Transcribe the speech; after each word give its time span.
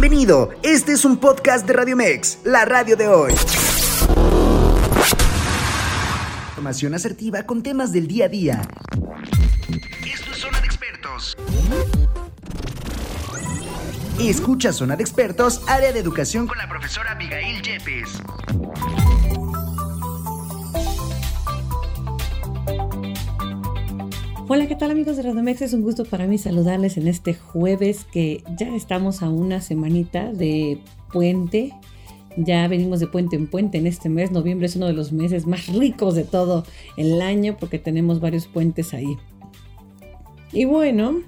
Bienvenido, 0.00 0.50
este 0.62 0.92
es 0.92 1.04
un 1.04 1.16
podcast 1.16 1.66
de 1.66 1.72
Radio 1.72 1.96
Mex, 1.96 2.38
la 2.44 2.64
radio 2.64 2.96
de 2.96 3.08
hoy. 3.08 3.32
Información 6.50 6.94
asertiva 6.94 7.42
con 7.42 7.64
temas 7.64 7.90
del 7.90 8.06
día 8.06 8.26
a 8.26 8.28
día. 8.28 8.62
Esto 10.06 10.30
es 10.30 10.38
Zona 10.38 10.60
de 10.60 10.66
Expertos. 10.66 11.36
Escucha 14.20 14.72
Zona 14.72 14.94
de 14.94 15.02
Expertos, 15.02 15.62
área 15.66 15.92
de 15.92 15.98
educación 15.98 16.46
con 16.46 16.58
la 16.58 16.68
profesora 16.68 17.10
Abigail 17.10 17.60
Yepes. 17.60 18.22
Hola, 24.50 24.66
¿qué 24.66 24.76
tal 24.76 24.90
amigos 24.90 25.18
de 25.18 25.24
Radomex? 25.24 25.60
Es 25.60 25.74
un 25.74 25.82
gusto 25.82 26.06
para 26.06 26.26
mí 26.26 26.38
saludarles 26.38 26.96
en 26.96 27.06
este 27.06 27.34
jueves 27.34 28.06
que 28.10 28.42
ya 28.56 28.74
estamos 28.74 29.22
a 29.22 29.28
una 29.28 29.60
semanita 29.60 30.32
de 30.32 30.80
puente. 31.12 31.74
Ya 32.38 32.66
venimos 32.66 32.98
de 32.98 33.08
puente 33.08 33.36
en 33.36 33.46
puente 33.46 33.76
en 33.76 33.86
este 33.86 34.08
mes. 34.08 34.32
Noviembre 34.32 34.64
es 34.64 34.74
uno 34.76 34.86
de 34.86 34.94
los 34.94 35.12
meses 35.12 35.46
más 35.46 35.66
ricos 35.66 36.14
de 36.14 36.24
todo 36.24 36.64
el 36.96 37.20
año 37.20 37.58
porque 37.60 37.78
tenemos 37.78 38.20
varios 38.20 38.46
puentes 38.46 38.94
ahí. 38.94 39.18
Y 40.50 40.64
bueno, 40.64 41.18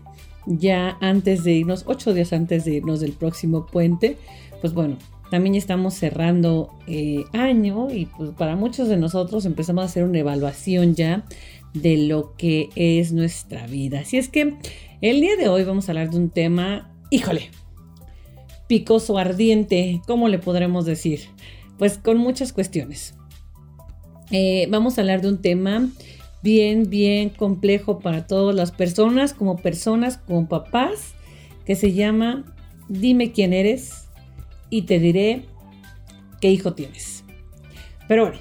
ya 0.47 0.97
antes 1.03 1.45
de 1.45 1.53
irnos, 1.53 1.85
ocho 1.87 2.15
días 2.15 2.33
antes 2.33 2.65
de 2.65 2.77
irnos 2.77 3.01
del 3.01 3.13
próximo 3.13 3.67
puente, 3.67 4.17
pues 4.63 4.73
bueno, 4.73 4.97
también 5.31 5.55
estamos 5.57 5.93
cerrando 5.93 6.71
eh, 6.87 7.25
año 7.33 7.89
y 7.91 8.07
pues 8.07 8.31
para 8.31 8.57
muchos 8.57 8.89
de 8.89 8.97
nosotros 8.97 9.45
empezamos 9.45 9.83
a 9.83 9.85
hacer 9.85 10.05
una 10.05 10.19
evaluación 10.19 10.95
ya 10.95 11.25
de 11.75 11.97
lo 11.97 12.35
que 12.37 12.71
es 12.75 13.13
nuestra 13.13 13.67
vida. 13.67 14.01
Así 14.01 14.17
es 14.17 14.29
que 14.29 14.55
el 15.01 15.21
día 15.21 15.37
de 15.37 15.49
hoy 15.49 15.65
vamos 15.65 15.89
a 15.89 15.93
hablar 15.93 16.11
de 16.11 16.17
un 16.17 16.31
tema, 16.31 16.93
híjole, 17.11 17.51
picoso, 18.67 19.19
ardiente, 19.19 20.01
¿cómo 20.07 20.29
le 20.29 20.39
podremos 20.39 20.85
decir? 20.85 21.23
Pues 21.79 21.99
con 21.99 22.19
muchas 22.19 22.53
cuestiones. 22.53 23.15
Eh, 24.31 24.69
vamos 24.71 24.97
a 24.97 25.01
hablar 25.01 25.23
de 25.23 25.29
un 25.29 25.41
tema 25.41 25.89
bien, 26.43 26.89
bien 26.89 27.31
complejo 27.31 27.99
para 27.99 28.27
todas 28.27 28.55
las 28.55 28.71
personas, 28.71 29.35
como 29.35 29.57
personas, 29.57 30.19
como 30.19 30.49
papás, 30.49 31.15
que 31.65 31.75
se 31.75 31.93
llama 31.93 32.45
Dime 32.89 33.33
quién 33.33 33.53
eres 33.53 34.09
y 34.71 34.83
te 34.83 34.99
diré 34.99 35.45
qué 36.41 36.51
hijo 36.51 36.75
tienes. 36.75 37.25
Pero 38.09 38.27
bueno, 38.27 38.39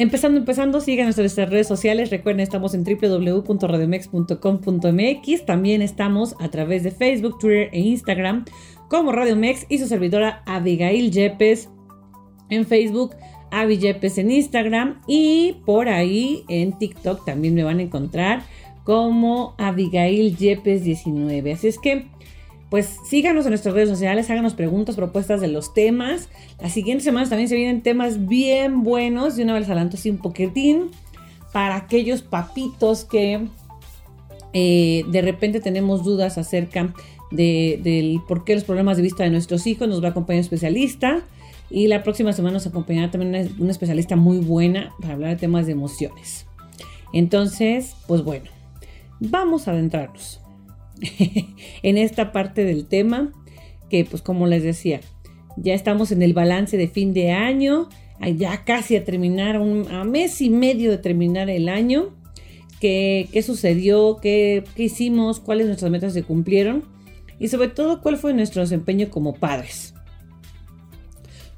Empezando, 0.00 0.38
empezando, 0.38 0.80
sigan 0.80 1.04
nuestras 1.04 1.50
redes 1.50 1.68
sociales. 1.68 2.08
Recuerden, 2.08 2.40
estamos 2.40 2.72
en 2.72 2.84
www.radiomex.com.mx. 2.84 5.44
También 5.44 5.82
estamos 5.82 6.34
a 6.40 6.48
través 6.48 6.84
de 6.84 6.90
Facebook, 6.90 7.38
Twitter 7.38 7.68
e 7.70 7.80
Instagram 7.80 8.46
como 8.88 9.12
Radiomex 9.12 9.66
y 9.68 9.76
su 9.76 9.86
servidora 9.86 10.42
Abigail 10.46 11.10
Yepes 11.10 11.68
en 12.48 12.64
Facebook, 12.64 13.14
Avi 13.50 13.76
Yepes 13.76 14.16
en 14.16 14.30
Instagram 14.30 15.02
y 15.06 15.58
por 15.66 15.90
ahí 15.90 16.44
en 16.48 16.78
TikTok 16.78 17.26
también 17.26 17.54
me 17.54 17.62
van 17.62 17.80
a 17.80 17.82
encontrar 17.82 18.42
como 18.84 19.54
Abigail 19.58 20.34
Yepes 20.34 20.82
19. 20.82 21.52
Así 21.52 21.68
es 21.68 21.78
que 21.78 22.06
pues 22.70 22.98
síganos 23.04 23.44
en 23.46 23.50
nuestras 23.50 23.74
redes 23.74 23.88
sociales, 23.88 24.30
háganos 24.30 24.54
preguntas, 24.54 24.94
propuestas 24.94 25.40
de 25.40 25.48
los 25.48 25.74
temas. 25.74 26.28
Las 26.60 26.72
siguientes 26.72 27.04
semanas 27.04 27.28
también 27.28 27.48
se 27.48 27.56
vienen 27.56 27.82
temas 27.82 28.28
bien 28.28 28.84
buenos. 28.84 29.36
Y 29.38 29.42
una 29.42 29.54
vez 29.54 29.66
adelanto 29.66 29.96
así 29.96 30.08
un 30.08 30.18
poquitín 30.18 30.90
para 31.52 31.74
aquellos 31.74 32.22
papitos 32.22 33.04
que 33.04 33.48
eh, 34.52 35.04
de 35.08 35.20
repente 35.20 35.60
tenemos 35.60 36.04
dudas 36.04 36.38
acerca 36.38 36.94
de, 37.32 37.80
del 37.82 38.20
por 38.28 38.44
qué 38.44 38.54
los 38.54 38.62
problemas 38.62 38.96
de 38.96 39.02
vista 39.02 39.24
de 39.24 39.30
nuestros 39.30 39.66
hijos. 39.66 39.88
Nos 39.88 40.00
va 40.00 40.08
a 40.08 40.10
acompañar 40.12 40.38
un 40.38 40.44
especialista. 40.44 41.22
Y 41.70 41.88
la 41.88 42.04
próxima 42.04 42.32
semana 42.32 42.54
nos 42.54 42.68
acompañará 42.68 43.10
también 43.10 43.52
una 43.58 43.70
especialista 43.72 44.14
muy 44.14 44.38
buena 44.38 44.92
para 45.00 45.14
hablar 45.14 45.30
de 45.30 45.36
temas 45.36 45.66
de 45.66 45.72
emociones. 45.72 46.46
Entonces, 47.12 47.96
pues 48.06 48.22
bueno, 48.22 48.46
vamos 49.18 49.66
a 49.66 49.72
adentrarnos. 49.72 50.40
en 51.82 51.98
esta 51.98 52.32
parte 52.32 52.64
del 52.64 52.86
tema, 52.86 53.32
que 53.88 54.04
pues 54.04 54.22
como 54.22 54.46
les 54.46 54.62
decía, 54.62 55.00
ya 55.56 55.74
estamos 55.74 56.12
en 56.12 56.22
el 56.22 56.32
balance 56.32 56.76
de 56.76 56.88
fin 56.88 57.12
de 57.12 57.32
año, 57.32 57.88
ya 58.36 58.64
casi 58.64 58.96
a 58.96 59.04
terminar, 59.04 59.58
un, 59.60 59.90
a 59.90 60.04
mes 60.04 60.40
y 60.40 60.50
medio 60.50 60.90
de 60.90 60.98
terminar 60.98 61.48
el 61.50 61.68
año. 61.68 62.14
¿Qué, 62.80 63.28
qué 63.32 63.42
sucedió? 63.42 64.18
¿Qué, 64.22 64.64
¿Qué, 64.74 64.84
hicimos? 64.84 65.40
¿Cuáles 65.40 65.66
nuestras 65.66 65.90
metas 65.90 66.12
se 66.12 66.22
cumplieron? 66.22 66.84
Y 67.38 67.48
sobre 67.48 67.68
todo, 67.68 68.00
¿cuál 68.02 68.16
fue 68.16 68.34
nuestro 68.34 68.62
desempeño 68.62 69.10
como 69.10 69.34
padres? 69.34 69.94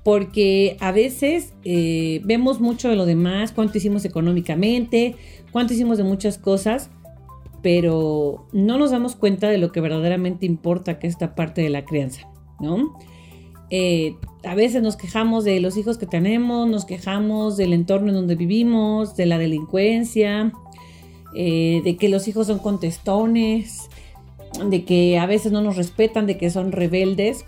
Porque 0.04 0.76
a 0.80 0.90
veces 0.90 1.52
eh, 1.64 2.20
vemos 2.24 2.60
mucho 2.60 2.88
de 2.88 2.96
lo 2.96 3.06
demás, 3.06 3.52
cuánto 3.52 3.78
hicimos 3.78 4.04
económicamente, 4.04 5.14
cuánto 5.52 5.74
hicimos 5.74 5.98
de 5.98 6.04
muchas 6.04 6.38
cosas, 6.38 6.90
pero 7.62 8.48
no 8.52 8.78
nos 8.78 8.90
damos 8.90 9.16
cuenta 9.16 9.48
de 9.48 9.58
lo 9.58 9.72
que 9.72 9.80
verdaderamente 9.80 10.46
importa, 10.46 10.98
que 10.98 11.06
es 11.06 11.14
esta 11.14 11.34
parte 11.34 11.62
de 11.62 11.70
la 11.70 11.84
crianza, 11.84 12.28
¿no? 12.60 12.98
Eh, 13.70 14.16
a 14.44 14.54
veces 14.54 14.82
nos 14.82 14.96
quejamos 14.96 15.44
de 15.44 15.60
los 15.60 15.76
hijos 15.76 15.96
que 15.96 16.06
tenemos, 16.06 16.68
nos 16.68 16.84
quejamos 16.84 17.56
del 17.56 17.72
entorno 17.72 18.08
en 18.08 18.14
donde 18.16 18.34
vivimos, 18.34 19.16
de 19.16 19.26
la 19.26 19.38
delincuencia, 19.38 20.52
eh, 21.34 21.80
de 21.82 21.96
que 21.96 22.08
los 22.08 22.28
hijos 22.28 22.48
son 22.48 22.58
contestones, 22.58 23.88
de 24.68 24.84
que 24.84 25.18
a 25.18 25.26
veces 25.26 25.52
no 25.52 25.62
nos 25.62 25.76
respetan, 25.76 26.26
de 26.26 26.36
que 26.36 26.50
son 26.50 26.72
rebeldes, 26.72 27.46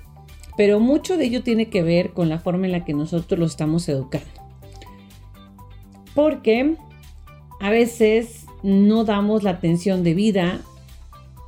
pero 0.57 0.81
mucho 0.81 1.17
de 1.17 1.27
ello 1.27 1.43
tiene 1.43 1.69
que 1.69 1.83
ver 1.83 2.13
con 2.13 2.29
la 2.29 2.39
forma 2.39 2.67
en 2.67 2.73
la 2.73 2.85
que 2.85 2.95
nosotros 2.95 3.39
los 3.39 3.51
estamos 3.51 3.89
educando. 3.89 4.31
Porque 6.15 6.77
a 7.61 7.71
veces 7.71 8.44
no 8.65 9.05
damos 9.05 9.43
la 9.43 9.51
atención 9.51 10.03
debida, 10.03 10.63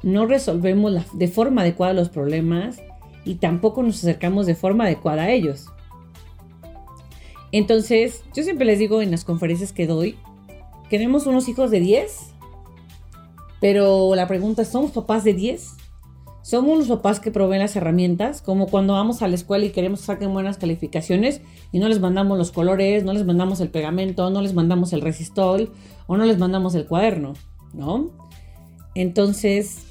no 0.03 0.27
resolvemos 0.27 0.93
de 1.15 1.29
forma 1.29 1.63
adecuada 1.63 1.95
los 1.95 2.11
problemas 2.11 2.79
y 3.25 3.37
tampoco 3.37 3.83
nos 3.83 3.97
acercamos 3.97 4.45
de 4.45 4.55
forma 4.55 4.85
adecuada 4.85 5.23
a 5.23 5.31
ellos. 5.31 5.67
Entonces, 7.53 8.23
yo 8.35 8.43
siempre 8.43 8.67
les 8.67 8.79
digo 8.79 9.01
en 9.01 9.11
las 9.11 9.25
conferencias 9.25 9.73
que 9.73 9.87
doy, 9.87 10.19
queremos 10.91 11.27
unos 11.27 11.49
hijos 11.49 11.71
de 11.71 11.81
10, 11.81 12.35
pero 13.63 14.15
la 14.15 14.29
pregunta 14.29 14.61
es, 14.61 14.69
¿somos 14.69 14.91
papás 14.91 15.25
de 15.25 15.33
10? 15.33 15.75
Somos 16.47 16.79
los 16.79 16.87
papás 16.87 17.19
que 17.19 17.33
proveen 17.33 17.61
las 17.61 17.75
herramientas, 17.75 18.41
como 18.41 18.69
cuando 18.69 18.93
vamos 18.93 19.21
a 19.21 19.27
la 19.27 19.35
escuela 19.35 19.65
y 19.65 19.71
queremos 19.71 19.99
que 19.99 20.07
saquen 20.07 20.33
buenas 20.33 20.59
calificaciones 20.59 21.41
y 21.73 21.81
no 21.81 21.89
les 21.89 21.99
mandamos 21.99 22.39
los 22.39 22.53
colores, 22.53 23.03
no 23.03 23.13
les 23.13 23.27
mandamos 23.27 23.61
el 23.61 23.69
pegamento, 23.69 24.31
no 24.31 24.41
les 24.41 24.55
mandamos 24.55 24.93
el 24.93 25.01
resistol 25.01 25.73
o 26.07 26.17
no 26.17 26.25
les 26.25 26.39
mandamos 26.39 26.77
el 26.77 26.87
cuaderno, 26.87 27.33
¿no? 27.75 28.13
Entonces, 28.95 29.87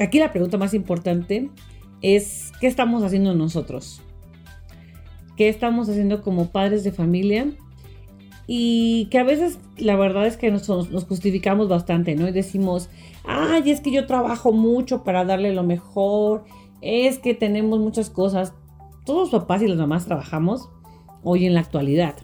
aquí 0.00 0.18
la 0.18 0.32
pregunta 0.32 0.58
más 0.58 0.74
importante 0.74 1.50
es, 2.02 2.50
¿qué 2.60 2.66
estamos 2.66 3.04
haciendo 3.04 3.32
nosotros? 3.32 4.02
¿Qué 5.36 5.48
estamos 5.48 5.88
haciendo 5.88 6.20
como 6.20 6.50
padres 6.50 6.82
de 6.82 6.90
familia? 6.90 7.46
Y 8.52 9.04
que 9.12 9.20
a 9.20 9.22
veces 9.22 9.60
la 9.76 9.94
verdad 9.94 10.26
es 10.26 10.36
que 10.36 10.50
nos, 10.50 10.66
justificamos 11.06 11.68
bastante, 11.68 12.16
¿no? 12.16 12.26
Y 12.26 12.32
decimos, 12.32 12.88
ay, 13.24 13.70
es 13.70 13.80
que 13.80 13.92
yo 13.92 14.06
trabajo 14.06 14.50
mucho 14.50 15.04
para 15.04 15.24
darle 15.24 15.54
lo 15.54 15.62
mejor, 15.62 16.42
es 16.80 17.20
que 17.20 17.32
tenemos 17.32 17.78
muchas 17.78 18.10
cosas. 18.10 18.52
Todos 19.06 19.30
los 19.30 19.42
papás 19.42 19.62
y 19.62 19.68
las 19.68 19.78
mamás 19.78 20.06
trabajamos 20.06 20.68
hoy 21.22 21.46
en 21.46 21.54
la 21.54 21.60
actualidad. 21.60 22.16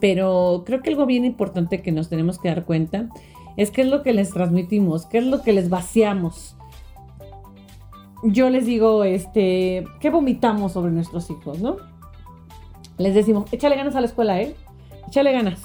Pero 0.00 0.64
creo 0.66 0.82
que 0.82 0.90
algo 0.90 1.06
bien 1.06 1.24
importante 1.24 1.80
que 1.80 1.92
nos 1.92 2.08
tenemos 2.08 2.40
que 2.40 2.48
dar 2.48 2.64
cuenta 2.64 3.10
es 3.56 3.70
qué 3.70 3.82
es 3.82 3.86
lo 3.86 4.02
que 4.02 4.12
les 4.12 4.30
transmitimos, 4.30 5.06
qué 5.06 5.18
es 5.18 5.24
lo 5.24 5.42
que 5.42 5.52
les 5.52 5.70
vaciamos. 5.70 6.56
Yo 8.24 8.50
les 8.50 8.66
digo, 8.66 9.04
este, 9.04 9.84
¿qué 10.00 10.10
vomitamos 10.10 10.72
sobre 10.72 10.90
nuestros 10.90 11.30
hijos, 11.30 11.60
no? 11.60 11.76
Les 12.98 13.14
decimos, 13.14 13.44
échale 13.52 13.76
ganas 13.76 13.94
a 13.94 14.00
la 14.00 14.06
escuela, 14.06 14.40
¿eh? 14.42 14.56
Échale 15.14 15.30
ganas. 15.30 15.62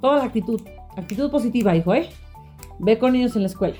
Toda 0.00 0.16
la 0.16 0.24
actitud. 0.24 0.58
Actitud 0.96 1.30
positiva, 1.30 1.76
hijo, 1.76 1.92
¿eh? 1.92 2.08
ve 2.78 2.98
con 2.98 3.14
ellos 3.14 3.36
en 3.36 3.42
la 3.42 3.48
escuela. 3.48 3.76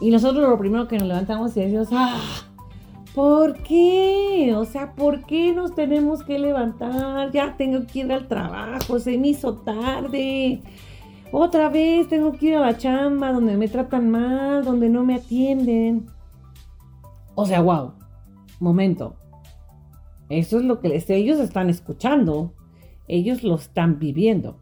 Y 0.00 0.08
nosotros 0.12 0.48
lo 0.48 0.56
primero 0.56 0.86
que 0.86 0.98
nos 0.98 1.08
levantamos 1.08 1.56
y 1.56 1.62
decimos, 1.62 1.88
ah, 1.90 2.20
¿por 3.12 3.54
qué? 3.64 4.54
O 4.56 4.64
sea, 4.66 4.94
¿por 4.94 5.24
qué 5.24 5.52
nos 5.52 5.74
tenemos 5.74 6.22
que 6.22 6.38
levantar? 6.38 7.32
Ya 7.32 7.56
tengo 7.56 7.88
que 7.88 7.98
ir 7.98 8.12
al 8.12 8.28
trabajo, 8.28 9.00
se 9.00 9.18
me 9.18 9.30
hizo 9.30 9.54
tarde. 9.54 10.62
Otra 11.32 11.68
vez 11.68 12.08
tengo 12.08 12.30
que 12.30 12.46
ir 12.46 12.54
a 12.54 12.60
la 12.60 12.78
chamba 12.78 13.32
donde 13.32 13.56
me 13.56 13.66
tratan 13.66 14.10
mal, 14.10 14.64
donde 14.64 14.88
no 14.88 15.02
me 15.02 15.16
atienden. 15.16 16.06
O 17.34 17.44
sea, 17.46 17.62
wow. 17.62 17.94
Momento. 18.60 19.16
Eso 20.28 20.58
es 20.58 20.64
lo 20.64 20.78
que 20.78 21.04
ellos 21.08 21.40
están 21.40 21.68
escuchando. 21.68 22.52
Ellos 23.08 23.42
lo 23.42 23.54
están 23.56 23.98
viviendo. 23.98 24.56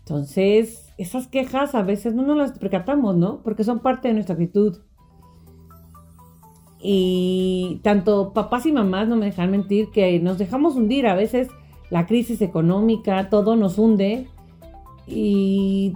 Entonces, 0.00 0.92
esas 0.98 1.26
quejas 1.26 1.74
a 1.74 1.82
veces 1.82 2.14
no 2.14 2.22
nos 2.22 2.36
las 2.36 2.58
percatamos, 2.58 3.16
¿no? 3.16 3.42
Porque 3.42 3.64
son 3.64 3.80
parte 3.80 4.08
de 4.08 4.14
nuestra 4.14 4.34
actitud. 4.34 4.78
Y 6.80 7.80
tanto 7.82 8.32
papás 8.32 8.66
y 8.66 8.72
mamás, 8.72 9.08
no 9.08 9.16
me 9.16 9.26
dejan 9.26 9.50
mentir, 9.50 9.90
que 9.90 10.20
nos 10.20 10.38
dejamos 10.38 10.76
hundir. 10.76 11.06
A 11.06 11.14
veces 11.14 11.48
la 11.90 12.06
crisis 12.06 12.40
económica, 12.42 13.28
todo 13.30 13.56
nos 13.56 13.78
hunde 13.78 14.28
y 15.06 15.94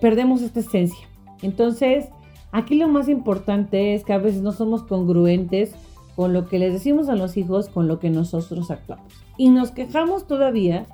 perdemos 0.00 0.42
esta 0.42 0.60
esencia. 0.60 1.06
Entonces, 1.42 2.06
aquí 2.52 2.76
lo 2.76 2.88
más 2.88 3.08
importante 3.08 3.94
es 3.94 4.04
que 4.04 4.12
a 4.12 4.18
veces 4.18 4.42
no 4.42 4.52
somos 4.52 4.82
congruentes 4.82 5.74
con 6.16 6.32
lo 6.32 6.46
que 6.46 6.58
les 6.58 6.72
decimos 6.72 7.10
a 7.10 7.14
los 7.14 7.36
hijos, 7.36 7.68
con 7.68 7.86
lo 7.86 8.00
que 8.00 8.08
nosotros 8.08 8.70
actuamos. 8.70 9.12
Y 9.36 9.50
nos 9.50 9.70
quejamos 9.70 10.26
todavía 10.26 10.86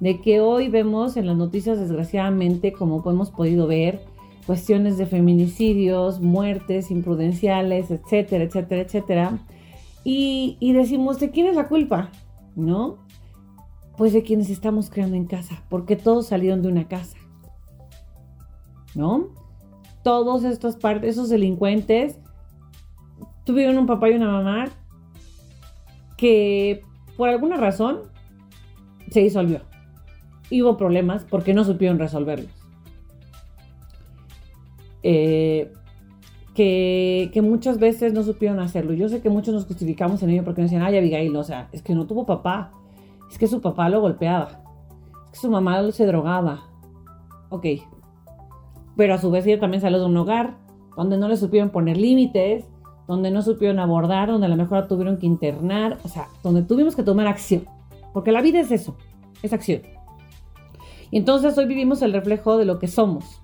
de 0.00 0.20
que 0.20 0.40
hoy 0.40 0.68
vemos 0.68 1.16
en 1.16 1.28
las 1.28 1.36
noticias, 1.36 1.78
desgraciadamente, 1.78 2.72
como 2.72 3.02
hemos 3.08 3.30
podido 3.30 3.68
ver, 3.68 4.02
cuestiones 4.46 4.98
de 4.98 5.06
feminicidios, 5.06 6.20
muertes 6.20 6.90
imprudenciales, 6.90 7.92
etcétera, 7.92 8.44
etcétera, 8.44 8.82
etcétera. 8.82 9.38
Y, 10.02 10.56
y, 10.58 10.72
decimos, 10.72 11.20
¿de 11.20 11.30
quién 11.30 11.46
es 11.46 11.54
la 11.54 11.68
culpa? 11.68 12.10
¿No? 12.56 12.98
Pues 13.96 14.12
de 14.12 14.24
quienes 14.24 14.50
estamos 14.50 14.90
creando 14.90 15.16
en 15.16 15.26
casa, 15.26 15.62
porque 15.70 15.94
todos 15.94 16.26
salieron 16.26 16.62
de 16.62 16.68
una 16.68 16.88
casa. 16.88 17.16
¿No? 18.96 19.28
Todos 20.02 20.42
estos 20.42 20.74
partes, 20.76 21.10
esos 21.10 21.30
delincuentes 21.30 22.18
tuvieron 23.44 23.78
un 23.78 23.86
papá 23.86 24.10
y 24.10 24.14
una 24.14 24.30
mamá 24.30 24.68
que 26.16 26.82
por 27.16 27.28
alguna 27.28 27.56
razón 27.56 28.00
se 29.10 29.20
disolvió. 29.20 29.60
Hubo 30.50 30.76
problemas 30.76 31.24
porque 31.24 31.54
no 31.54 31.64
supieron 31.64 31.98
resolverlos. 31.98 32.50
Eh, 35.02 35.72
que, 36.54 37.40
muchas 37.42 37.78
veces 37.78 38.12
no 38.12 38.22
supieron 38.22 38.60
hacerlo. 38.60 38.92
Yo 38.92 39.08
sé 39.08 39.20
que 39.20 39.28
muchos 39.28 39.52
nos 39.52 39.66
justificamos 39.66 40.22
en 40.22 40.30
ello 40.30 40.44
porque 40.44 40.62
nos 40.62 40.70
decían, 40.70 40.86
ay, 40.86 40.96
Abigail, 40.96 41.34
o 41.36 41.44
sea, 41.44 41.68
es 41.72 41.82
que 41.82 41.94
no 41.94 42.06
tuvo 42.06 42.24
papá, 42.24 42.72
es 43.30 43.38
que 43.38 43.46
su 43.46 43.60
papá 43.60 43.88
lo 43.88 44.00
golpeaba, 44.00 44.62
es 45.26 45.32
que 45.32 45.38
su 45.38 45.50
mamá 45.50 45.90
se 45.92 46.06
drogaba. 46.06 46.68
Ok, 47.50 47.66
pero 48.96 49.14
a 49.14 49.18
su 49.18 49.30
vez 49.30 49.46
ella 49.46 49.60
también 49.60 49.80
salió 49.80 49.98
de 49.98 50.06
un 50.06 50.16
hogar 50.16 50.56
donde 50.96 51.18
no 51.18 51.28
le 51.28 51.36
supieron 51.36 51.70
poner 51.70 51.96
límites, 51.96 52.64
donde 53.06 53.30
no 53.30 53.42
supieron 53.42 53.78
abordar, 53.78 54.28
donde 54.28 54.46
a 54.46 54.50
lo 54.50 54.56
mejor 54.56 54.88
tuvieron 54.88 55.18
que 55.18 55.26
internar, 55.26 55.98
o 56.04 56.08
sea, 56.08 56.28
donde 56.42 56.62
tuvimos 56.62 56.96
que 56.96 57.02
tomar 57.02 57.26
acción, 57.26 57.66
porque 58.12 58.32
la 58.32 58.40
vida 58.40 58.60
es 58.60 58.70
eso, 58.70 58.96
es 59.42 59.52
acción. 59.52 59.82
Y 61.10 61.18
entonces 61.18 61.56
hoy 61.58 61.66
vivimos 61.66 62.02
el 62.02 62.12
reflejo 62.12 62.56
de 62.56 62.64
lo 62.64 62.78
que 62.78 62.88
somos. 62.88 63.40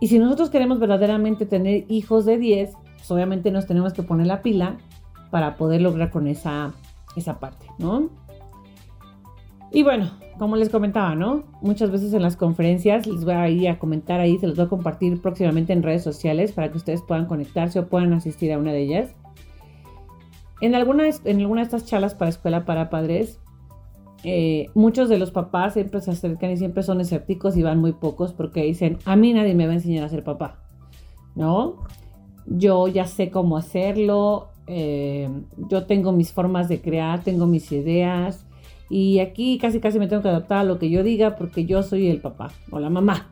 Y 0.00 0.08
si 0.08 0.18
nosotros 0.18 0.48
queremos 0.50 0.78
verdaderamente 0.78 1.44
tener 1.44 1.84
hijos 1.88 2.24
de 2.24 2.38
10, 2.38 2.72
pues 2.96 3.10
obviamente 3.10 3.50
nos 3.50 3.66
tenemos 3.66 3.92
que 3.92 4.02
poner 4.02 4.26
la 4.26 4.42
pila 4.42 4.78
para 5.30 5.56
poder 5.56 5.82
lograr 5.82 6.10
con 6.10 6.26
esa, 6.26 6.72
esa 7.16 7.38
parte, 7.38 7.66
¿no? 7.78 8.08
Y 9.72 9.82
bueno, 9.82 10.10
como 10.38 10.56
les 10.56 10.68
comentaba, 10.68 11.14
¿no? 11.14 11.44
Muchas 11.60 11.90
veces 11.90 12.12
en 12.12 12.22
las 12.22 12.36
conferencias 12.36 13.06
les 13.06 13.24
voy 13.24 13.34
a 13.34 13.48
ir 13.48 13.68
a 13.68 13.78
comentar 13.78 14.20
ahí, 14.20 14.38
se 14.38 14.46
los 14.46 14.56
voy 14.56 14.66
a 14.66 14.68
compartir 14.68 15.20
próximamente 15.20 15.72
en 15.72 15.82
redes 15.82 16.02
sociales 16.02 16.52
para 16.52 16.70
que 16.70 16.78
ustedes 16.78 17.02
puedan 17.02 17.26
conectarse 17.26 17.78
o 17.78 17.88
puedan 17.88 18.12
asistir 18.12 18.52
a 18.52 18.58
una 18.58 18.72
de 18.72 18.82
ellas. 18.82 19.14
En 20.60 20.74
alguna, 20.74 21.04
en 21.24 21.40
alguna 21.40 21.60
de 21.60 21.66
estas 21.66 21.86
charlas 21.86 22.14
para 22.14 22.30
escuela 22.30 22.64
para 22.64 22.90
padres, 22.90 23.38
eh, 24.24 24.66
muchos 24.74 25.08
de 25.08 25.18
los 25.18 25.30
papás 25.30 25.74
siempre 25.74 26.00
se 26.00 26.10
acercan 26.10 26.50
y 26.50 26.56
siempre 26.56 26.82
son 26.82 27.00
escépticos 27.00 27.56
y 27.56 27.62
van 27.62 27.78
muy 27.78 27.92
pocos 27.92 28.32
porque 28.32 28.64
dicen, 28.64 28.98
a 29.04 29.16
mí 29.16 29.32
nadie 29.32 29.54
me 29.54 29.66
va 29.66 29.72
a 29.72 29.76
enseñar 29.76 30.04
a 30.04 30.08
ser 30.08 30.24
papá, 30.24 30.58
¿no? 31.34 31.76
Yo 32.46 32.88
ya 32.88 33.06
sé 33.06 33.30
cómo 33.30 33.56
hacerlo, 33.56 34.48
eh, 34.66 35.28
yo 35.68 35.84
tengo 35.86 36.12
mis 36.12 36.32
formas 36.32 36.68
de 36.68 36.80
crear, 36.80 37.22
tengo 37.22 37.46
mis 37.46 37.70
ideas, 37.72 38.46
y 38.90 39.20
aquí 39.20 39.56
casi 39.58 39.80
casi 39.80 40.00
me 40.00 40.08
tengo 40.08 40.20
que 40.20 40.28
adaptar 40.28 40.58
a 40.58 40.64
lo 40.64 40.80
que 40.80 40.90
yo 40.90 41.04
diga 41.04 41.36
porque 41.36 41.64
yo 41.64 41.84
soy 41.84 42.08
el 42.08 42.20
papá 42.20 42.50
o 42.70 42.80
la 42.80 42.90
mamá. 42.90 43.28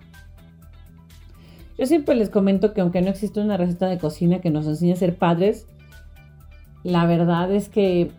Yo 1.77 1.87
siempre 1.87 2.15
les 2.15 2.31
comento 2.31 2.73
que 2.73 2.81
aunque 2.81 3.03
no 3.03 3.11
existe 3.11 3.41
una 3.41 3.57
receta 3.57 3.87
de 3.89 3.99
cocina 3.99 4.41
que 4.41 4.51
nos 4.51 4.67
enseñe 4.67 4.93
a 4.93 4.97
ser 4.97 5.17
padres, 5.17 5.67
la 6.85 7.07
verdad 7.07 7.53
es 7.53 7.69
que 7.69 8.11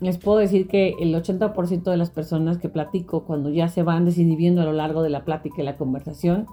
les 0.00 0.18
puedo 0.18 0.38
decir 0.38 0.66
que 0.68 0.94
el 1.00 1.14
80% 1.14 1.82
de 1.82 1.96
las 1.96 2.10
personas 2.10 2.58
que 2.58 2.68
platico 2.68 3.24
cuando 3.24 3.50
ya 3.50 3.68
se 3.68 3.82
van 3.82 4.04
desinhibiendo 4.04 4.62
a 4.62 4.64
lo 4.64 4.72
largo 4.72 5.02
de 5.02 5.10
la 5.10 5.24
plática 5.24 5.62
y 5.62 5.64
la 5.64 5.76
conversación, 5.76 6.46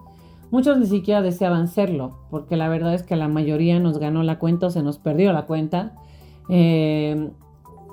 muchos 0.52 0.78
ni 0.78 0.86
siquiera 0.86 1.22
deseaban 1.22 1.68
serlo, 1.68 2.18
porque 2.30 2.56
la 2.56 2.70
verdad 2.70 2.94
es 2.94 3.04
que 3.04 3.16
la 3.16 3.28
mayoría 3.28 3.80
nos 3.80 3.98
ganó 3.98 4.24
la 4.24 4.40
cuenta 4.40 4.68
o 4.68 4.70
se 4.72 4.84
nos 4.84 4.98
perdió 4.98 5.34
la 5.34 5.46
cuenta. 5.46 5.96
Eh, 6.50 7.30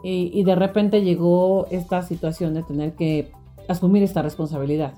y, 0.03 0.43
de 0.43 0.55
repente 0.57 1.03
llegó 1.03 1.67
esta 1.71 2.03
situación 2.03 2.55
de 2.55 2.65
tener 2.65 2.95
que 2.95 3.31
asumir 3.69 4.03
esta 4.03 4.21
responsabilidad. 4.21 4.95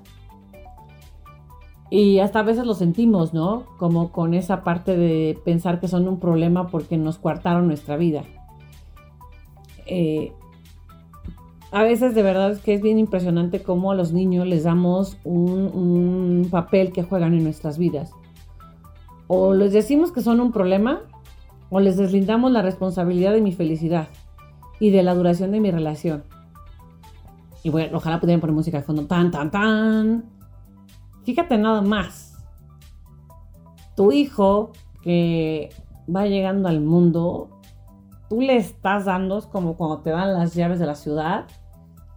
Y 1.91 2.19
hasta 2.19 2.39
a 2.39 2.43
veces 2.43 2.65
lo 2.65 2.73
sentimos, 2.73 3.31
¿no? 3.31 3.65
Como 3.77 4.11
con 4.11 4.33
esa 4.33 4.63
parte 4.63 4.97
de 4.97 5.37
pensar 5.45 5.79
que 5.79 5.87
son 5.87 6.07
un 6.07 6.19
problema 6.19 6.69
porque 6.69 6.97
nos 6.97 7.19
coartaron 7.19 7.67
nuestra 7.67 7.97
vida. 7.97 8.23
Eh, 9.85 10.33
a 11.71 11.83
veces 11.83 12.15
de 12.15 12.23
verdad 12.23 12.51
es 12.51 12.59
que 12.59 12.73
es 12.73 12.81
bien 12.81 12.97
impresionante 12.97 13.61
cómo 13.61 13.91
a 13.91 13.95
los 13.95 14.11
niños 14.11 14.47
les 14.47 14.63
damos 14.63 15.17
un, 15.23 15.51
un 15.51 16.47
papel 16.49 16.91
que 16.91 17.03
juegan 17.03 17.35
en 17.35 17.43
nuestras 17.43 17.77
vidas. 17.77 18.11
O 19.27 19.53
les 19.53 19.71
decimos 19.71 20.11
que 20.11 20.21
son 20.21 20.39
un 20.39 20.51
problema 20.51 21.01
o 21.69 21.79
les 21.79 21.97
deslindamos 21.97 22.51
la 22.51 22.63
responsabilidad 22.63 23.33
de 23.33 23.41
mi 23.41 23.51
felicidad 23.51 24.07
y 24.79 24.89
de 24.89 25.03
la 25.03 25.13
duración 25.13 25.51
de 25.51 25.59
mi 25.59 25.71
relación. 25.71 26.23
Y 27.63 27.69
bueno, 27.69 27.97
ojalá 27.97 28.19
pudieran 28.19 28.41
poner 28.41 28.55
música 28.55 28.77
de 28.77 28.83
fondo. 28.83 29.05
Tan, 29.05 29.31
tan, 29.31 29.49
tan. 29.49 30.25
Fíjate 31.23 31.57
nada 31.57 31.81
más. 31.81 32.37
Tu 33.95 34.11
hijo 34.11 34.71
que 35.01 35.69
va 36.13 36.27
llegando 36.27 36.69
al 36.69 36.81
mundo, 36.81 37.49
tú 38.29 38.41
le 38.41 38.57
estás 38.57 39.05
dando, 39.05 39.41
como 39.49 39.77
cuando 39.77 39.99
te 39.99 40.11
dan 40.11 40.33
las 40.33 40.53
llaves 40.53 40.79
de 40.79 40.85
la 40.85 40.95
ciudad, 40.95 41.45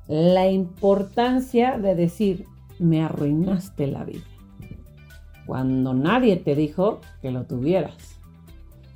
la 0.07 0.49
importancia 0.49 1.79
de 1.79 1.95
decir, 1.95 2.47
me 2.79 3.03
arruinaste 3.03 3.87
la 3.87 4.05
vida. 4.05 4.25
Cuando 5.47 5.95
nadie 5.95 6.37
te 6.37 6.55
dijo 6.55 7.01
que 7.23 7.31
lo 7.31 7.45
tuvieras. 7.45 8.19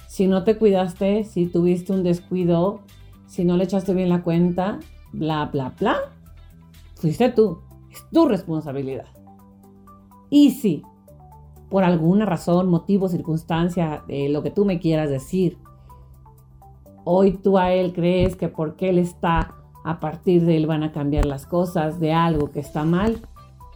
Si 0.07 0.27
no 0.27 0.45
te 0.45 0.59
cuidaste, 0.59 1.25
si 1.25 1.47
tuviste 1.47 1.93
un 1.93 2.03
descuido, 2.03 2.81
si 3.33 3.47
no 3.47 3.57
le 3.57 3.65
echaste 3.65 3.95
bien 3.95 4.11
la 4.11 4.23
cuenta, 4.23 4.79
bla, 5.11 5.47
bla, 5.47 5.73
bla, 5.81 5.97
fuiste 6.97 7.31
tú. 7.31 7.61
Es 7.91 8.05
tu 8.13 8.29
responsabilidad. 8.29 9.07
Y 10.29 10.51
si 10.51 10.83
por 11.71 11.83
alguna 11.83 12.27
razón, 12.27 12.69
motivo, 12.69 13.09
circunstancia, 13.09 14.03
eh, 14.09 14.29
lo 14.29 14.43
que 14.43 14.51
tú 14.51 14.67
me 14.67 14.81
quieras 14.81 15.09
decir, 15.09 15.57
hoy 17.05 17.33
tú 17.33 17.57
a 17.57 17.73
él 17.73 17.95
crees 17.95 18.37
que 18.37 18.49
porque 18.49 18.91
él 18.91 18.99
está, 18.99 19.55
a 19.83 19.99
partir 19.99 20.45
de 20.45 20.59
él 20.59 20.67
van 20.67 20.83
a 20.83 20.93
cambiar 20.93 21.25
las 21.25 21.47
cosas 21.47 22.01
de 22.01 22.13
algo 22.13 22.51
que 22.51 22.61
está 22.61 22.85
mal, 22.85 23.17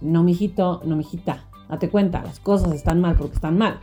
no, 0.02 0.22
mijito, 0.22 0.82
no, 0.84 0.96
mijita, 0.96 1.48
date 1.70 1.88
cuenta, 1.88 2.22
las 2.22 2.40
cosas 2.40 2.74
están 2.74 3.00
mal 3.00 3.16
porque 3.16 3.36
están 3.36 3.56
mal. 3.56 3.80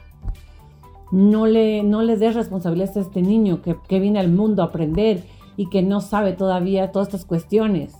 No 1.11 1.47
le, 1.47 1.81
no 1.81 2.03
le 2.03 2.15
des 2.15 2.35
responsabilidad 2.35 2.95
a 2.95 2.99
este 2.99 3.23
niño 3.23 3.63
que, 3.63 3.75
que 3.87 3.99
viene 3.99 4.19
al 4.19 4.29
mundo 4.29 4.61
a 4.61 4.67
aprender 4.67 5.23
y 5.57 5.69
que 5.69 5.81
no 5.81 6.01
sabe 6.01 6.33
todavía 6.33 6.91
todas 6.91 7.09
estas 7.09 7.25
cuestiones. 7.25 7.95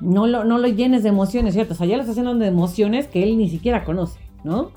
No 0.00 0.26
lo, 0.26 0.44
no 0.44 0.58
lo 0.58 0.68
llenes 0.68 1.02
de 1.02 1.10
emociones, 1.10 1.54
¿cierto? 1.54 1.74
O 1.74 1.76
sea, 1.76 1.86
ya 1.86 1.96
lo 1.96 2.02
estás 2.02 2.18
haciendo 2.18 2.34
de 2.34 2.46
emociones 2.46 3.06
que 3.06 3.22
él 3.22 3.36
ni 3.36 3.48
siquiera 3.48 3.84
conoce, 3.84 4.20
¿no? 4.44 4.70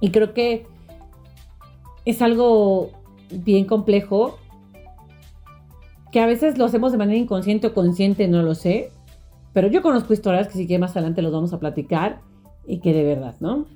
Y 0.00 0.10
creo 0.10 0.34
que 0.34 0.66
es 2.04 2.20
algo 2.20 2.90
bien 3.30 3.64
complejo 3.64 4.38
que 6.12 6.20
a 6.20 6.26
veces 6.26 6.58
lo 6.58 6.64
hacemos 6.64 6.92
de 6.92 6.98
manera 6.98 7.18
inconsciente 7.18 7.66
o 7.68 7.74
consciente, 7.74 8.28
no 8.28 8.42
lo 8.42 8.54
sé. 8.54 8.90
Pero 9.52 9.68
yo 9.68 9.82
conozco 9.82 10.12
historias 10.12 10.46
que 10.48 10.54
sí 10.54 10.66
que 10.66 10.78
más 10.78 10.92
adelante 10.92 11.22
los 11.22 11.32
vamos 11.32 11.52
a 11.52 11.58
platicar 11.58 12.20
y 12.66 12.80
que 12.80 12.92
de 12.92 13.02
verdad, 13.02 13.34
¿no? 13.40 13.66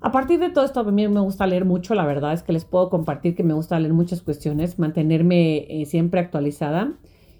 A 0.00 0.12
partir 0.12 0.38
de 0.38 0.50
todo 0.50 0.64
esto, 0.64 0.80
a 0.80 0.84
mí 0.84 1.08
me 1.08 1.20
gusta 1.20 1.46
leer 1.46 1.64
mucho, 1.64 1.94
la 1.94 2.06
verdad 2.06 2.32
es 2.32 2.44
que 2.44 2.52
les 2.52 2.64
puedo 2.64 2.88
compartir 2.88 3.34
que 3.34 3.42
me 3.42 3.54
gusta 3.54 3.80
leer 3.80 3.92
muchas 3.92 4.22
cuestiones, 4.22 4.78
mantenerme 4.78 5.66
eh, 5.68 5.86
siempre 5.86 6.20
actualizada. 6.20 6.92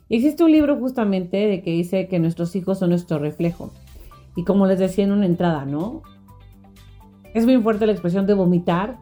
Existe 0.09 0.43
un 0.43 0.51
libro 0.51 0.77
justamente 0.77 1.37
de 1.37 1.63
que 1.63 1.71
dice 1.71 2.09
que 2.09 2.19
nuestros 2.19 2.57
hijos 2.57 2.81
son 2.81 2.91
nuestro 2.91 3.21
reflejo. 3.21 3.71
Y 4.35 4.43
como 4.43 4.67
les 4.67 4.81
decía 4.81 5.05
en 5.05 5.13
una 5.13 5.27
entrada, 5.27 5.67
¿no? 5.67 6.03
Es 7.33 7.45
muy 7.45 7.59
fuerte 7.59 7.87
la 7.87 7.93
expresión 7.93 8.27
de 8.27 8.35
vomitar, 8.35 8.97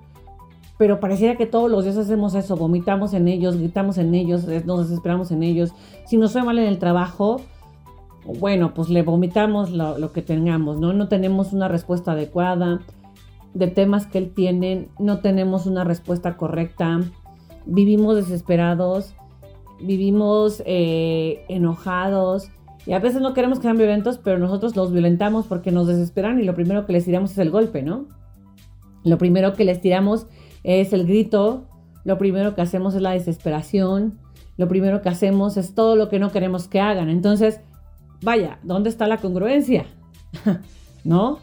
pero 0.77 1.01
pareciera 1.01 1.37
que 1.37 1.47
todos 1.47 1.71
los 1.71 1.85
días 1.85 1.97
hacemos 1.97 2.35
eso, 2.35 2.57
vomitamos 2.57 3.15
en 3.15 3.27
ellos, 3.27 3.57
gritamos 3.57 3.97
en 3.97 4.15
ellos, 4.15 4.47
nos 4.67 4.89
desesperamos 4.89 5.31
en 5.31 5.43
ellos. 5.43 5.73
Si 6.05 6.19
nos 6.19 6.33
fue 6.33 6.43
mal 6.43 6.59
en 6.59 6.67
el 6.67 6.79
trabajo, 6.79 7.41
bueno, 8.39 8.75
pues 8.75 8.91
le 8.91 9.03
vomitamos 9.03 9.71
lo 9.71 10.13
que 10.13 10.21
tengamos, 10.21 10.79
¿no? 10.79 10.93
No 10.93 11.09
tenemos 11.09 11.55
una 11.55 11.69
respuesta 11.69 12.13
adecuada 12.13 12.81
de 13.57 13.69
temas 13.69 14.07
que 14.07 14.19
él 14.19 14.33
tiene, 14.35 14.89
no 14.99 15.21
tenemos 15.21 15.65
una 15.67 15.83
respuesta 15.83 16.37
correcta, 16.37 17.01
vivimos 17.65 18.17
desesperados, 18.17 19.15
vivimos 19.81 20.63
eh, 20.67 21.45
enojados 21.49 22.51
y 22.87 22.93
a 22.93 22.99
veces 22.99 23.23
no 23.23 23.33
queremos 23.33 23.59
que 23.59 23.63
sean 23.63 23.79
violentos, 23.79 24.19
pero 24.19 24.39
nosotros 24.39 24.77
los 24.77 24.93
violentamos 24.93 25.47
porque 25.47 25.73
nos 25.73 25.87
desesperan 25.87 26.39
y 26.39 26.45
lo 26.45 26.55
primero 26.55 26.85
que 26.85 26.93
les 26.93 27.07
tiramos 27.07 27.33
es 27.33 27.39
el 27.39 27.51
golpe, 27.51 27.83
¿no? 27.83 28.07
Lo 29.05 29.17
primero 29.17 29.55
que 29.55 29.65
les 29.65 29.81
tiramos 29.81 30.27
es 30.63 30.93
el 30.93 31.07
grito, 31.07 31.65
lo 32.05 32.19
primero 32.19 32.55
que 32.55 32.61
hacemos 32.61 32.95
es 32.95 33.01
la 33.01 33.13
desesperación, 33.13 34.19
lo 34.59 34.69
primero 34.69 35.01
que 35.01 35.09
hacemos 35.09 35.57
es 35.57 35.75
todo 35.75 35.97
lo 35.97 36.11
que 36.11 36.19
no 36.19 36.31
queremos 36.31 36.69
que 36.69 36.81
hagan. 36.81 37.09
Entonces, 37.09 37.61
vaya, 38.23 38.59
¿dónde 38.63 38.91
está 38.91 39.07
la 39.07 39.17
congruencia? 39.17 39.87
¿No? 41.05 41.39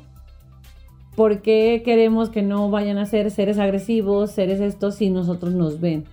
¿Por 1.16 1.42
qué 1.42 1.84
queremos 1.86 2.30
que 2.30 2.42
no 2.42 2.72
vayan 2.72 2.98
a 2.98 3.06
ser 3.06 3.30
seres 3.30 3.60
agresivos, 3.60 4.32
seres 4.32 4.60
estos, 4.60 4.96
si 4.96 5.10
nosotros 5.10 5.54
nos 5.54 5.80
ven? 5.80 6.06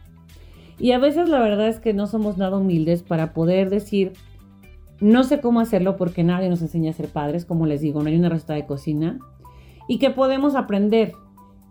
Y 0.78 0.92
a 0.92 0.98
veces 0.98 1.28
la 1.28 1.40
verdad 1.40 1.68
es 1.68 1.80
que 1.80 1.94
no 1.94 2.06
somos 2.06 2.36
nada 2.38 2.58
humildes 2.58 3.02
para 3.02 3.32
poder 3.32 3.70
decir, 3.70 4.12
no 5.00 5.24
sé 5.24 5.40
cómo 5.40 5.60
hacerlo 5.60 5.96
porque 5.96 6.24
nadie 6.24 6.50
nos 6.50 6.62
enseña 6.62 6.90
a 6.90 6.94
ser 6.94 7.08
padres, 7.08 7.44
como 7.44 7.66
les 7.66 7.80
digo, 7.80 8.02
no 8.02 8.08
hay 8.08 8.16
una 8.16 8.28
receta 8.28 8.54
de 8.54 8.66
cocina, 8.66 9.18
y 9.88 9.98
que 9.98 10.10
podemos 10.10 10.54
aprender, 10.54 11.12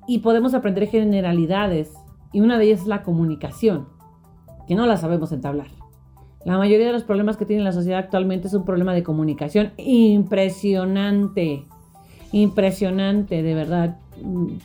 y 0.08 0.20
podemos 0.20 0.54
aprender 0.56 0.88
generalidades, 0.88 1.94
y 2.34 2.42
una 2.42 2.58
de 2.58 2.66
ellas 2.66 2.82
es 2.82 2.88
la 2.88 3.04
comunicación, 3.04 3.88
que 4.68 4.76
no 4.76 4.88
la 4.88 4.98
sabemos 4.98 5.32
entablar. 5.32 5.68
La 6.46 6.58
mayoría 6.58 6.88
de 6.88 6.94
los 6.94 7.04
problemas 7.04 7.38
que 7.38 7.46
tiene 7.46 7.64
la 7.64 7.72
sociedad 7.72 8.00
actualmente 8.00 8.48
es 8.48 8.54
un 8.54 8.66
problema 8.66 8.94
de 8.94 9.04
comunicación 9.04 9.74
impresionante, 9.78 11.66
impresionante, 12.32 13.44
de 13.44 13.54
verdad. 13.54 13.98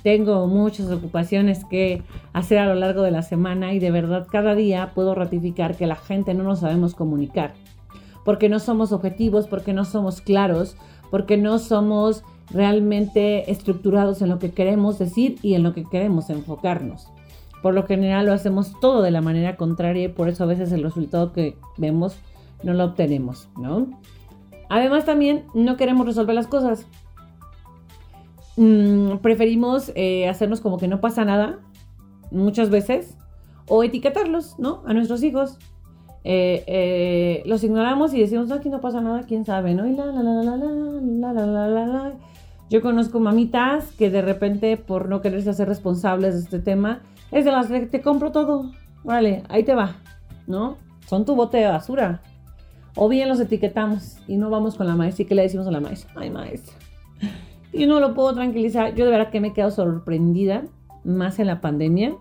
Tengo 0.03 0.47
muchas 0.47 0.91
ocupaciones 0.91 1.65
que 1.65 2.03
hacer 2.33 2.59
a 2.59 2.67
lo 2.67 2.75
largo 2.75 3.03
de 3.03 3.11
la 3.11 3.23
semana 3.23 3.73
y 3.73 3.79
de 3.79 3.91
verdad 3.91 4.27
cada 4.31 4.55
día 4.55 4.93
puedo 4.95 5.15
ratificar 5.15 5.77
que 5.77 5.87
la 5.87 5.97
gente 5.97 6.35
no 6.35 6.43
nos 6.43 6.61
sabemos 6.61 6.95
comunicar, 6.95 7.55
porque 8.25 8.49
no 8.49 8.59
somos 8.59 8.93
objetivos, 8.93 9.47
porque 9.47 9.73
no 9.73 9.85
somos 9.85 10.21
claros, 10.21 10.77
porque 11.11 11.37
no 11.37 11.59
somos 11.59 12.25
realmente 12.51 13.51
estructurados 13.51 14.23
en 14.23 14.31
lo 14.31 14.39
que 14.39 14.51
queremos 14.51 14.99
decir 14.99 15.39
y 15.43 15.55
en 15.55 15.63
lo 15.63 15.73
que 15.73 15.85
queremos 15.85 16.31
enfocarnos. 16.31 17.09
Por 17.63 17.75
lo 17.75 17.85
general 17.85 18.27
lo 18.27 18.33
hacemos 18.33 18.79
todo 18.81 19.01
de 19.01 19.11
la 19.11 19.23
manera 19.23 19.57
contraria 19.57 20.05
y 20.05 20.09
por 20.09 20.29
eso 20.29 20.45
a 20.45 20.49
veces 20.49 20.71
el 20.73 20.83
resultado 20.83 21.33
que 21.33 21.57
vemos 21.79 22.17
no 22.63 22.75
lo 22.75 22.85
obtenemos, 22.85 23.49
¿no? 23.57 23.89
Además 24.69 25.05
también 25.05 25.45
no 25.55 25.77
queremos 25.77 26.07
resolver 26.07 26.35
las 26.35 26.47
cosas. 26.47 26.87
Mm, 28.57 29.17
preferimos 29.19 29.91
eh, 29.95 30.29
hacernos 30.29 30.61
como 30.61 30.79
que 30.79 30.87
no 30.87 31.01
pasa 31.01 31.25
nada 31.25 31.59
muchas 32.31 32.71
veces 32.71 33.17
o 33.69 33.83
etiquetarlos, 33.83 34.59
¿no? 34.59 34.83
A 34.87 34.93
nuestros 34.93 35.23
hijos. 35.23 35.59
Eh, 36.27 36.65
eh, 36.67 37.43
los 37.45 37.63
ignoramos 37.65 38.15
y 38.15 38.21
decimos, 38.21 38.51
aquí 38.51 38.71
no 38.71 38.81
pasa 38.81 39.01
nada, 39.01 39.25
quién 39.27 39.45
sabe, 39.45 39.75
¿no? 39.75 39.87
Y 39.87 39.95
la, 39.95 40.07
la, 40.07 40.23
la, 40.23 40.43
la, 40.43 40.57
la, 40.57 41.33
la, 41.33 41.47
la, 41.47 41.69
la, 41.69 41.87
la. 41.87 42.13
Yo 42.71 42.81
conozco 42.81 43.21
mamitas 43.21 43.93
que 43.93 44.09
de 44.09 44.23
repente, 44.23 44.77
por 44.77 45.09
no 45.09 45.21
quererse 45.21 45.51
hacer 45.51 45.69
responsables 45.69 46.35
de 46.35 46.41
este 46.41 46.59
tema, 46.61 47.03
es 47.31 47.45
de 47.45 47.53
las 47.53 47.67
que 47.67 47.81
te 47.87 48.01
compro 48.01 48.33
todo. 48.33 48.73
Vale, 49.05 49.43
ahí 49.49 49.65
te 49.65 49.75
va, 49.75 49.97
¿no? 50.47 50.79
Son 51.07 51.27
tu 51.27 51.35
bote 51.35 51.59
de 51.59 51.67
basura. 51.67 52.23
O 52.97 53.09
bien 53.09 53.29
los 53.29 53.41
etiquetamos 53.41 54.19
y 54.27 54.37
no 54.37 54.49
vamos 54.49 54.77
con 54.77 54.87
la 54.87 54.95
maestra. 54.95 55.25
¿Y 55.25 55.27
qué 55.27 55.35
le 55.35 55.43
decimos 55.43 55.67
a 55.67 55.71
la 55.71 55.81
maestra? 55.81 56.11
Ay, 56.17 56.31
maestra. 56.31 56.75
Y 57.75 57.87
no 57.87 57.99
lo 57.99 58.15
puedo 58.15 58.33
tranquilizar. 58.35 58.95
Yo 58.95 59.05
de 59.05 59.11
verdad 59.11 59.31
que 59.31 59.41
me 59.41 59.49
he 59.49 59.53
quedado 59.53 59.73
sorprendida, 59.73 60.65
más 61.03 61.41
en 61.41 61.49
la 61.49 61.61
pandemia, 61.61 62.17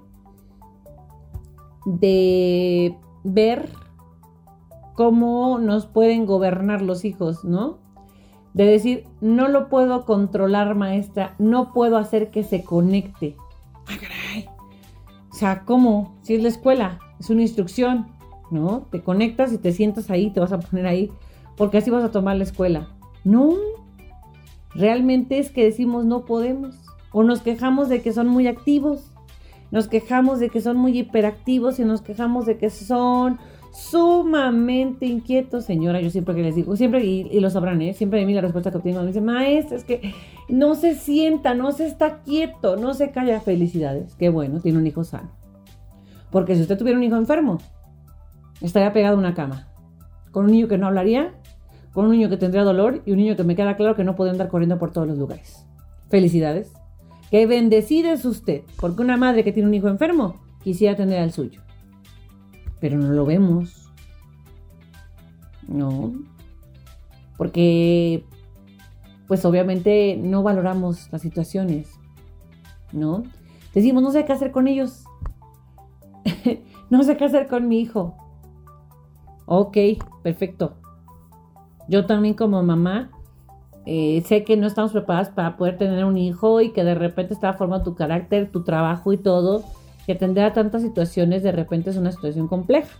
de 1.86 2.98
ver 3.24 3.70
cómo 4.96 5.60
nos 5.60 5.86
pueden 5.86 6.26
gobernar 6.26 6.82
los 6.82 7.06
hijos, 7.06 7.46
¿no? 7.46 7.78
De 8.54 8.66
decir, 8.66 9.06
no 9.22 9.48
lo 9.48 9.70
puedo 9.70 10.06
controlar, 10.06 10.76
maestra, 10.76 11.36
no 11.38 11.72
puedo 11.72 11.98
hacer 11.98 12.32
que 12.32 12.44
se 12.44 12.64
conecte. 12.64 13.36
¡Ah, 13.88 13.96
caray! 14.00 14.48
O 15.32 15.36
sea, 15.36 15.66
¿cómo? 15.66 16.16
Si 16.24 16.34
es 16.34 16.42
la 16.42 16.50
escuela, 16.50 17.00
es 17.20 17.30
una 17.30 17.44
instrucción, 17.44 18.08
¿no? 18.50 18.88
Te 18.92 19.02
conectas 19.02 19.54
y 19.54 19.60
te 19.60 19.72
sientas 19.72 20.10
ahí, 20.10 20.32
te 20.32 20.40
vas 20.40 20.52
a 20.52 20.60
poner 20.60 20.88
ahí, 20.88 21.12
porque 21.58 21.78
así 21.78 21.92
vas 21.92 22.04
a 22.04 22.12
tomar 22.12 22.38
la 22.38 22.44
escuela. 22.44 22.90
No, 23.24 23.56
realmente 24.76 25.40
es 25.40 25.52
que 25.52 25.64
decimos 25.64 26.06
no 26.06 26.26
podemos. 26.26 26.76
O 27.12 27.24
nos 27.24 27.42
quejamos 27.42 27.90
de 27.90 28.02
que 28.02 28.12
son 28.12 28.28
muy 28.28 28.48
activos, 28.48 29.12
nos 29.72 29.88
quejamos 29.88 30.40
de 30.40 30.50
que 30.50 30.62
son 30.62 30.78
muy 30.78 30.98
hiperactivos 30.98 31.80
y 31.80 31.84
nos 31.84 32.02
quejamos 32.02 32.46
de 32.46 32.58
que 32.58 32.70
son 32.70 33.40
sumamente 33.74 35.08
inquietos, 35.08 35.66
señora. 35.66 36.00
Yo 36.00 36.10
siempre 36.10 36.36
que 36.36 36.44
les 36.44 36.56
digo, 36.56 36.76
siempre, 36.76 37.04
y, 37.04 37.40
lo 37.40 37.50
sabrán, 37.50 37.82
¿eh? 37.82 37.94
siempre 37.94 38.20
de 38.20 38.26
mí 38.26 38.34
la 38.34 38.42
respuesta 38.42 38.72
que 38.72 38.78
obtengo 38.78 39.02
me 39.02 39.08
dice, 39.08 39.22
maestra, 39.22 39.78
es 39.78 39.84
que 39.84 40.14
no 40.48 40.76
se 40.76 40.96
sienta, 40.96 41.56
no 41.56 41.72
se 41.72 41.88
está 41.88 42.22
quieto, 42.22 42.76
no 42.76 42.94
se 42.94 43.12
calla. 43.12 43.42
Felicidades, 43.42 44.16
qué 44.16 44.30
bueno, 44.30 44.60
tiene 44.60 44.78
un 44.78 44.88
hijo 44.88 45.04
sano. 45.04 45.32
Porque 46.32 46.56
si 46.56 46.62
usted 46.62 46.78
tuviera 46.78 46.98
un 46.98 47.04
hijo 47.04 47.16
enfermo, 47.16 47.58
estaría 48.62 48.94
pegado 48.94 49.16
a 49.16 49.20
una 49.20 49.34
cama. 49.34 49.68
Con 50.32 50.46
un 50.46 50.52
niño 50.52 50.68
que 50.68 50.78
no 50.78 50.88
hablaría, 50.88 51.34
con 51.94 52.06
un 52.06 52.12
niño 52.12 52.30
que 52.30 52.38
tendría 52.38 52.64
dolor 52.64 53.02
y 53.06 53.12
un 53.12 53.18
niño 53.18 53.36
que 53.36 53.44
me 53.44 53.56
queda 53.56 53.78
claro 53.78 53.96
que 53.96 54.04
no 54.04 54.16
puede 54.16 54.32
andar 54.32 54.50
corriendo 54.50 54.80
por 54.80 54.92
todos 54.92 55.08
los 55.08 55.18
lugares. 55.18 55.66
Felicidades. 56.10 56.72
Qué 57.32 57.48
bendecida 57.48 58.12
es 58.14 58.26
usted, 58.26 58.64
porque 58.80 59.02
una 59.02 59.18
madre 59.18 59.44
que 59.44 59.52
tiene 59.52 59.70
un 59.70 59.74
hijo 59.74 59.88
enfermo 59.88 60.42
quisiera 60.64 60.96
tener 60.96 61.20
al 61.20 61.32
suyo 61.32 61.64
pero 62.84 62.98
no 62.98 63.14
lo 63.14 63.26
vemos. 63.26 63.90
No. 65.70 66.12
Porque, 67.38 68.26
pues 69.26 69.46
obviamente 69.46 70.18
no 70.18 70.44
valoramos 70.44 71.10
las 71.10 71.22
situaciones, 71.22 71.98
¿no? 72.92 73.24
Decimos, 73.74 74.04
no 74.04 74.12
sé 74.12 74.26
qué 74.26 74.34
hacer 74.34 74.52
con 74.52 74.68
ellos. 74.68 75.06
no 76.90 77.04
sé 77.04 77.16
qué 77.16 77.24
hacer 77.24 77.48
con 77.48 77.70
mi 77.70 77.80
hijo. 77.80 78.18
Ok, 79.46 79.78
perfecto. 80.22 80.76
Yo 81.88 82.06
también 82.06 82.34
como 82.34 82.64
mamá 82.64 83.12
eh, 83.86 84.24
sé 84.26 84.44
que 84.44 84.56
no 84.56 84.68
estamos 84.68 84.92
preparadas 84.92 85.30
para 85.30 85.58
poder 85.58 85.78
tener 85.78 86.06
un 86.06 86.18
hijo 86.18 86.62
y 86.62 86.72
que 86.72 86.84
de 86.84 86.96
repente 86.96 87.34
está 87.34 87.54
formando 87.54 87.84
tu 87.84 87.96
carácter, 87.96 88.50
tu 88.52 88.64
trabajo 88.64 89.12
y 89.12 89.18
todo 89.18 89.64
que 90.06 90.14
atender 90.14 90.46
a 90.46 90.54
tantas 90.54 90.82
situaciones 90.82 91.44
de 91.44 91.52
repente 91.52 91.90
es 91.90 91.98
una 91.98 92.12
situación 92.12 92.48
compleja. 92.48 92.98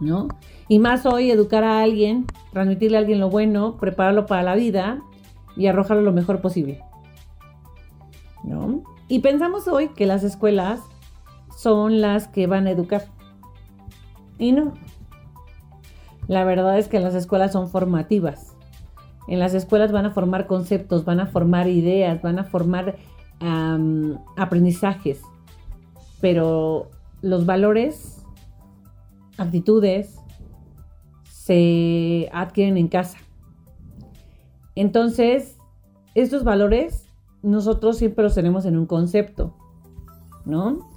¿No? 0.00 0.28
Y 0.68 0.78
más 0.78 1.06
hoy 1.06 1.30
educar 1.30 1.62
a 1.62 1.80
alguien, 1.80 2.26
transmitirle 2.52 2.96
a 2.96 3.00
alguien 3.00 3.20
lo 3.20 3.30
bueno, 3.30 3.76
prepararlo 3.76 4.26
para 4.26 4.42
la 4.42 4.54
vida 4.54 5.00
y 5.56 5.66
arrojarlo 5.66 6.02
lo 6.02 6.12
mejor 6.12 6.40
posible. 6.40 6.82
¿No? 8.42 8.82
Y 9.08 9.20
pensamos 9.20 9.68
hoy 9.68 9.88
que 9.88 10.06
las 10.06 10.24
escuelas 10.24 10.80
son 11.56 12.00
las 12.00 12.28
que 12.28 12.46
van 12.46 12.66
a 12.66 12.70
educar. 12.70 13.04
Y 14.38 14.52
no. 14.52 14.74
La 16.28 16.44
verdad 16.44 16.78
es 16.78 16.88
que 16.88 17.00
las 17.00 17.14
escuelas 17.14 17.52
son 17.52 17.68
formativas. 17.68 18.56
En 19.28 19.38
las 19.38 19.54
escuelas 19.54 19.92
van 19.92 20.06
a 20.06 20.10
formar 20.10 20.46
conceptos, 20.46 21.04
van 21.04 21.20
a 21.20 21.26
formar 21.26 21.68
ideas, 21.68 22.20
van 22.22 22.38
a 22.38 22.44
formar 22.44 22.96
aprendizajes 24.36 25.20
pero 26.24 26.88
los 27.20 27.44
valores, 27.44 28.24
actitudes, 29.36 30.18
se 31.24 32.30
adquieren 32.32 32.78
en 32.78 32.88
casa. 32.88 33.18
Entonces, 34.74 35.58
estos 36.14 36.42
valores 36.42 37.06
nosotros 37.42 37.98
siempre 37.98 38.24
los 38.24 38.34
tenemos 38.34 38.64
en 38.64 38.78
un 38.78 38.86
concepto, 38.86 39.54
¿no? 40.46 40.88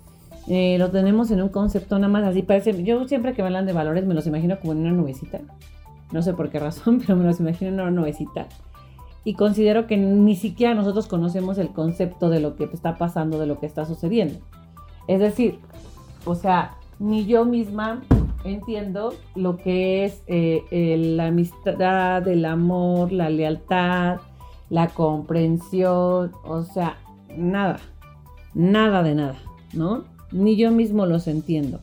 Eh, 0.48 0.78
lo 0.80 0.92
tenemos 0.92 1.30
en 1.32 1.42
un 1.42 1.50
concepto 1.50 2.00
nada 2.00 2.08
más 2.08 2.24
así, 2.24 2.42
parece, 2.42 2.84
yo 2.84 3.06
siempre 3.08 3.34
que 3.34 3.42
me 3.42 3.48
hablan 3.48 3.66
de 3.66 3.74
valores 3.74 4.06
me 4.06 4.14
los 4.14 4.28
imagino 4.28 4.58
como 4.60 4.72
en 4.72 4.80
una 4.80 4.92
nubecita, 4.92 5.42
no 6.14 6.22
sé 6.22 6.34
por 6.34 6.50
qué 6.50 6.60
razón, 6.60 7.00
pero 7.06 7.18
me 7.18 7.26
los 7.26 7.40
imagino 7.40 7.70
en 7.70 7.80
una 7.80 7.92
nubecita. 7.92 8.48
Y 9.26 9.34
considero 9.34 9.88
que 9.88 9.98
ni 9.98 10.38
siquiera 10.38 10.74
nosotros 10.74 11.08
conocemos 11.08 11.58
el 11.58 11.70
concepto 11.70 12.30
de 12.30 12.40
lo 12.40 12.56
que 12.56 12.64
está 12.64 12.98
pasando, 12.98 13.40
de 13.40 13.46
lo 13.46 13.60
que 13.60 13.66
está 13.66 13.86
sucediendo. 13.86 14.40
Es 15.10 15.20
decir, 15.20 15.60
o 16.24 16.34
sea, 16.34 16.76
ni 16.98 17.26
yo 17.26 17.44
misma 17.44 18.02
entiendo 18.46 19.14
lo 19.36 19.58
que 19.58 20.06
es 20.06 20.24
eh, 20.28 20.96
la 20.98 21.28
amistad, 21.28 22.26
el 22.26 22.46
amor, 22.46 23.12
la 23.12 23.30
lealtad, 23.30 24.20
la 24.70 24.88
comprensión, 24.88 26.32
o 26.46 26.64
sea, 26.64 26.98
nada, 27.36 27.80
nada 28.54 29.04
de 29.04 29.16
nada, 29.16 29.36
¿no? 29.74 30.06
Ni 30.32 30.56
yo 30.56 30.72
mismo 30.72 31.06
los 31.06 31.28
entiendo. 31.28 31.80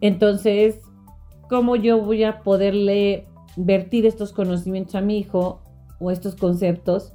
Entonces, 0.00 0.80
¿cómo 1.48 1.76
yo 1.76 2.02
voy 2.02 2.24
a 2.24 2.40
poderle 2.40 3.26
vertir 3.56 4.06
estos 4.06 4.32
conocimientos 4.32 4.94
a 4.94 5.00
mi 5.00 5.18
hijo 5.18 5.62
o 6.00 6.10
estos 6.10 6.34
conceptos 6.34 7.12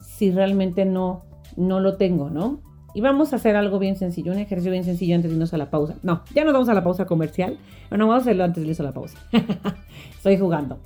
si 0.00 0.30
realmente 0.30 0.84
no, 0.84 1.22
no 1.56 1.80
lo 1.80 1.96
tengo, 1.96 2.30
¿no? 2.30 2.60
Y 2.94 3.00
vamos 3.00 3.32
a 3.32 3.36
hacer 3.36 3.56
algo 3.56 3.78
bien 3.78 3.96
sencillo, 3.96 4.32
un 4.32 4.38
ejercicio 4.38 4.70
bien 4.70 4.84
sencillo 4.84 5.16
antes 5.16 5.30
de 5.30 5.36
irnos 5.36 5.54
a 5.54 5.56
la 5.56 5.70
pausa. 5.70 5.96
No, 6.02 6.22
ya 6.34 6.44
nos 6.44 6.52
vamos 6.52 6.68
a 6.68 6.74
la 6.74 6.84
pausa 6.84 7.06
comercial. 7.06 7.58
No, 7.90 7.98
vamos 7.98 8.16
a 8.16 8.18
hacerlo 8.18 8.44
antes 8.44 8.62
de 8.62 8.68
irnos 8.68 8.80
a 8.80 8.82
la 8.82 8.92
pausa. 8.92 9.18
Estoy 10.16 10.36
jugando. 10.36 10.78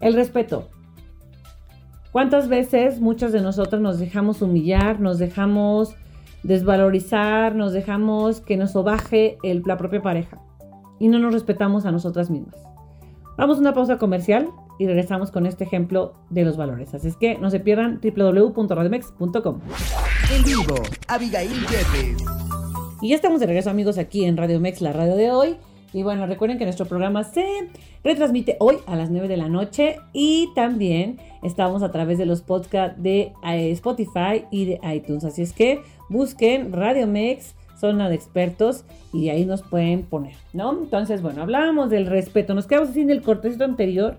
El 0.00 0.14
respeto. 0.14 0.68
¿Cuántas 2.10 2.48
veces 2.48 3.00
muchos 3.00 3.32
de 3.32 3.42
nosotros 3.42 3.82
nos 3.82 3.98
dejamos 3.98 4.40
humillar, 4.40 5.00
nos 5.00 5.18
dejamos 5.18 5.94
desvalorizar, 6.46 7.54
nos 7.54 7.72
dejamos 7.72 8.40
que 8.40 8.56
nos 8.56 8.72
sobaje 8.72 9.38
el, 9.42 9.62
la 9.66 9.76
propia 9.76 10.00
pareja 10.00 10.40
y 10.98 11.08
no 11.08 11.18
nos 11.18 11.32
respetamos 11.32 11.84
a 11.86 11.92
nosotras 11.92 12.30
mismas? 12.30 12.54
Vamos 13.36 13.58
a 13.58 13.60
una 13.60 13.74
pausa 13.74 13.98
comercial 13.98 14.48
y 14.78 14.86
regresamos 14.86 15.30
con 15.30 15.46
este 15.46 15.64
ejemplo 15.64 16.14
de 16.30 16.44
los 16.44 16.56
valores. 16.56 16.94
Así 16.94 17.08
es 17.08 17.16
que 17.16 17.36
no 17.36 17.50
se 17.50 17.60
pierdan 17.60 18.00
www.radiomex.com. 18.00 19.60
En 20.34 20.44
vivo, 20.44 20.74
Abigail 21.08 21.50
Yepes. 21.50 22.24
Y 23.02 23.10
ya 23.10 23.16
estamos 23.16 23.40
de 23.40 23.46
regreso 23.46 23.68
amigos 23.68 23.98
aquí 23.98 24.24
en 24.24 24.36
Radio 24.36 24.60
Mex, 24.60 24.80
la 24.80 24.92
radio 24.92 25.16
de 25.16 25.30
hoy. 25.30 25.56
Y 25.92 26.02
bueno, 26.02 26.26
recuerden 26.26 26.58
que 26.58 26.64
nuestro 26.64 26.86
programa 26.86 27.24
se 27.24 27.46
retransmite 28.04 28.56
hoy 28.60 28.78
a 28.86 28.96
las 28.96 29.10
9 29.10 29.28
de 29.28 29.36
la 29.36 29.48
noche 29.48 29.96
y 30.12 30.48
también 30.54 31.18
estamos 31.42 31.82
a 31.82 31.90
través 31.90 32.18
de 32.18 32.26
los 32.26 32.42
podcasts 32.42 33.00
de 33.02 33.32
eh, 33.46 33.70
Spotify 33.72 34.44
y 34.50 34.66
de 34.66 34.80
iTunes. 34.94 35.24
Así 35.24 35.42
es 35.42 35.52
que 35.52 35.82
busquen 36.08 36.72
Radio 36.72 37.06
Mex, 37.06 37.54
de 37.80 38.14
expertos 38.14 38.84
y 39.12 39.28
ahí 39.28 39.44
nos 39.44 39.62
pueden 39.62 40.02
poner, 40.02 40.34
¿no? 40.52 40.72
Entonces, 40.72 41.22
bueno, 41.22 41.42
hablábamos 41.42 41.90
del 41.90 42.06
respeto. 42.06 42.54
Nos 42.54 42.66
quedamos 42.66 42.90
así 42.90 43.02
en 43.02 43.10
el 43.10 43.22
cortecito 43.22 43.64
anterior 43.64 44.16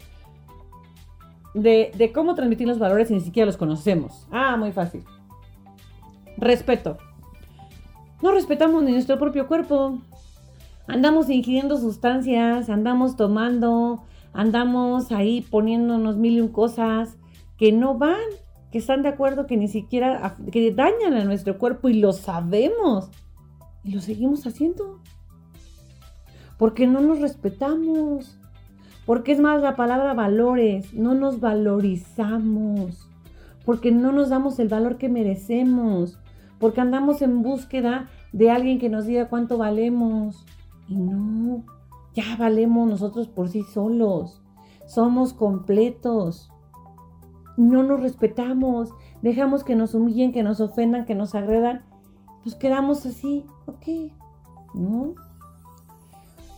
de, 1.53 1.91
de 1.97 2.11
cómo 2.11 2.35
transmitir 2.35 2.67
los 2.67 2.79
valores 2.79 3.09
y 3.09 3.15
ni 3.15 3.21
siquiera 3.21 3.45
los 3.45 3.57
conocemos. 3.57 4.27
Ah, 4.31 4.55
muy 4.57 4.71
fácil. 4.71 5.03
Respeto. 6.37 6.97
No 8.21 8.31
respetamos 8.31 8.83
ni 8.83 8.91
nuestro 8.91 9.17
propio 9.17 9.47
cuerpo. 9.47 9.99
Andamos 10.87 11.29
ingiriendo 11.29 11.77
sustancias, 11.77 12.69
andamos 12.69 13.15
tomando, 13.17 14.03
andamos 14.33 15.11
ahí 15.11 15.41
poniéndonos 15.41 16.15
mil 16.15 16.37
y 16.37 16.41
un 16.41 16.47
cosas 16.47 17.17
que 17.57 17.71
no 17.71 17.97
van, 17.97 18.15
que 18.71 18.77
están 18.77 19.01
de 19.01 19.09
acuerdo 19.09 19.47
que 19.47 19.57
ni 19.57 19.67
siquiera, 19.67 20.37
que 20.51 20.71
dañan 20.71 21.13
a 21.13 21.23
nuestro 21.23 21.57
cuerpo 21.57 21.89
y 21.89 21.95
lo 21.95 22.13
sabemos. 22.13 23.09
Y 23.83 23.91
lo 23.91 24.01
seguimos 24.01 24.45
haciendo. 24.45 25.01
Porque 26.57 26.87
no 26.87 27.01
nos 27.01 27.19
respetamos. 27.19 28.37
Porque 29.05 29.31
es 29.31 29.39
más 29.39 29.61
la 29.61 29.75
palabra 29.75 30.13
valores. 30.13 30.93
No 30.93 31.13
nos 31.13 31.39
valorizamos. 31.39 33.09
Porque 33.65 33.91
no 33.91 34.11
nos 34.11 34.29
damos 34.29 34.59
el 34.59 34.67
valor 34.67 34.97
que 34.97 35.09
merecemos 35.09 36.19
porque 36.59 36.81
andamos 36.81 37.21
en 37.21 37.43
búsqueda 37.43 38.07
de 38.31 38.49
alguien 38.49 38.79
que 38.79 38.89
nos 38.89 39.05
diga 39.05 39.29
cuánto 39.29 39.57
valemos. 39.57 40.45
Y 40.87 40.95
no, 40.95 41.63
ya 42.13 42.35
valemos 42.37 42.89
nosotros 42.89 43.27
por 43.27 43.49
sí 43.49 43.63
solos. 43.63 44.41
Somos 44.85 45.33
completos. 45.33 46.51
No 47.57 47.83
nos 47.83 47.99
respetamos. 47.99 48.93
Dejamos 49.21 49.63
que 49.63 49.75
nos 49.75 49.93
humillen, 49.93 50.31
que 50.31 50.43
nos 50.43 50.61
ofendan, 50.61 51.05
que 51.05 51.15
nos 51.15 51.35
agredan. 51.35 51.83
Pues 52.43 52.55
quedamos 52.55 53.05
así. 53.05 53.45
Ok. 53.65 54.13
No. 54.73 55.15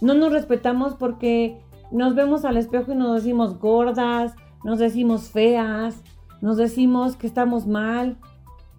No 0.02 0.14
nos 0.14 0.32
respetamos 0.32 0.94
porque 0.94 1.62
nos 1.92 2.16
vemos 2.16 2.46
al 2.46 2.58
espejo 2.58 2.92
y 2.92 2.96
nos 2.96 3.16
decimos 3.16 3.60
gordas, 3.60 4.36
nos 4.64 4.80
decimos 4.80 5.30
feas, 5.30 6.04
nos 6.42 6.58
decimos 6.58 7.16
que 7.16 7.28
estamos 7.28 7.68
mal, 7.68 8.18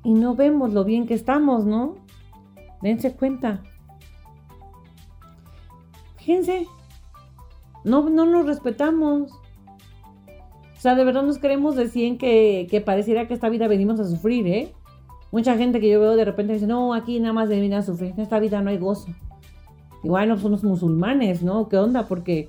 y 0.03 0.12
no 0.12 0.35
vemos 0.35 0.73
lo 0.73 0.85
bien 0.85 1.07
que 1.07 1.14
estamos, 1.14 1.64
¿no? 1.64 1.97
Dense 2.83 3.14
cuenta. 3.14 3.62
Fíjense, 6.16 6.66
no, 7.85 8.09
no 8.09 8.27
nos 8.27 8.47
respetamos. 8.47 9.33
O 10.81 10.83
sea, 10.83 10.95
de 10.95 11.05
verdad 11.05 11.23
nos 11.25 11.37
queremos 11.37 11.77
decir 11.77 12.16
que, 12.16 12.66
que 12.71 12.81
pareciera 12.81 13.29
que 13.29 13.35
esta 13.35 13.51
vida 13.51 13.69
venimos 13.69 14.01
a 14.01 14.07
sufrir, 14.07 14.47
¿eh? 14.47 14.73
Mucha 15.31 15.59
gente 15.59 15.79
que 15.79 15.90
yo 15.90 16.01
veo 16.01 16.16
de 16.16 16.25
repente 16.25 16.55
dice, 16.55 16.66
no, 16.66 16.95
aquí 16.95 17.21
nada 17.21 17.35
más 17.35 17.51
venir 17.51 17.75
a 17.75 17.83
sufrir, 17.83 18.12
en 18.12 18.21
esta 18.21 18.38
vida 18.38 18.62
no 18.62 18.71
hay 18.71 18.79
gozo. 18.79 19.09
Igual 20.03 20.31
no 20.31 20.38
somos 20.38 20.64
musulmanes, 20.64 21.43
¿no? 21.43 21.69
¿Qué 21.69 21.77
onda? 21.77 22.07
Porque, 22.07 22.49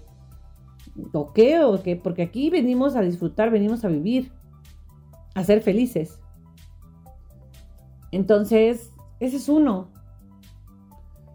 ¿o 1.12 1.34
qué? 1.34 2.00
Porque 2.02 2.22
aquí 2.22 2.50
venimos 2.50 2.96
a 2.96 3.02
disfrutar, 3.02 3.52
venimos 3.52 3.84
a 3.84 3.90
vivir, 3.90 4.32
a 5.36 5.44
ser 5.44 5.62
felices. 5.62 6.18
Entonces, 8.14 8.94
ese 9.20 9.36
es 9.36 9.50
uno. 9.50 9.90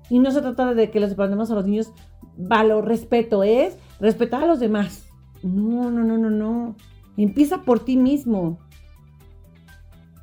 Y 0.08 0.18
no 0.18 0.30
se 0.30 0.40
trata 0.40 0.72
de 0.72 0.90
que 0.90 1.00
les 1.00 1.12
aprendemos 1.12 1.50
a 1.50 1.56
los 1.56 1.66
niños 1.66 1.92
valor, 2.38 2.86
respeto, 2.86 3.42
es 3.42 3.76
respetar 4.00 4.44
a 4.44 4.46
los 4.46 4.60
demás. 4.60 5.05
No, 5.46 5.90
no, 5.90 6.04
no, 6.04 6.18
no, 6.18 6.30
no. 6.30 6.76
Empieza 7.16 7.62
por 7.62 7.80
ti 7.80 7.96
mismo. 7.96 8.58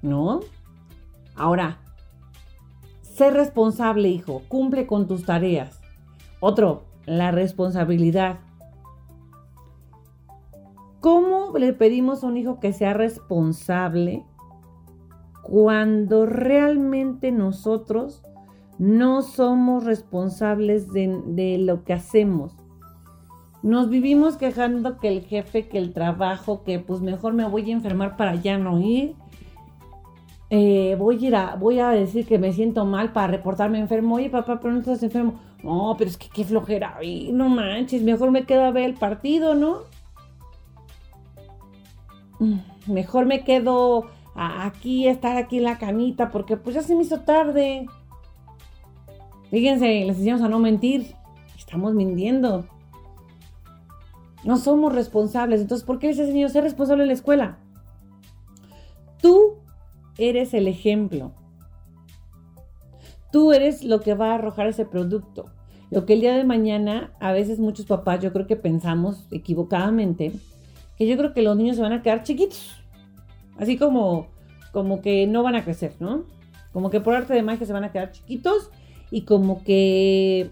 ¿No? 0.01 0.41
Ahora, 1.35 1.79
sé 3.01 3.31
responsable, 3.31 4.09
hijo. 4.09 4.41
Cumple 4.47 4.85
con 4.85 5.07
tus 5.07 5.25
tareas. 5.25 5.79
Otro, 6.39 6.83
la 7.05 7.31
responsabilidad. 7.31 8.39
¿Cómo 10.99 11.57
le 11.57 11.73
pedimos 11.73 12.23
a 12.23 12.27
un 12.27 12.37
hijo 12.37 12.59
que 12.59 12.73
sea 12.73 12.93
responsable 12.93 14.25
cuando 15.43 16.25
realmente 16.25 17.31
nosotros 17.31 18.23
no 18.79 19.21
somos 19.21 19.83
responsables 19.83 20.91
de, 20.91 21.57
lo 21.59 21.83
que 21.83 21.93
hacemos. 21.93 22.55
Nos 23.63 23.89
vivimos 23.89 24.35
quejando 24.35 24.97
que 24.97 25.07
el 25.07 25.21
jefe, 25.21 25.69
que 25.69 25.77
el 25.77 25.93
trabajo, 25.93 26.63
que 26.63 26.79
pues 26.79 26.99
mejor 26.99 27.31
me 27.31 27.47
voy 27.47 27.71
a 27.71 27.73
enfermar 27.73 28.17
para 28.17 28.35
ya 28.35 28.57
no 28.57 28.81
ir. 28.81 29.15
Eh, 30.49 30.97
voy, 30.99 31.15
a 31.23 31.27
ir 31.27 31.35
a, 31.35 31.55
voy 31.55 31.79
a 31.79 31.89
decir 31.89 32.27
que 32.27 32.37
me 32.37 32.51
siento 32.51 32.83
mal 32.83 33.13
para 33.13 33.27
reportarme 33.27 33.79
enfermo. 33.79 34.15
Oye, 34.15 34.29
papá, 34.29 34.59
pero 34.59 34.73
no 34.73 34.81
estás 34.81 35.01
enfermo. 35.01 35.39
No, 35.63 35.95
pero 35.97 36.09
es 36.09 36.17
que 36.17 36.27
qué 36.27 36.43
flojera. 36.43 36.99
no 37.31 37.47
manches, 37.47 38.03
mejor 38.03 38.31
me 38.31 38.43
quedo 38.43 38.65
a 38.65 38.71
ver 38.71 38.83
el 38.83 38.95
partido, 38.95 39.55
¿no? 39.55 39.77
Mm, 42.39 42.59
mejor 42.87 43.25
me 43.25 43.45
quedo 43.45 44.07
aquí, 44.35 45.07
estar 45.07 45.37
aquí 45.37 45.59
en 45.59 45.63
la 45.63 45.77
camita, 45.77 46.31
porque 46.31 46.57
pues 46.57 46.75
ya 46.75 46.81
se 46.81 46.95
me 46.95 47.03
hizo 47.03 47.21
tarde. 47.21 47.85
Fíjense, 49.49 50.03
les 50.03 50.17
decíamos 50.17 50.41
a 50.41 50.49
no 50.49 50.59
mentir. 50.59 51.15
Estamos 51.57 51.93
mintiendo. 51.93 52.65
No 54.43 54.57
somos 54.57 54.93
responsables. 54.93 55.61
Entonces, 55.61 55.85
¿por 55.85 55.99
qué 55.99 56.09
ese 56.09 56.25
señor 56.25 56.49
ser 56.49 56.63
responsable 56.63 57.03
en 57.03 57.07
la 57.07 57.13
escuela? 57.13 57.59
Tú 59.21 59.57
eres 60.17 60.53
el 60.53 60.67
ejemplo. 60.67 61.33
Tú 63.31 63.53
eres 63.53 63.83
lo 63.83 64.01
que 64.01 64.13
va 64.13 64.31
a 64.31 64.35
arrojar 64.35 64.67
ese 64.67 64.85
producto. 64.85 65.45
Lo 65.89 66.05
que 66.05 66.13
el 66.13 66.21
día 66.21 66.35
de 66.35 66.43
mañana, 66.43 67.13
a 67.19 67.31
veces 67.31 67.59
muchos 67.59 67.85
papás, 67.85 68.19
yo 68.19 68.33
creo 68.33 68.47
que 68.47 68.55
pensamos 68.55 69.27
equivocadamente, 69.31 70.33
que 70.97 71.07
yo 71.07 71.17
creo 71.17 71.33
que 71.33 71.41
los 71.41 71.55
niños 71.55 71.75
se 71.75 71.81
van 71.81 71.93
a 71.93 72.01
quedar 72.01 72.23
chiquitos. 72.23 72.83
Así 73.57 73.77
como, 73.77 74.27
como 74.71 75.01
que 75.01 75.27
no 75.27 75.43
van 75.43 75.55
a 75.55 75.63
crecer, 75.63 75.93
¿no? 75.99 76.25
Como 76.71 76.89
que 76.89 76.99
por 76.99 77.15
arte 77.15 77.33
de 77.33 77.43
magia 77.43 77.67
se 77.67 77.73
van 77.73 77.83
a 77.83 77.91
quedar 77.91 78.11
chiquitos 78.11 78.71
y 79.11 79.21
como 79.21 79.63
que 79.63 80.49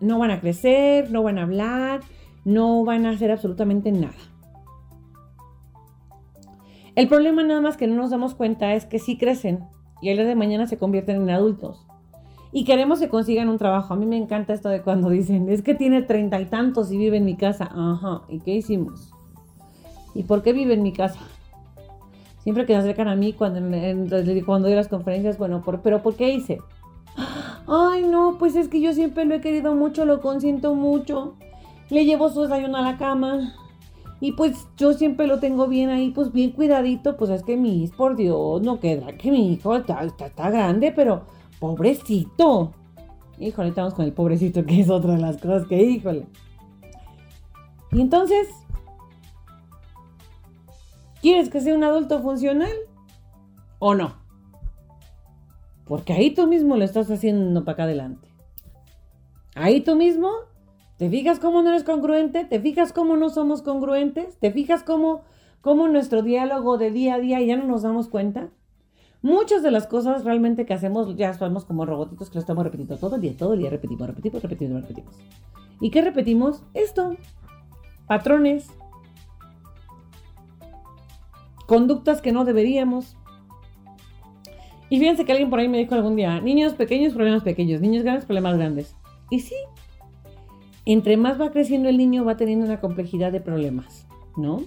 no 0.00 0.18
van 0.18 0.32
a 0.32 0.40
crecer, 0.40 1.10
no 1.10 1.22
van 1.22 1.38
a 1.38 1.44
hablar, 1.44 2.00
no 2.46 2.82
van 2.82 3.04
a 3.04 3.10
hacer 3.10 3.30
absolutamente 3.30 3.92
nada. 3.92 4.14
El 6.94 7.08
problema 7.08 7.42
nada 7.42 7.60
más 7.60 7.76
que 7.76 7.86
no 7.86 7.96
nos 7.96 8.08
damos 8.08 8.34
cuenta 8.34 8.72
es 8.72 8.86
que 8.86 8.98
sí 8.98 9.18
crecen 9.18 9.64
y 10.00 10.08
el 10.08 10.16
día 10.16 10.24
de 10.24 10.34
mañana 10.34 10.66
se 10.66 10.78
convierten 10.78 11.16
en 11.16 11.28
adultos. 11.28 11.86
Y 12.52 12.64
queremos 12.64 13.00
que 13.00 13.10
consigan 13.10 13.50
un 13.50 13.58
trabajo. 13.58 13.92
A 13.92 13.96
mí 13.98 14.06
me 14.06 14.16
encanta 14.16 14.54
esto 14.54 14.70
de 14.70 14.80
cuando 14.80 15.10
dicen, 15.10 15.50
es 15.50 15.60
que 15.60 15.74
tiene 15.74 16.00
treinta 16.00 16.40
y 16.40 16.46
tantos 16.46 16.90
y 16.90 16.96
vive 16.96 17.18
en 17.18 17.26
mi 17.26 17.36
casa. 17.36 17.68
Ajá, 17.70 18.22
¿y 18.30 18.38
qué 18.38 18.54
hicimos? 18.54 19.10
¿Y 20.14 20.22
por 20.22 20.42
qué 20.42 20.54
vive 20.54 20.72
en 20.72 20.82
mi 20.82 20.92
casa? 20.92 21.20
siempre 22.46 22.64
que 22.64 22.74
se 22.74 22.78
acercan 22.78 23.08
a 23.08 23.16
mí 23.16 23.32
cuando, 23.32 23.58
cuando 24.46 24.68
doy 24.68 24.76
las 24.76 24.86
conferencias, 24.86 25.36
bueno, 25.36 25.64
pero 25.82 26.00
¿por 26.00 26.14
qué 26.14 26.32
hice? 26.32 26.60
Ay, 27.66 28.04
no, 28.04 28.36
pues 28.38 28.54
es 28.54 28.68
que 28.68 28.80
yo 28.80 28.92
siempre 28.92 29.24
lo 29.24 29.34
he 29.34 29.40
querido 29.40 29.74
mucho, 29.74 30.04
lo 30.04 30.20
consiento 30.20 30.76
mucho. 30.76 31.34
Le 31.90 32.04
llevo 32.04 32.28
su 32.28 32.42
desayuno 32.42 32.78
a 32.78 32.82
la 32.82 32.96
cama. 32.98 33.54
Y 34.20 34.32
pues 34.32 34.66
yo 34.76 34.94
siempre 34.94 35.26
lo 35.26 35.40
tengo 35.40 35.68
bien 35.68 35.90
ahí, 35.90 36.10
pues 36.10 36.32
bien 36.32 36.50
cuidadito. 36.50 37.16
Pues 37.16 37.30
es 37.30 37.42
que 37.42 37.56
mi 37.56 37.86
por 37.88 38.16
Dios, 38.16 38.62
no 38.62 38.80
queda 38.80 39.12
que 39.16 39.30
mi 39.30 39.52
hijo 39.52 39.76
está, 39.76 40.02
está, 40.02 40.50
grande, 40.50 40.92
pero 40.94 41.24
pobrecito. 41.60 42.72
Híjole, 43.38 43.68
estamos 43.68 43.94
con 43.94 44.04
el 44.04 44.12
pobrecito, 44.12 44.64
que 44.64 44.80
es 44.80 44.88
otra 44.88 45.12
de 45.12 45.20
las 45.20 45.36
cosas 45.36 45.66
que, 45.66 45.82
híjole. 45.82 46.26
Y 47.92 48.00
entonces, 48.00 48.48
¿Quieres 51.26 51.48
que 51.48 51.60
sea 51.60 51.74
un 51.74 51.82
adulto 51.82 52.22
funcional? 52.22 52.70
¿O 53.80 53.96
no? 53.96 54.14
Porque 55.84 56.12
ahí 56.12 56.32
tú 56.32 56.46
mismo 56.46 56.76
lo 56.76 56.84
estás 56.84 57.10
haciendo 57.10 57.64
para 57.64 57.72
acá 57.72 57.82
adelante. 57.82 58.28
Ahí 59.56 59.80
tú 59.80 59.96
mismo, 59.96 60.30
¿te 60.98 61.10
fijas 61.10 61.38
cómo 61.38 61.62
no 61.62 61.70
eres 61.70 61.84
congruente? 61.84 62.44
¿Te 62.44 62.60
fijas 62.60 62.92
cómo 62.92 63.16
no 63.16 63.30
somos 63.30 63.62
congruentes? 63.62 64.36
¿Te 64.38 64.50
fijas 64.50 64.82
cómo, 64.82 65.22
cómo 65.60 65.88
nuestro 65.88 66.22
diálogo 66.22 66.78
de 66.78 66.90
día 66.90 67.14
a 67.14 67.18
día 67.18 67.40
ya 67.40 67.56
no 67.56 67.64
nos 67.64 67.82
damos 67.82 68.08
cuenta? 68.08 68.50
Muchas 69.22 69.62
de 69.62 69.70
las 69.70 69.86
cosas 69.86 70.24
realmente 70.24 70.66
que 70.66 70.74
hacemos 70.74 71.16
ya 71.16 71.34
somos 71.34 71.64
como 71.64 71.84
robotitos 71.84 72.30
que 72.30 72.34
lo 72.34 72.40
estamos 72.40 72.64
repitiendo 72.64 72.96
todo 72.96 73.16
el 73.16 73.22
día, 73.22 73.36
todo 73.36 73.54
el 73.54 73.60
día 73.60 73.70
repetimos, 73.70 74.06
repetimos, 74.06 74.42
repetimos, 74.42 74.82
repetimos. 74.82 75.14
¿Y 75.80 75.90
qué 75.90 76.02
repetimos? 76.02 76.62
Esto. 76.74 77.16
Patrones. 78.06 78.70
Conductas 81.66 82.22
que 82.22 82.32
no 82.32 82.44
deberíamos. 82.44 83.16
Y 84.88 84.98
fíjense 84.98 85.24
que 85.24 85.32
alguien 85.32 85.50
por 85.50 85.58
ahí 85.58 85.68
me 85.68 85.78
dijo 85.78 85.94
algún 85.94 86.14
día, 86.14 86.40
niños 86.40 86.74
pequeños, 86.74 87.12
problemas 87.12 87.42
pequeños, 87.42 87.80
niños 87.80 88.04
grandes, 88.04 88.24
problemas 88.24 88.56
grandes. 88.56 88.94
Y 89.30 89.40
sí, 89.40 89.56
entre 90.86 91.16
más 91.16 91.38
va 91.40 91.50
creciendo 91.50 91.88
el 91.88 91.98
niño 91.98 92.24
va 92.24 92.36
teniendo 92.36 92.64
una 92.64 92.80
complejidad 92.80 93.32
de 93.32 93.40
problemas, 93.40 94.06
¿no? 94.36 94.62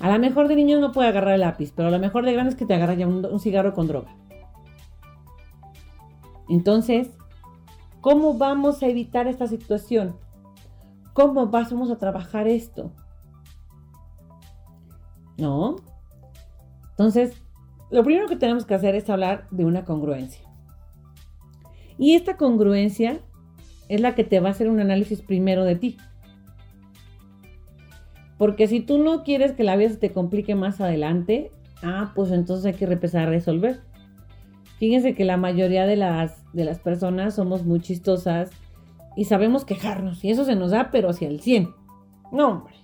A 0.00 0.10
lo 0.10 0.18
mejor 0.18 0.48
de 0.48 0.56
niño 0.56 0.80
no 0.80 0.90
puede 0.90 1.08
agarrar 1.08 1.34
el 1.34 1.40
lápiz, 1.40 1.72
pero 1.74 1.88
a 1.88 1.90
lo 1.90 1.98
mejor 1.98 2.24
de 2.24 2.32
grande 2.32 2.50
es 2.50 2.56
que 2.56 2.64
te 2.64 2.74
agarra 2.74 2.94
ya 2.94 3.06
un, 3.06 3.38
cigarro 3.38 3.74
con 3.74 3.86
droga. 3.88 4.16
Entonces, 6.48 7.10
¿cómo 8.00 8.38
vamos 8.38 8.82
a 8.82 8.86
evitar 8.86 9.26
esta 9.26 9.46
situación? 9.46 10.16
¿Cómo 11.12 11.48
vamos 11.48 11.90
a 11.90 11.98
trabajar 11.98 12.48
esto? 12.48 12.92
¿No? 15.36 15.76
Entonces, 16.90 17.42
lo 17.90 18.02
primero 18.02 18.28
que 18.28 18.36
tenemos 18.36 18.64
que 18.64 18.74
hacer 18.74 18.94
es 18.94 19.10
hablar 19.10 19.46
de 19.50 19.64
una 19.64 19.84
congruencia. 19.84 20.48
Y 21.98 22.14
esta 22.14 22.36
congruencia 22.36 23.20
es 23.88 24.00
la 24.00 24.14
que 24.14 24.24
te 24.24 24.40
va 24.40 24.48
a 24.48 24.52
hacer 24.52 24.68
un 24.68 24.80
análisis 24.80 25.22
primero 25.22 25.64
de 25.64 25.76
ti. 25.76 25.96
Porque 28.36 28.68
si 28.68 28.80
tú 28.80 28.98
no 28.98 29.24
quieres 29.24 29.52
que 29.52 29.64
la 29.64 29.76
vida 29.76 29.90
se 29.90 29.96
te 29.96 30.12
complique 30.12 30.54
más 30.54 30.80
adelante, 30.80 31.50
ah, 31.82 32.12
pues 32.14 32.30
entonces 32.30 32.66
hay 32.66 32.74
que 32.74 32.84
empezar 32.84 33.26
a 33.26 33.30
resolver. 33.30 33.80
Fíjense 34.78 35.14
que 35.14 35.24
la 35.24 35.36
mayoría 35.36 35.86
de 35.86 35.96
las, 35.96 36.44
de 36.52 36.64
las 36.64 36.78
personas 36.78 37.34
somos 37.34 37.64
muy 37.64 37.80
chistosas 37.80 38.50
y 39.16 39.24
sabemos 39.24 39.64
quejarnos. 39.64 40.24
Y 40.24 40.30
eso 40.30 40.44
se 40.44 40.54
nos 40.54 40.70
da, 40.70 40.90
pero 40.92 41.10
hacia 41.10 41.28
el 41.28 41.40
100. 41.40 41.68
No, 42.30 42.48
hombre. 42.48 42.74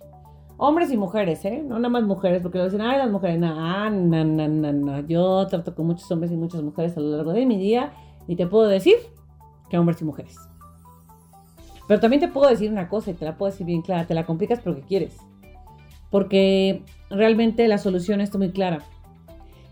Hombres 0.56 0.90
y 0.90 0.96
mujeres, 0.96 1.44
¿eh? 1.44 1.62
No 1.64 1.76
nada 1.76 1.88
más 1.88 2.02
mujeres, 2.02 2.42
porque 2.42 2.58
lo 2.58 2.64
dicen, 2.64 2.80
ay, 2.80 2.98
las 2.98 3.10
mujeres. 3.10 3.38
No, 3.38 3.90
no, 3.90 4.24
no, 4.24 4.48
no, 4.48 4.72
no. 4.72 5.00
Yo 5.06 5.46
trato 5.46 5.74
con 5.74 5.86
muchos 5.86 6.10
hombres 6.10 6.32
y 6.32 6.36
muchas 6.36 6.62
mujeres 6.62 6.96
a 6.96 7.00
lo 7.00 7.16
largo 7.16 7.32
de 7.32 7.46
mi 7.46 7.58
día 7.58 7.92
y 8.26 8.34
te 8.34 8.46
puedo 8.48 8.66
decir 8.66 8.96
que 9.68 9.78
hombres 9.78 10.00
y 10.00 10.04
mujeres. 10.04 10.36
Pero 11.86 12.00
también 12.00 12.20
te 12.20 12.28
puedo 12.28 12.48
decir 12.48 12.70
una 12.70 12.88
cosa 12.88 13.10
y 13.10 13.14
te 13.14 13.24
la 13.24 13.36
puedo 13.36 13.52
decir 13.52 13.66
bien 13.66 13.82
clara, 13.82 14.06
te 14.06 14.14
la 14.14 14.24
complicas 14.24 14.60
porque 14.60 14.82
quieres. 14.82 15.16
Porque 16.10 16.82
realmente 17.10 17.68
la 17.68 17.78
solución 17.78 18.20
está 18.20 18.38
muy 18.38 18.50
clara. 18.50 18.82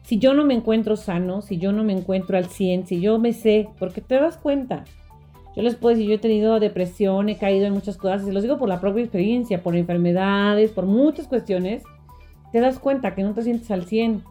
Si 0.03 0.19
yo 0.19 0.35
no 0.35 0.45
me 0.45 0.55
encuentro 0.55 0.97
sano, 0.97 1.43
si 1.43 1.59
yo 1.59 1.73
no 1.73 1.85
me 1.85 1.93
encuentro 1.93 2.37
al 2.37 2.47
100, 2.47 2.87
si 2.87 3.01
yo 3.01 3.19
me 3.19 3.33
sé, 3.33 3.69
porque 3.79 4.01
te 4.01 4.17
das 4.17 4.37
cuenta. 4.37 4.85
Yo 5.55 5.63
les 5.63 5.77
puedo 5.77 5.95
decir, 5.95 6.09
yo 6.09 6.17
he 6.17 6.19
tenido 6.19 6.59
depresión, 6.61 7.29
he 7.29 7.37
caído 7.37 7.67
en 7.67 7.75
muchas 7.75 7.97
cosas, 7.97 8.27
y 8.27 8.33
los 8.33 8.43
digo 8.43 8.59
por 8.59 8.69
la 8.69 8.81
propia 8.81 9.03
experiencia, 9.03 9.63
por 9.63 9.77
enfermedades, 9.77 10.71
por 10.71 10.87
muchas 10.87 11.29
cuestiones. 11.29 11.83
Te 12.53 12.61
das 12.61 12.79
cuenta 12.79 13.15
que 13.15 13.23
no 13.23 13.33
te 13.33 13.43
sientes 13.43 13.71
al 13.71 13.85
100. 13.85 14.23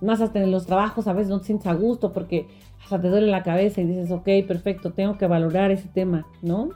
Más 0.00 0.20
hasta 0.20 0.42
en 0.42 0.50
los 0.50 0.66
trabajos 0.66 1.06
a 1.06 1.12
veces 1.12 1.30
no 1.30 1.38
te 1.38 1.46
sientes 1.46 1.66
a 1.66 1.74
gusto 1.74 2.12
porque 2.12 2.46
hasta 2.82 3.00
te 3.00 3.08
duele 3.08 3.28
la 3.28 3.42
cabeza 3.42 3.80
y 3.80 3.86
dices, 3.86 4.10
ok, 4.10 4.28
perfecto, 4.46 4.92
tengo 4.92 5.16
que 5.16 5.26
valorar 5.26 5.70
ese 5.70 5.88
tema, 5.88 6.26
¿no? 6.42 6.70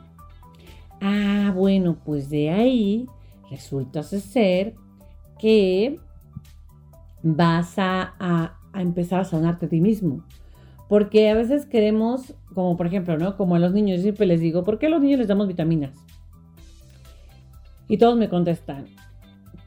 Ah, 1.00 1.52
bueno, 1.54 1.96
pues 2.04 2.28
de 2.30 2.50
ahí 2.50 3.06
resulta 3.50 4.02
ser 4.02 4.74
que 5.38 5.98
vas 7.22 7.74
a, 7.78 8.54
empezar 8.74 9.20
a 9.20 9.24
sanarte 9.24 9.66
a 9.66 9.68
ti 9.68 9.80
mismo. 9.80 10.24
Porque 10.88 11.28
a 11.28 11.34
veces 11.34 11.66
queremos, 11.66 12.34
como 12.54 12.76
por 12.76 12.86
ejemplo, 12.86 13.18
¿no? 13.18 13.36
Como 13.36 13.54
a 13.54 13.58
los 13.58 13.72
niños, 13.72 14.00
siempre 14.00 14.26
les 14.26 14.40
digo, 14.40 14.64
¿por 14.64 14.78
qué 14.78 14.86
a 14.86 14.90
los 14.90 15.02
niños 15.02 15.18
les 15.18 15.28
damos 15.28 15.46
vitaminas? 15.46 15.92
Y 17.88 17.98
todos 17.98 18.16
me 18.16 18.28
contestan, 18.28 18.86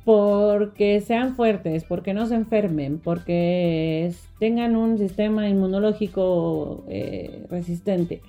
porque 0.06 1.02
sean 1.02 1.36
fuertes, 1.36 1.84
porque 1.84 2.14
no 2.14 2.26
se 2.28 2.36
enfermen, 2.36 3.00
porque 3.00 4.14
tengan 4.40 4.76
un 4.76 4.98
sistema 4.98 5.48
inmunológico 5.48 6.84
eh, 6.88 7.46
resistente. 7.50 8.22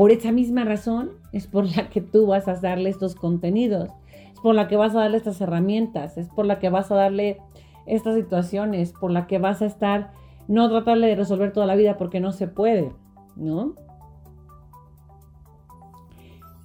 Por 0.00 0.12
esa 0.12 0.32
misma 0.32 0.64
razón 0.64 1.10
es 1.30 1.46
por 1.46 1.76
la 1.76 1.90
que 1.90 2.00
tú 2.00 2.26
vas 2.26 2.48
a 2.48 2.54
darle 2.54 2.88
estos 2.88 3.14
contenidos, 3.14 3.90
es 4.32 4.40
por 4.40 4.54
la 4.54 4.66
que 4.66 4.76
vas 4.76 4.94
a 4.94 5.00
darle 5.00 5.18
estas 5.18 5.42
herramientas, 5.42 6.16
es 6.16 6.30
por 6.30 6.46
la 6.46 6.58
que 6.58 6.70
vas 6.70 6.90
a 6.90 6.94
darle 6.94 7.36
estas 7.84 8.14
situaciones, 8.14 8.94
por 8.98 9.10
la 9.10 9.26
que 9.26 9.36
vas 9.36 9.60
a 9.60 9.66
estar, 9.66 10.12
no 10.48 10.70
tratarle 10.70 11.08
de 11.08 11.16
resolver 11.16 11.52
toda 11.52 11.66
la 11.66 11.74
vida 11.74 11.98
porque 11.98 12.18
no 12.18 12.32
se 12.32 12.48
puede, 12.48 12.92
¿no? 13.36 13.74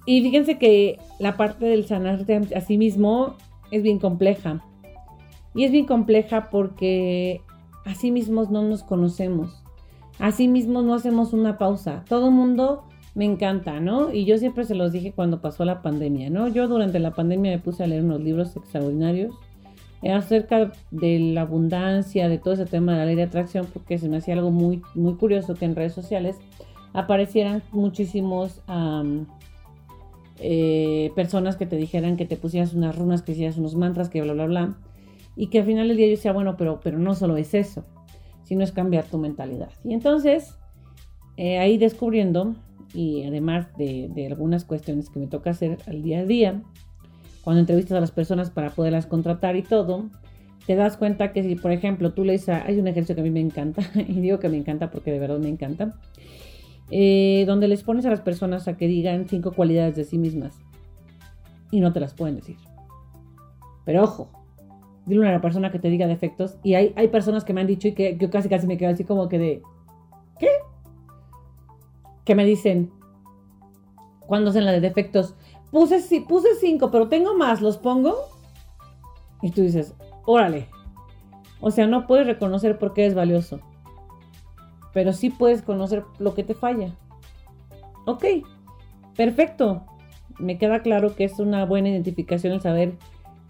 Y 0.06 0.22
fíjense 0.22 0.56
que 0.56 0.98
la 1.18 1.36
parte 1.36 1.66
del 1.66 1.84
sanarte 1.84 2.40
a 2.56 2.60
sí 2.62 2.78
mismo 2.78 3.34
es 3.70 3.82
bien 3.82 3.98
compleja. 3.98 4.64
Y 5.54 5.64
es 5.64 5.72
bien 5.72 5.84
compleja 5.84 6.48
porque 6.48 7.42
a 7.84 7.94
sí 7.94 8.10
mismos 8.10 8.48
no 8.48 8.62
nos 8.62 8.82
conocemos. 8.82 9.62
A 10.18 10.32
sí 10.32 10.48
mismos 10.48 10.86
no 10.86 10.94
hacemos 10.94 11.34
una 11.34 11.58
pausa. 11.58 12.02
Todo 12.08 12.30
mundo 12.30 12.84
me 13.16 13.24
encanta, 13.24 13.80
¿no? 13.80 14.12
Y 14.12 14.26
yo 14.26 14.36
siempre 14.36 14.64
se 14.64 14.74
los 14.74 14.92
dije 14.92 15.12
cuando 15.12 15.40
pasó 15.40 15.64
la 15.64 15.80
pandemia, 15.80 16.28
¿no? 16.28 16.48
Yo 16.48 16.68
durante 16.68 16.98
la 16.98 17.12
pandemia 17.12 17.50
me 17.50 17.58
puse 17.58 17.82
a 17.82 17.86
leer 17.86 18.04
unos 18.04 18.20
libros 18.20 18.54
extraordinarios 18.54 19.34
acerca 20.02 20.70
de 20.90 21.18
la 21.18 21.40
abundancia, 21.40 22.28
de 22.28 22.36
todo 22.36 22.52
ese 22.52 22.66
tema 22.66 22.92
de 22.92 22.98
la 22.98 23.06
ley 23.06 23.14
de 23.16 23.22
atracción, 23.22 23.66
porque 23.72 23.96
se 23.96 24.10
me 24.10 24.18
hacía 24.18 24.34
algo 24.34 24.50
muy, 24.50 24.82
muy 24.94 25.14
curioso 25.14 25.54
que 25.54 25.64
en 25.64 25.74
redes 25.74 25.94
sociales 25.94 26.36
aparecieran 26.92 27.62
muchísimos 27.72 28.60
eh, 30.38 31.10
personas 31.16 31.56
que 31.56 31.64
te 31.64 31.76
dijeran 31.76 32.18
que 32.18 32.26
te 32.26 32.36
pusieras 32.36 32.74
unas 32.74 32.96
runas, 32.98 33.22
que 33.22 33.32
hicieras 33.32 33.56
unos 33.56 33.76
mantras, 33.76 34.10
que 34.10 34.20
bla, 34.20 34.34
bla, 34.34 34.44
bla. 34.44 34.76
Y 35.36 35.46
que 35.46 35.60
al 35.60 35.64
final 35.64 35.88
del 35.88 35.96
día 35.96 36.06
yo 36.06 36.10
decía, 36.10 36.34
bueno, 36.34 36.58
pero, 36.58 36.80
pero 36.84 36.98
no 36.98 37.14
solo 37.14 37.38
es 37.38 37.54
eso, 37.54 37.82
sino 38.44 38.62
es 38.62 38.72
cambiar 38.72 39.04
tu 39.04 39.16
mentalidad. 39.16 39.70
Y 39.84 39.94
entonces, 39.94 40.58
eh, 41.38 41.58
ahí 41.58 41.78
descubriendo 41.78 42.54
y 42.94 43.24
además 43.24 43.66
de, 43.76 44.26
algunas 44.30 44.64
cuestiones 44.64 45.10
que 45.10 45.18
me 45.18 45.26
toca 45.26 45.50
hacer 45.50 45.78
al 45.86 46.02
día 46.02 46.20
a 46.20 46.24
día, 46.24 46.62
cuando 47.42 47.60
entrevistas 47.60 47.96
a 47.96 48.00
las 48.00 48.10
personas 48.10 48.50
para 48.50 48.70
poderlas 48.70 49.06
contratar 49.06 49.56
y 49.56 49.62
todo, 49.62 50.08
te 50.66 50.74
das 50.74 50.96
cuenta 50.96 51.32
que 51.32 51.42
si, 51.42 51.54
por 51.54 51.70
ejemplo, 51.72 52.12
tú 52.12 52.24
le 52.24 52.32
dices, 52.32 52.48
hay 52.48 52.78
un 52.78 52.88
ejercicio 52.88 53.14
que 53.14 53.20
a 53.20 53.24
mí 53.24 53.30
me 53.30 53.40
encanta, 53.40 53.82
y 53.94 54.20
digo 54.20 54.38
que 54.38 54.48
me 54.48 54.56
encanta 54.56 54.90
porque 54.90 55.12
de 55.12 55.18
verdad 55.18 55.38
me 55.38 55.48
encanta, 55.48 55.94
eh, 56.90 57.44
donde 57.46 57.68
les 57.68 57.82
pones 57.82 58.06
a 58.06 58.10
las 58.10 58.20
personas 58.20 58.68
a 58.68 58.76
que 58.76 58.86
digan 58.86 59.28
cinco 59.28 59.52
cualidades 59.52 59.96
de 59.96 60.04
sí 60.04 60.18
mismas 60.18 60.58
y 61.70 61.80
no 61.80 61.92
te 61.92 62.00
las 62.00 62.14
pueden 62.14 62.36
decir. 62.36 62.56
Pero 63.84 64.04
ojo, 64.04 64.30
dile 65.06 65.28
a 65.28 65.32
la 65.32 65.40
persona 65.40 65.70
que 65.70 65.78
te 65.78 65.88
diga 65.88 66.06
defectos 66.06 66.58
y 66.62 66.74
hay, 66.74 66.92
hay 66.96 67.08
personas 67.08 67.44
que 67.44 67.52
me 67.52 67.60
han 67.60 67.66
dicho 67.66 67.88
y 67.88 67.92
que 67.92 68.16
yo 68.18 68.30
casi 68.30 68.48
casi 68.48 68.66
me 68.66 68.76
quedo 68.76 68.90
así 68.90 69.04
como 69.04 69.28
que 69.28 69.38
de, 69.38 69.62
¿qué? 70.38 70.48
Que 72.26 72.34
me 72.34 72.44
dicen, 72.44 72.92
cuando 74.26 74.50
hacen 74.50 74.66
la 74.66 74.72
de 74.72 74.80
defectos, 74.80 75.34
puse, 75.70 76.20
puse 76.28 76.48
cinco, 76.60 76.90
pero 76.90 77.08
tengo 77.08 77.34
más, 77.34 77.62
¿los 77.62 77.78
pongo? 77.78 78.14
Y 79.40 79.52
tú 79.52 79.62
dices, 79.62 79.94
órale. 80.26 80.68
O 81.60 81.70
sea, 81.70 81.86
no 81.86 82.06
puedes 82.06 82.26
reconocer 82.26 82.78
por 82.78 82.92
qué 82.92 83.06
es 83.06 83.14
valioso, 83.14 83.60
pero 84.92 85.14
sí 85.14 85.30
puedes 85.30 85.62
conocer 85.62 86.04
lo 86.18 86.34
que 86.34 86.42
te 86.42 86.54
falla. 86.54 86.94
Ok, 88.04 88.24
perfecto. 89.16 89.86
Me 90.38 90.58
queda 90.58 90.82
claro 90.82 91.14
que 91.14 91.24
es 91.24 91.38
una 91.38 91.64
buena 91.64 91.88
identificación 91.88 92.52
el 92.52 92.60
saber 92.60 92.98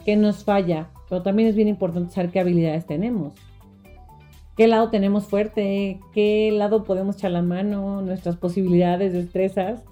qué 0.04 0.16
nos 0.16 0.44
falla, 0.44 0.90
pero 1.08 1.22
también 1.22 1.48
es 1.48 1.56
bien 1.56 1.66
importante 1.66 2.12
saber 2.12 2.30
qué 2.30 2.40
habilidades 2.40 2.86
tenemos 2.86 3.32
qué 4.56 4.66
lado 4.66 4.88
tenemos 4.90 5.26
fuerte, 5.26 6.00
qué 6.12 6.50
lado 6.52 6.84
podemos 6.84 7.16
echar 7.16 7.30
la 7.30 7.42
mano, 7.42 8.00
nuestras 8.02 8.36
posibilidades, 8.36 9.12
destrezas. 9.12 9.84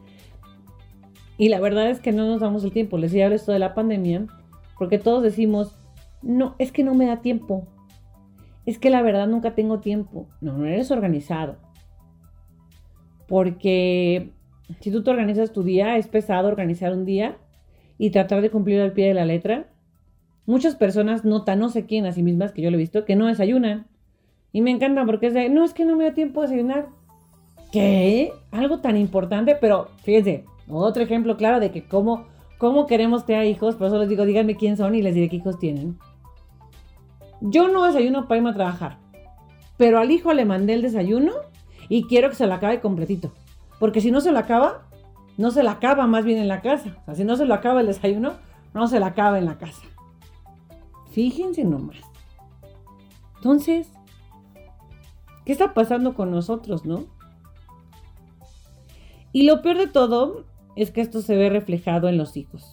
Y 1.37 1.48
la 1.48 1.61
verdad 1.61 1.90
es 1.90 2.00
que 2.00 2.12
no 2.12 2.27
nos 2.27 2.40
damos 2.40 2.64
el 2.64 2.72
tiempo. 2.72 2.96
Les 2.96 3.12
decía 3.12 3.27
esto 3.29 3.53
de 3.53 3.59
la 3.59 3.74
pandemia, 3.74 4.27
porque 4.79 4.98
todos 4.98 5.22
decimos, 5.22 5.77
no, 6.22 6.55
es 6.59 6.72
que 6.72 6.83
no 6.83 6.94
me 6.94 7.07
da 7.07 7.20
tiempo. 7.20 7.66
Es 8.64 8.79
que 8.79 8.88
la 8.88 9.03
verdad 9.03 9.29
nunca 9.29 9.55
tengo 9.55 9.81
tiempo. 9.81 10.27
No, 10.40 10.57
no 10.57 10.66
eres 10.66 10.90
organizado. 10.90 11.57
Porque 13.29 14.33
si 14.81 14.90
tú 14.90 15.03
te 15.03 15.11
organizas 15.11 15.53
tu 15.53 15.62
día, 15.62 15.98
es 15.98 16.09
pesado 16.09 16.48
organizar 16.48 16.92
un 16.92 17.05
día 17.05 17.37
y 17.98 18.11
tratar 18.11 18.40
de 18.40 18.50
cumplir 18.50 18.81
al 18.81 18.92
pie 18.92 19.09
de 19.09 19.14
la 19.14 19.27
letra. 19.27 19.68
Muchas 20.46 20.77
personas 20.77 21.24
notan, 21.24 21.59
no 21.59 21.68
sé 21.68 21.85
quién 21.85 22.07
a 22.07 22.12
sí 22.12 22.22
mismas, 22.22 22.53
que 22.53 22.62
yo 22.62 22.70
lo 22.70 22.77
he 22.77 22.81
visto, 22.81 23.05
que 23.05 23.16
no 23.16 23.27
desayunan 23.27 23.87
Y 24.54 24.62
me 24.62 24.70
encanta 24.70 25.04
porque 25.04 25.26
es 25.26 25.34
de, 25.34 25.48
no, 25.48 25.64
es 25.64 25.74
que 25.74 25.84
no 25.84 25.96
me 25.96 26.04
da 26.04 26.14
tiempo 26.14 26.40
de 26.40 26.46
desayunar. 26.46 26.86
¿Qué? 27.72 28.32
Algo 28.52 28.78
tan 28.78 28.96
importante, 28.96 29.56
pero 29.60 29.88
fíjense, 30.04 30.44
otro 30.70 31.02
ejemplo 31.02 31.36
claro 31.36 31.58
de 31.58 31.72
que 31.72 31.84
cómo, 31.88 32.28
cómo 32.58 32.86
queremos 32.86 33.26
tener 33.26 33.46
hijos, 33.46 33.74
por 33.74 33.88
eso 33.88 33.98
les 33.98 34.08
digo, 34.08 34.24
díganme 34.24 34.54
quién 34.54 34.76
son 34.76 34.94
y 34.94 35.02
les 35.02 35.16
diré 35.16 35.28
qué 35.28 35.36
hijos 35.36 35.58
tienen. 35.58 35.98
Yo 37.40 37.66
no 37.66 37.82
desayuno 37.82 38.28
para 38.28 38.38
irme 38.38 38.50
a 38.50 38.54
trabajar, 38.54 38.98
pero 39.76 39.98
al 39.98 40.12
hijo 40.12 40.32
le 40.32 40.44
mandé 40.44 40.74
el 40.74 40.82
desayuno 40.82 41.32
y 41.88 42.04
quiero 42.04 42.30
que 42.30 42.36
se 42.36 42.46
lo 42.46 42.54
acabe 42.54 42.80
completito. 42.80 43.32
Porque 43.80 44.00
si 44.00 44.12
no 44.12 44.20
se 44.20 44.30
lo 44.30 44.38
acaba, 44.38 44.86
no 45.36 45.50
se 45.50 45.64
lo 45.64 45.70
acaba 45.70 46.06
más 46.06 46.24
bien 46.24 46.38
en 46.38 46.46
la 46.46 46.62
casa. 46.62 46.96
O 47.02 47.04
sea, 47.06 47.16
si 47.16 47.24
no 47.24 47.34
se 47.34 47.44
lo 47.44 47.54
acaba 47.54 47.80
el 47.80 47.88
desayuno, 47.88 48.34
no 48.72 48.86
se 48.86 49.00
lo 49.00 49.06
acaba 49.06 49.36
en 49.36 49.46
la 49.46 49.58
casa. 49.58 49.82
Fíjense 51.10 51.64
nomás. 51.64 51.96
Entonces, 53.38 53.90
¿qué 55.44 55.52
está 55.52 55.74
pasando 55.74 56.14
con 56.14 56.30
nosotros, 56.30 56.85
no? 56.85 57.04
Y 59.33 59.42
lo 59.42 59.62
peor 59.62 59.78
de 59.78 59.88
todo 59.88 60.44
es 60.76 60.90
que 60.90 61.00
esto 61.00 61.20
se 61.20 61.37
ve 61.37 61.50
reflejado 61.50 62.09
en 62.09 62.18
los 62.18 62.37
hijos. 62.37 62.72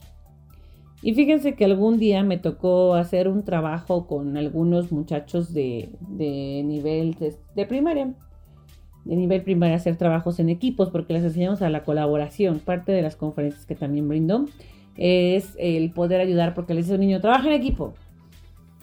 Y 1.02 1.16
fíjense 1.16 1.56
que 1.56 1.66
algún 1.66 1.98
día 1.98 2.24
me 2.24 2.38
tocó 2.38 2.94
hacer 2.94 3.28
un 3.28 3.44
trabajo 3.44 4.06
con 4.06 4.38
algunos 4.38 4.92
muchachos 4.92 5.52
de, 5.54 5.90
nivel 6.08 7.16
de, 7.16 7.66
primaria. 7.66 8.14
De 9.06 9.16
nivel 9.16 9.42
primaria, 9.42 9.78
hacer 9.78 9.98
trabajos 9.98 10.40
en 10.40 10.50
equipos, 10.50 10.92
porque 10.92 11.14
les 11.14 11.24
enseñamos 11.24 11.64
a 11.64 11.72
la 11.72 11.84
colaboración. 11.84 12.60
Parte 12.60 12.92
de 12.92 13.02
las 13.02 13.16
conferencias 13.16 13.66
que 13.66 13.74
también 13.74 14.08
brindo 14.08 14.46
es 14.96 15.56
el 15.58 15.92
poder 15.92 16.22
ayudar, 16.22 16.54
porque 16.54 16.76
le 16.76 16.82
dice 16.82 16.94
un 16.94 17.00
niño, 17.00 17.20
trabaja 17.20 17.48
en 17.48 17.54
equipo. 17.54 17.96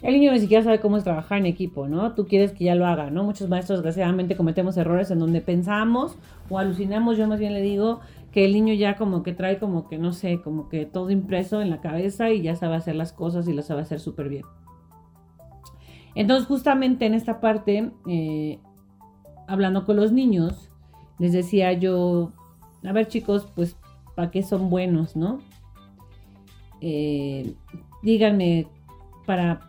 El 0.02 0.14
niño 0.14 0.30
ni 0.30 0.38
siquiera 0.38 0.62
sabe 0.62 0.78
cómo 0.78 0.96
es 0.96 1.04
trabajar 1.04 1.38
en 1.38 1.46
equipo, 1.46 1.88
¿no? 1.88 2.14
Tú 2.14 2.26
quieres 2.26 2.52
que 2.52 2.64
ya 2.64 2.76
lo 2.76 2.87
haga, 2.87 3.11
¿no? 3.11 3.24
Muchos 3.24 3.48
maestros, 3.48 3.78
desgraciadamente, 3.78 4.37
cometemos 4.37 4.76
errores 4.76 5.11
en 5.11 5.18
donde 5.18 5.40
pensamos 5.40 6.16
o 6.48 6.58
alucinamos. 6.58 7.18
Yo 7.18 7.26
más 7.26 7.40
bien 7.40 7.52
le 7.52 7.62
digo, 7.62 8.00
que 8.32 8.44
el 8.44 8.52
niño 8.52 8.74
ya 8.74 8.96
como 8.96 9.22
que 9.22 9.32
trae 9.32 9.58
como 9.58 9.88
que, 9.88 9.98
no 9.98 10.12
sé, 10.12 10.40
como 10.42 10.68
que 10.68 10.87
todo 10.87 11.11
impreso 11.11 11.62
en 11.62 11.70
la 11.70 11.80
cabeza 11.80 12.30
y 12.30 12.42
ya 12.42 12.56
sabe 12.56 12.76
hacer 12.76 12.94
las 12.94 13.12
cosas 13.12 13.48
y 13.48 13.52
lo 13.52 13.62
sabe 13.62 13.82
hacer 13.82 14.00
súper 14.00 14.28
bien. 14.28 14.44
Entonces 16.14 16.46
justamente 16.46 17.06
en 17.06 17.14
esta 17.14 17.40
parte, 17.40 17.90
eh, 18.06 18.58
hablando 19.46 19.84
con 19.84 19.96
los 19.96 20.12
niños, 20.12 20.70
les 21.18 21.32
decía 21.32 21.72
yo, 21.72 22.32
a 22.84 22.92
ver 22.92 23.08
chicos, 23.08 23.48
pues, 23.54 23.76
¿para 24.14 24.30
qué 24.30 24.42
son 24.42 24.68
buenos, 24.68 25.16
no? 25.16 25.40
Eh, 26.80 27.54
díganme, 28.02 28.66
para, 29.26 29.67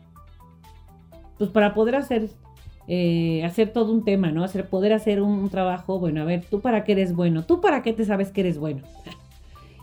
pues 1.39 1.49
para 1.49 1.73
poder 1.73 1.95
hacer 1.95 2.29
eh, 2.91 3.43
hacer 3.45 3.71
todo 3.71 3.91
un 3.91 4.03
tema, 4.03 4.31
¿no? 4.31 4.43
Hacer, 4.43 4.67
poder 4.67 4.93
hacer 4.93 5.21
un, 5.21 5.47
trabajo, 5.49 5.99
bueno, 5.99 6.23
a 6.23 6.25
ver, 6.25 6.43
¿tú 6.43 6.59
para 6.59 6.83
qué 6.83 6.93
eres 6.93 7.15
bueno? 7.15 7.45
¿Tú 7.45 7.61
para 7.61 7.83
qué 7.83 7.93
te 7.93 8.03
sabes 8.03 8.31
que 8.31 8.41
eres 8.41 8.57
bueno? 8.57 8.81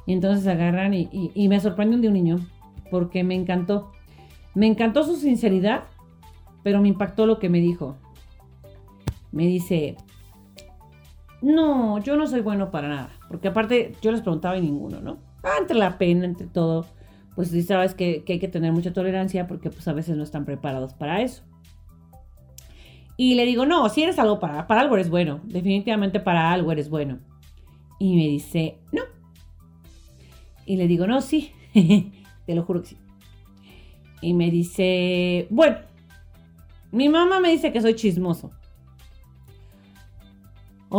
Y 0.07 0.13
entonces 0.13 0.45
agarran 0.49 0.93
y, 0.93 1.49
me 1.49 1.61
sorprende 1.61 1.99
de 1.99 2.09
un 2.09 2.15
niño, 2.15 2.41
porque 2.91 3.23
me 3.23 3.37
encantó. 3.37 3.93
Me 4.55 4.67
encantó 4.67 5.05
su 5.05 5.15
sinceridad, 5.15 5.85
pero 6.65 6.81
me 6.81 6.89
impactó 6.89 7.27
lo 7.27 7.39
que 7.39 7.49
me 7.49 7.61
dijo. 7.61 7.97
Me 9.31 9.47
dice, 9.47 9.97
no, 11.43 12.01
yo 12.01 12.17
no 12.17 12.27
soy 12.27 12.41
bueno 12.41 12.73
para 12.73 12.89
nada, 12.89 13.11
porque 13.29 13.47
aparte 13.47 13.93
yo 14.03 14.11
les 14.11 14.21
preguntaba 14.21 14.59
y 14.59 14.63
ninguno, 14.63 15.01
¿no? 15.01 15.19
Ah, 15.45 15.59
entre 15.61 15.77
la 15.77 15.97
pena, 15.97 16.25
entre 16.25 16.49
todo, 16.49 16.87
pues 17.37 17.51
sí 17.51 17.63
sabes 17.63 17.95
que, 17.95 18.25
que 18.25 18.33
hay 18.33 18.39
que 18.39 18.49
tener 18.49 18.73
mucha 18.73 18.93
tolerancia 18.93 19.47
porque 19.47 19.71
pues 19.71 19.87
a 19.87 19.93
veces 19.93 20.17
no 20.17 20.25
están 20.25 20.45
preparados 20.45 20.95
para 20.95 21.21
eso. 21.21 21.45
Y 23.19 23.35
le 23.35 23.45
digo, 23.47 23.65
no, 23.67 23.89
si 23.89 24.03
eres 24.03 24.19
algo 24.19 24.41
para, 24.41 24.67
para 24.67 24.81
algo 24.81 24.97
eres 24.97 25.11
bueno. 25.11 25.41
Definitivamente 25.45 26.19
para 26.19 26.51
algo 26.51 26.73
eres 26.73 26.91
bueno. 26.91 27.19
Y 27.99 28.17
me 28.17 28.27
dice, 28.29 28.79
no. 28.91 29.03
Y 30.65 30.77
le 30.77 30.89
digo, 30.89 31.07
no, 31.07 31.21
sí. 31.21 31.53
Te 32.47 32.55
lo 32.55 32.65
juro 32.65 32.83
que 32.83 32.89
sí. 32.89 32.97
Y 34.23 34.35
me 34.35 34.51
dice, 34.51 35.47
bueno, 35.51 35.79
mi 36.91 37.09
mamá 37.09 37.39
me 37.39 37.51
dice 37.51 37.71
que 37.71 37.83
soy 37.83 37.95
chismoso. 37.95 38.51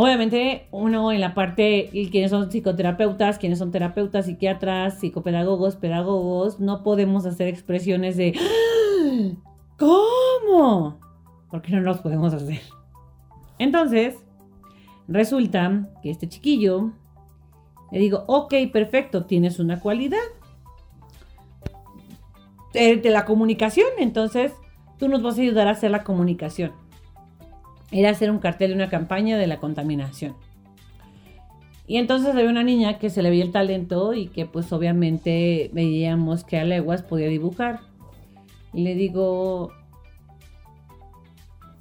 Obviamente, 0.00 0.68
uno 0.70 1.10
en 1.10 1.20
la 1.20 1.34
parte, 1.34 1.90
quienes 2.12 2.30
son 2.30 2.50
psicoterapeutas, 2.50 3.38
quienes 3.38 3.58
son 3.58 3.72
terapeutas, 3.72 4.26
psiquiatras, 4.26 5.00
psicopedagogos, 5.00 5.76
pedagogos, 5.76 6.60
no 6.60 6.82
podemos 6.84 7.26
hacer 7.26 7.48
expresiones 7.48 8.16
de. 8.16 8.38
¿Cómo? 9.76 10.98
porque 11.50 11.72
no 11.72 11.80
los 11.80 11.98
podemos 11.98 12.32
hacer. 12.34 12.60
Entonces, 13.58 14.16
resulta 15.06 15.88
que 16.02 16.10
este 16.10 16.28
chiquillo, 16.28 16.92
le 17.90 17.98
digo, 17.98 18.24
ok, 18.26 18.54
perfecto, 18.72 19.24
tienes 19.24 19.58
una 19.58 19.80
cualidad 19.80 20.18
de, 22.72 23.00
la 23.04 23.24
comunicación, 23.24 23.88
entonces 23.98 24.52
tú 24.98 25.08
nos 25.08 25.22
vas 25.22 25.38
a 25.38 25.40
ayudar 25.40 25.68
a 25.68 25.72
hacer 25.72 25.90
la 25.90 26.04
comunicación. 26.04 26.72
Era 27.90 28.10
hacer 28.10 28.30
un 28.30 28.38
cartel 28.38 28.70
de 28.70 28.76
una 28.76 28.90
campaña 28.90 29.38
de 29.38 29.46
la 29.46 29.58
contaminación. 29.58 30.34
Y 31.86 31.96
entonces 31.96 32.34
había 32.34 32.50
una 32.50 32.64
niña 32.64 32.98
que 32.98 33.08
se 33.08 33.22
le 33.22 33.30
veía 33.30 33.44
el 33.44 33.52
talento 33.52 34.12
y 34.12 34.28
que 34.28 34.44
pues 34.44 34.72
obviamente 34.72 35.70
veíamos 35.72 36.44
que 36.44 36.58
a 36.58 36.64
leguas 36.64 37.02
podía 37.02 37.28
dibujar. 37.28 37.80
Y 38.74 38.82
le 38.82 38.94
digo, 38.94 39.72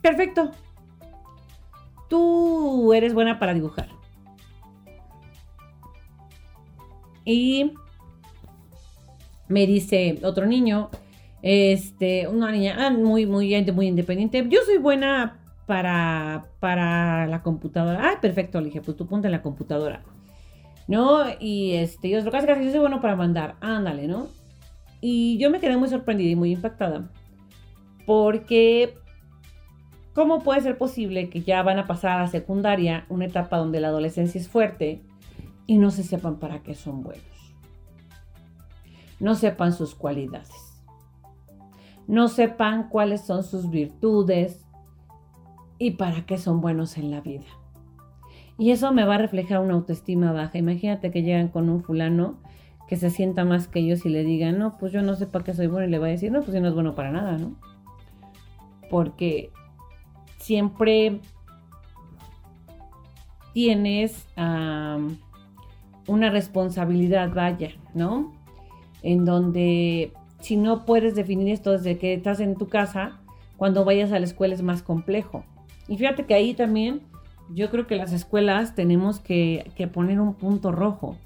Perfecto. 0.07 0.51
Tú 2.07 2.93
eres 2.93 3.13
buena 3.13 3.39
para 3.39 3.53
dibujar. 3.53 3.89
Y 7.25 7.73
me 9.49 9.67
dice 9.67 10.17
otro 10.23 10.45
niño, 10.45 10.89
este, 11.41 12.29
una 12.29 12.53
niña 12.53 12.77
ah, 12.79 12.89
muy, 12.89 13.25
muy, 13.25 13.61
muy 13.73 13.87
independiente. 13.87 14.45
Yo 14.47 14.61
soy 14.65 14.77
buena 14.77 15.39
para, 15.67 16.45
para 16.59 17.27
la 17.27 17.43
computadora. 17.43 18.09
Ah, 18.09 18.19
perfecto, 18.19 18.59
le 18.59 18.67
dije, 18.67 18.81
pues 18.81 18.97
tú 18.97 19.05
ponte 19.05 19.27
en 19.27 19.33
la 19.33 19.43
computadora. 19.43 20.01
¿No? 20.87 21.25
Y 21.39 21.73
este, 21.73 22.09
yo 22.09 22.31
casi 22.31 22.47
casi 22.47 22.71
soy 22.71 22.79
bueno 22.79 23.01
para 23.01 23.15
mandar. 23.15 23.57
Ándale, 23.61 24.07
¿no? 24.07 24.27
Y 25.01 25.37
yo 25.37 25.51
me 25.51 25.59
quedé 25.59 25.77
muy 25.77 25.89
sorprendida 25.89 26.31
y 26.31 26.35
muy 26.35 26.53
impactada. 26.53 27.11
Porque 28.05 28.95
¿Cómo 30.17 30.39
puede 30.39 30.61
ser 30.61 30.79
posible 30.79 31.29
que 31.29 31.43
ya 31.43 31.61
van 31.61 31.77
a 31.77 31.85
pasar 31.85 32.17
a 32.17 32.21
la 32.21 32.27
secundaria, 32.27 33.05
una 33.07 33.25
etapa 33.25 33.59
donde 33.59 33.79
la 33.79 33.89
adolescencia 33.89 34.41
es 34.41 34.49
fuerte, 34.49 35.03
y 35.67 35.77
no 35.77 35.91
se 35.91 36.01
sepan 36.01 36.39
para 36.39 36.63
qué 36.63 36.73
son 36.73 37.03
buenos? 37.03 37.53
No 39.19 39.35
sepan 39.35 39.73
sus 39.73 39.93
cualidades. 39.93 40.49
No 42.07 42.29
sepan 42.29 42.89
cuáles 42.89 43.27
son 43.27 43.43
sus 43.43 43.69
virtudes 43.69 44.65
y 45.79 45.91
para 45.91 46.25
qué 46.25 46.37
son 46.37 46.61
buenos 46.61 46.97
en 46.97 47.11
la 47.11 47.21
vida. 47.21 47.45
Y 48.57 48.71
eso 48.71 48.91
me 48.91 49.05
va 49.05 49.15
a 49.15 49.19
reflejar 49.19 49.59
una 49.59 49.75
autoestima 49.75 50.31
baja. 50.31 50.57
Imagínate 50.57 51.11
que 51.11 51.21
llegan 51.21 51.49
con 51.49 51.69
un 51.69 51.83
fulano 51.83 52.39
que 52.87 52.95
se 52.95 53.09
sienta 53.09 53.45
más 53.45 53.67
que 53.67 53.79
ellos 53.79 54.05
y 54.05 54.09
le 54.09 54.23
digan, 54.23 54.57
no, 54.57 54.77
pues 54.77 54.91
yo 54.91 55.01
no 55.01 55.15
sé 55.15 55.27
para 55.27 55.43
qué 55.43 55.53
soy 55.53 55.67
bueno 55.67 55.87
y 55.87 55.91
le 55.91 55.99
va 55.99 56.07
a 56.07 56.09
decir, 56.09 56.31
no, 56.31 56.41
pues 56.41 56.53
yo 56.53 56.61
no 56.61 56.69
es 56.69 56.73
bueno 56.73 56.95
para 56.95 57.11
nada, 57.11 57.37
¿no? 57.37 57.55
Porque 58.89 59.51
siempre 60.37 61.19
tienes 63.53 64.25
una 66.07 66.29
responsabilidad, 66.29 67.33
vaya, 67.33 67.71
¿no? 67.93 68.33
En 69.03 69.25
donde 69.25 70.13
si 70.39 70.55
no 70.55 70.85
puedes 70.85 71.13
definir 71.15 71.49
esto 71.49 71.73
desde 71.73 71.97
que 71.97 72.13
estás 72.13 72.39
en 72.39 72.55
tu 72.55 72.69
casa, 72.69 73.19
cuando 73.57 73.83
vayas 73.85 74.11
a 74.11 74.19
la 74.19 74.25
escuela 74.25 74.53
es 74.55 74.61
más 74.61 74.81
complejo. 74.81 75.43
Y 75.87 75.97
fíjate 75.97 76.25
que 76.25 76.33
ahí 76.33 76.53
también 76.53 77.01
yo 77.49 77.69
creo 77.69 77.87
que 77.87 77.95
las 77.95 78.11
escuelas 78.13 78.75
tenemos 78.75 79.19
que, 79.19 79.71
poner 79.93 80.19
un 80.19 80.33
punto 80.35 80.71
rojo 80.71 81.17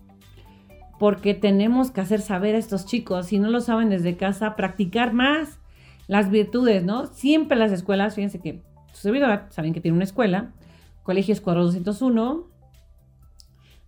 porque 1.00 1.34
tenemos 1.34 1.90
que 1.90 2.02
hacer 2.02 2.22
saber 2.22 2.54
a 2.54 2.60
estos 2.60 2.86
chicos, 2.86 3.26
si 3.26 3.40
no 3.40 3.50
lo 3.50 3.60
saben 3.60 3.90
desde 3.90 4.18
casa, 4.18 4.56
practicar 4.56 5.14
más 5.14 5.60
las 6.08 6.30
virtudes, 6.30 6.84
¿no? 6.84 7.08
Siempre 7.08 7.58
las 7.58 7.72
escuelas, 7.72 8.14
fíjense 8.14 8.40
que 8.40 8.62
su 8.94 9.02
servidora, 9.02 9.48
saben 9.50 9.74
que 9.74 9.82
tiene 9.82 9.96
una 9.96 10.04
escuela, 10.04 10.54
Colegio 11.02 11.34
Escuadrón 11.34 11.66
201, 11.84 12.52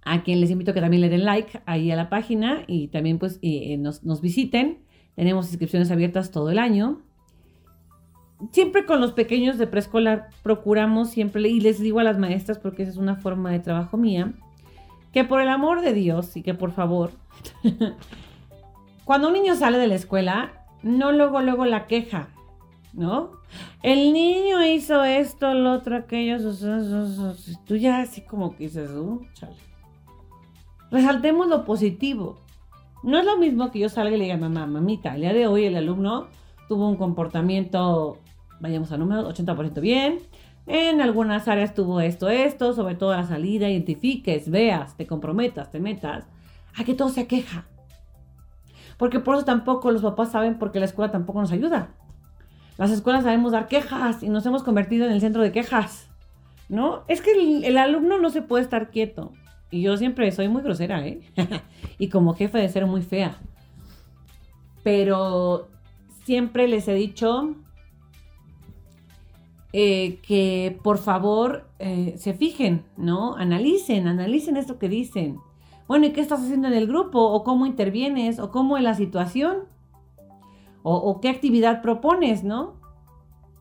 a 0.06 0.24
quien 0.24 0.42
les 0.42 0.52
invito 0.52 0.72
a 0.72 0.74
que 0.74 0.82
también 0.82 1.02
le 1.02 1.10
den 1.10 1.26
like 1.26 1.62
ahí 1.66 1.92
a 1.92 1.96
la 1.96 2.10
página 2.10 2.64
y 2.68 2.88
también 2.88 3.20
pues 3.20 3.40
eh, 3.42 3.78
nos, 3.78 4.22
visiten. 4.22 4.80
Tenemos 5.16 5.50
inscripciones 5.50 5.92
abiertas 5.92 6.32
todo 6.32 6.50
el 6.50 6.60
año. 6.60 7.02
Siempre 8.52 8.86
con 8.86 9.00
los 9.00 9.14
pequeños 9.14 9.58
de 9.58 9.68
preescolar 9.68 10.30
procuramos 10.42 11.10
siempre, 11.10 11.48
y 11.48 11.60
les 11.60 11.80
digo 11.80 12.00
a 12.00 12.04
las 12.04 12.18
maestras 12.18 12.60
porque 12.60 12.84
esa 12.84 12.92
es 12.92 12.98
una 12.98 13.16
forma 13.16 13.52
de 13.52 13.60
trabajo 13.60 13.98
mía, 13.98 14.34
que 15.12 15.24
por 15.24 15.42
el 15.42 15.50
amor 15.50 15.82
de 15.82 15.94
Dios 15.94 16.36
y 16.36 16.42
que 16.42 16.54
por 16.54 16.72
favor, 16.72 17.12
cuando 19.06 19.28
un 19.28 19.34
niño 19.34 19.56
sale 19.56 19.78
de 19.78 19.88
la 19.88 19.96
escuela, 19.96 20.66
no 20.82 21.12
luego, 21.12 21.42
luego 21.42 21.66
la 21.66 21.88
queja 21.88 22.30
¿no? 22.94 23.32
El 23.82 24.14
niño 24.14 24.64
hizo 24.66 25.04
esto, 25.04 25.52
el 25.52 25.66
otro, 25.68 25.98
aquello, 25.98 26.38
tú 27.66 27.76
ya 27.76 28.02
así 28.02 28.22
como 28.22 28.56
que 28.56 28.66
dices, 28.66 28.92
uh, 28.92 29.22
chale. 29.34 29.56
Resaltemos 30.92 31.48
lo 31.48 31.66
positivo. 31.66 32.38
No 33.02 33.18
es 33.18 33.26
lo 33.26 33.38
mismo 33.38 33.72
que 33.72 33.80
yo 33.80 33.90
salga 33.90 34.16
y 34.16 34.20
le 34.20 34.26
diga, 34.26 34.38
mamá, 34.38 34.68
mamita, 34.68 35.16
el 35.16 35.22
día 35.22 35.34
de 35.34 35.48
hoy 35.48 35.66
el 35.66 35.76
alumno 35.76 36.28
tuvo 36.70 36.88
un 36.88 36.96
comportamiento, 36.96 38.20
vayamos 38.60 38.92
a 38.92 38.98
números, 38.98 39.26
80% 39.34 39.82
bien. 39.82 40.20
En 40.66 41.02
algunas 41.02 41.48
áreas 41.48 41.74
tuvo 41.74 42.00
esto, 42.00 42.30
esto, 42.30 42.74
sobre 42.74 42.96
todo 42.96 43.12
la 43.12 43.28
salida, 43.28 43.70
identifiques, 43.70 44.50
veas, 44.50 44.96
te 44.96 45.06
comprometas, 45.06 45.72
te 45.72 45.80
metas, 45.80 46.26
a 46.78 46.84
que 46.84 46.94
todo 46.94 47.10
se 47.10 47.28
queja. 47.28 47.66
Porque 48.98 49.20
por 49.20 49.36
eso 49.36 49.44
tampoco 49.44 49.92
los 49.92 50.02
papás 50.02 50.32
saben 50.32 50.58
porque 50.58 50.80
la 50.80 50.86
escuela 50.86 51.12
tampoco 51.12 51.42
nos 51.42 51.52
ayuda. 51.52 51.90
Las 52.78 52.92
escuelas 52.92 53.24
sabemos 53.24 53.52
dar 53.52 53.68
quejas 53.68 54.24
y 54.24 54.30
nos 54.30 54.46
hemos 54.46 54.64
convertido 54.64 55.06
en 55.06 55.12
el 55.12 55.22
centro 55.22 55.42
de 55.42 55.52
quejas. 55.52 56.10
¿No? 56.70 57.04
Es 57.08 57.22
que 57.22 57.32
el, 57.32 57.78
alumno 57.78 58.18
no 58.20 58.30
se 58.30 58.42
puede 58.42 58.64
estar 58.64 58.90
quieto. 58.90 59.34
Y 59.70 59.82
yo 59.82 59.98
siempre 59.98 60.32
soy 60.32 60.48
muy 60.48 60.62
grosera, 60.62 61.06
¿eh? 61.06 61.22
y 61.98 62.10
como 62.10 62.34
jefe 62.34 62.58
de 62.58 62.70
ser 62.70 62.86
muy 62.86 63.02
fea. 63.02 63.38
Pero 64.84 65.70
siempre 66.24 66.68
les 66.68 66.88
he 66.88 66.94
dicho 66.94 67.56
eh, 69.76 70.20
que 70.22 70.80
por 70.84 71.00
favor 71.00 71.68
eh, 71.80 72.14
se 72.18 72.36
fijen, 72.36 72.86
¿no? 72.96 73.36
Analicen, 73.36 74.08
analicen 74.08 74.56
esto 74.56 74.78
que 74.78 74.88
dicen. 74.88 75.40
Bueno, 75.88 76.06
¿y 76.06 76.12
qué 76.12 76.22
estás 76.22 76.42
haciendo 76.42 76.68
en 76.68 76.76
el 76.76 76.86
grupo? 76.86 77.20
¿O 77.20 77.44
cómo 77.44 77.66
intervienes? 77.66 78.38
¿O 78.38 78.52
cómo 78.52 78.78
es 78.78 78.84
la 78.84 78.94
situación? 78.94 79.64
¿O, 80.84 81.22
qué 81.22 81.30
actividad 81.30 81.82
propones, 81.82 82.44
no? 82.44 82.74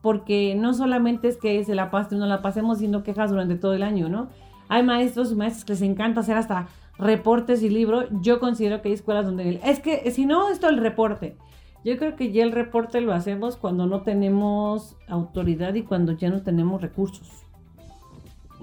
Porque 0.01 0.55
no 0.55 0.73
solamente 0.73 1.29
es 1.29 1.37
que 1.37 1.63
se 1.63 1.73
la 1.73 1.89
pase, 1.89 2.15
no 2.15 2.27
la 2.27 2.41
pasemos 2.41 2.79
siendo 2.79 3.01
quejas 3.01 3.31
durante 3.31 3.55
todo 3.55 3.73
el 3.73 3.81
año, 3.81 4.09
¿no? 4.09 4.27
Hay 4.67 4.83
maestros 4.83 5.31
y 5.31 5.35
maestras 5.35 5.63
que 5.63 5.73
les 5.73 5.81
encanta 5.81 6.19
hacer 6.19 6.35
hasta 6.35 6.67
reportes 6.97 7.63
y 7.63 7.69
libros. 7.69 8.05
Yo 8.21 8.39
considero 8.39 8.81
que 8.81 8.89
hay 8.89 8.93
escuelas 8.93 9.25
donde... 9.25 9.61
Es 9.63 9.79
que 9.79 10.11
si 10.11 10.25
no, 10.25 10.49
esto 10.49 10.69
el 10.69 10.77
reporte. 10.77 11.37
Yo 11.83 11.97
creo 11.97 12.15
que 12.15 12.31
ya 12.31 12.43
el 12.43 12.51
reporte 12.51 13.01
lo 13.01 13.13
hacemos 13.13 13.57
cuando 13.57 13.85
no 13.85 14.01
tenemos 14.01 14.95
autoridad 15.07 15.73
y 15.73 15.83
cuando 15.83 16.13
ya 16.13 16.29
no 16.29 16.41
tenemos 16.41 16.81
recursos. 16.81 17.29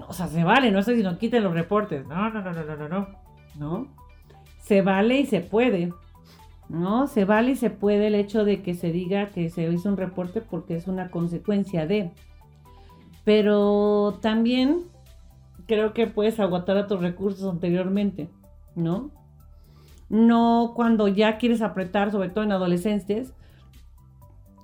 O 0.07 0.13
sea, 0.13 0.27
se 0.27 0.43
vale, 0.43 0.71
no 0.71 0.79
estoy 0.79 0.95
diciendo 0.95 1.19
quiten 1.19 1.43
los 1.43 1.53
reportes. 1.53 2.07
No, 2.07 2.29
no, 2.29 2.41
no, 2.41 2.51
no, 2.51 2.75
no, 2.75 2.89
no. 2.89 3.21
¿no? 3.57 3.87
Se 4.59 4.81
vale 4.81 5.19
y 5.19 5.25
se 5.25 5.41
puede, 5.41 5.93
¿no? 6.69 7.07
Se 7.07 7.25
vale 7.25 7.51
y 7.51 7.55
se 7.55 7.69
puede 7.69 8.07
el 8.07 8.15
hecho 8.15 8.45
de 8.45 8.61
que 8.61 8.73
se 8.73 8.91
diga 8.91 9.27
que 9.27 9.49
se 9.49 9.63
hizo 9.71 9.89
un 9.89 9.97
reporte 9.97 10.41
porque 10.41 10.75
es 10.75 10.87
una 10.87 11.11
consecuencia 11.11 11.85
de. 11.85 12.11
Pero 13.23 14.17
también 14.21 14.83
creo 15.67 15.93
que 15.93 16.07
puedes 16.07 16.39
agotar 16.39 16.77
a 16.77 16.87
tus 16.87 17.01
recursos 17.01 17.51
anteriormente, 17.51 18.29
¿no? 18.75 19.11
No 20.11 20.73
cuando 20.75 21.07
ya 21.07 21.37
quieres 21.37 21.61
apretar, 21.61 22.11
sobre 22.11 22.29
todo 22.29 22.43
en 22.43 22.51
adolescentes, 22.51 23.33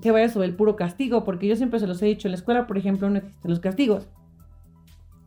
que 0.01 0.11
vaya 0.11 0.29
sobre 0.29 0.47
el 0.47 0.55
puro 0.55 0.75
castigo, 0.75 1.23
porque 1.23 1.47
yo 1.47 1.55
siempre 1.55 1.79
se 1.79 1.87
los 1.87 2.01
he 2.01 2.05
dicho, 2.05 2.27
en 2.27 2.33
la 2.33 2.37
escuela, 2.37 2.67
por 2.67 2.77
ejemplo, 2.77 3.09
no 3.09 3.17
existen 3.17 3.49
los 3.49 3.59
castigos. 3.59 4.07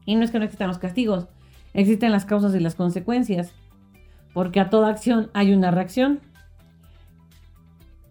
Y 0.05 0.15
no 0.15 0.23
es 0.23 0.31
que 0.31 0.39
no 0.39 0.45
existan 0.45 0.69
los 0.69 0.79
castigos, 0.79 1.27
Existen 1.73 2.11
las 2.11 2.25
causas 2.25 2.55
y 2.55 2.61
las 2.61 2.75
consecuencias, 2.75 3.53
porque 4.35 4.61
a 4.61 4.71
toda 4.71 4.91
acción 4.91 5.31
hay 5.35 5.53
una 5.53 5.71
reacción. 5.71 6.21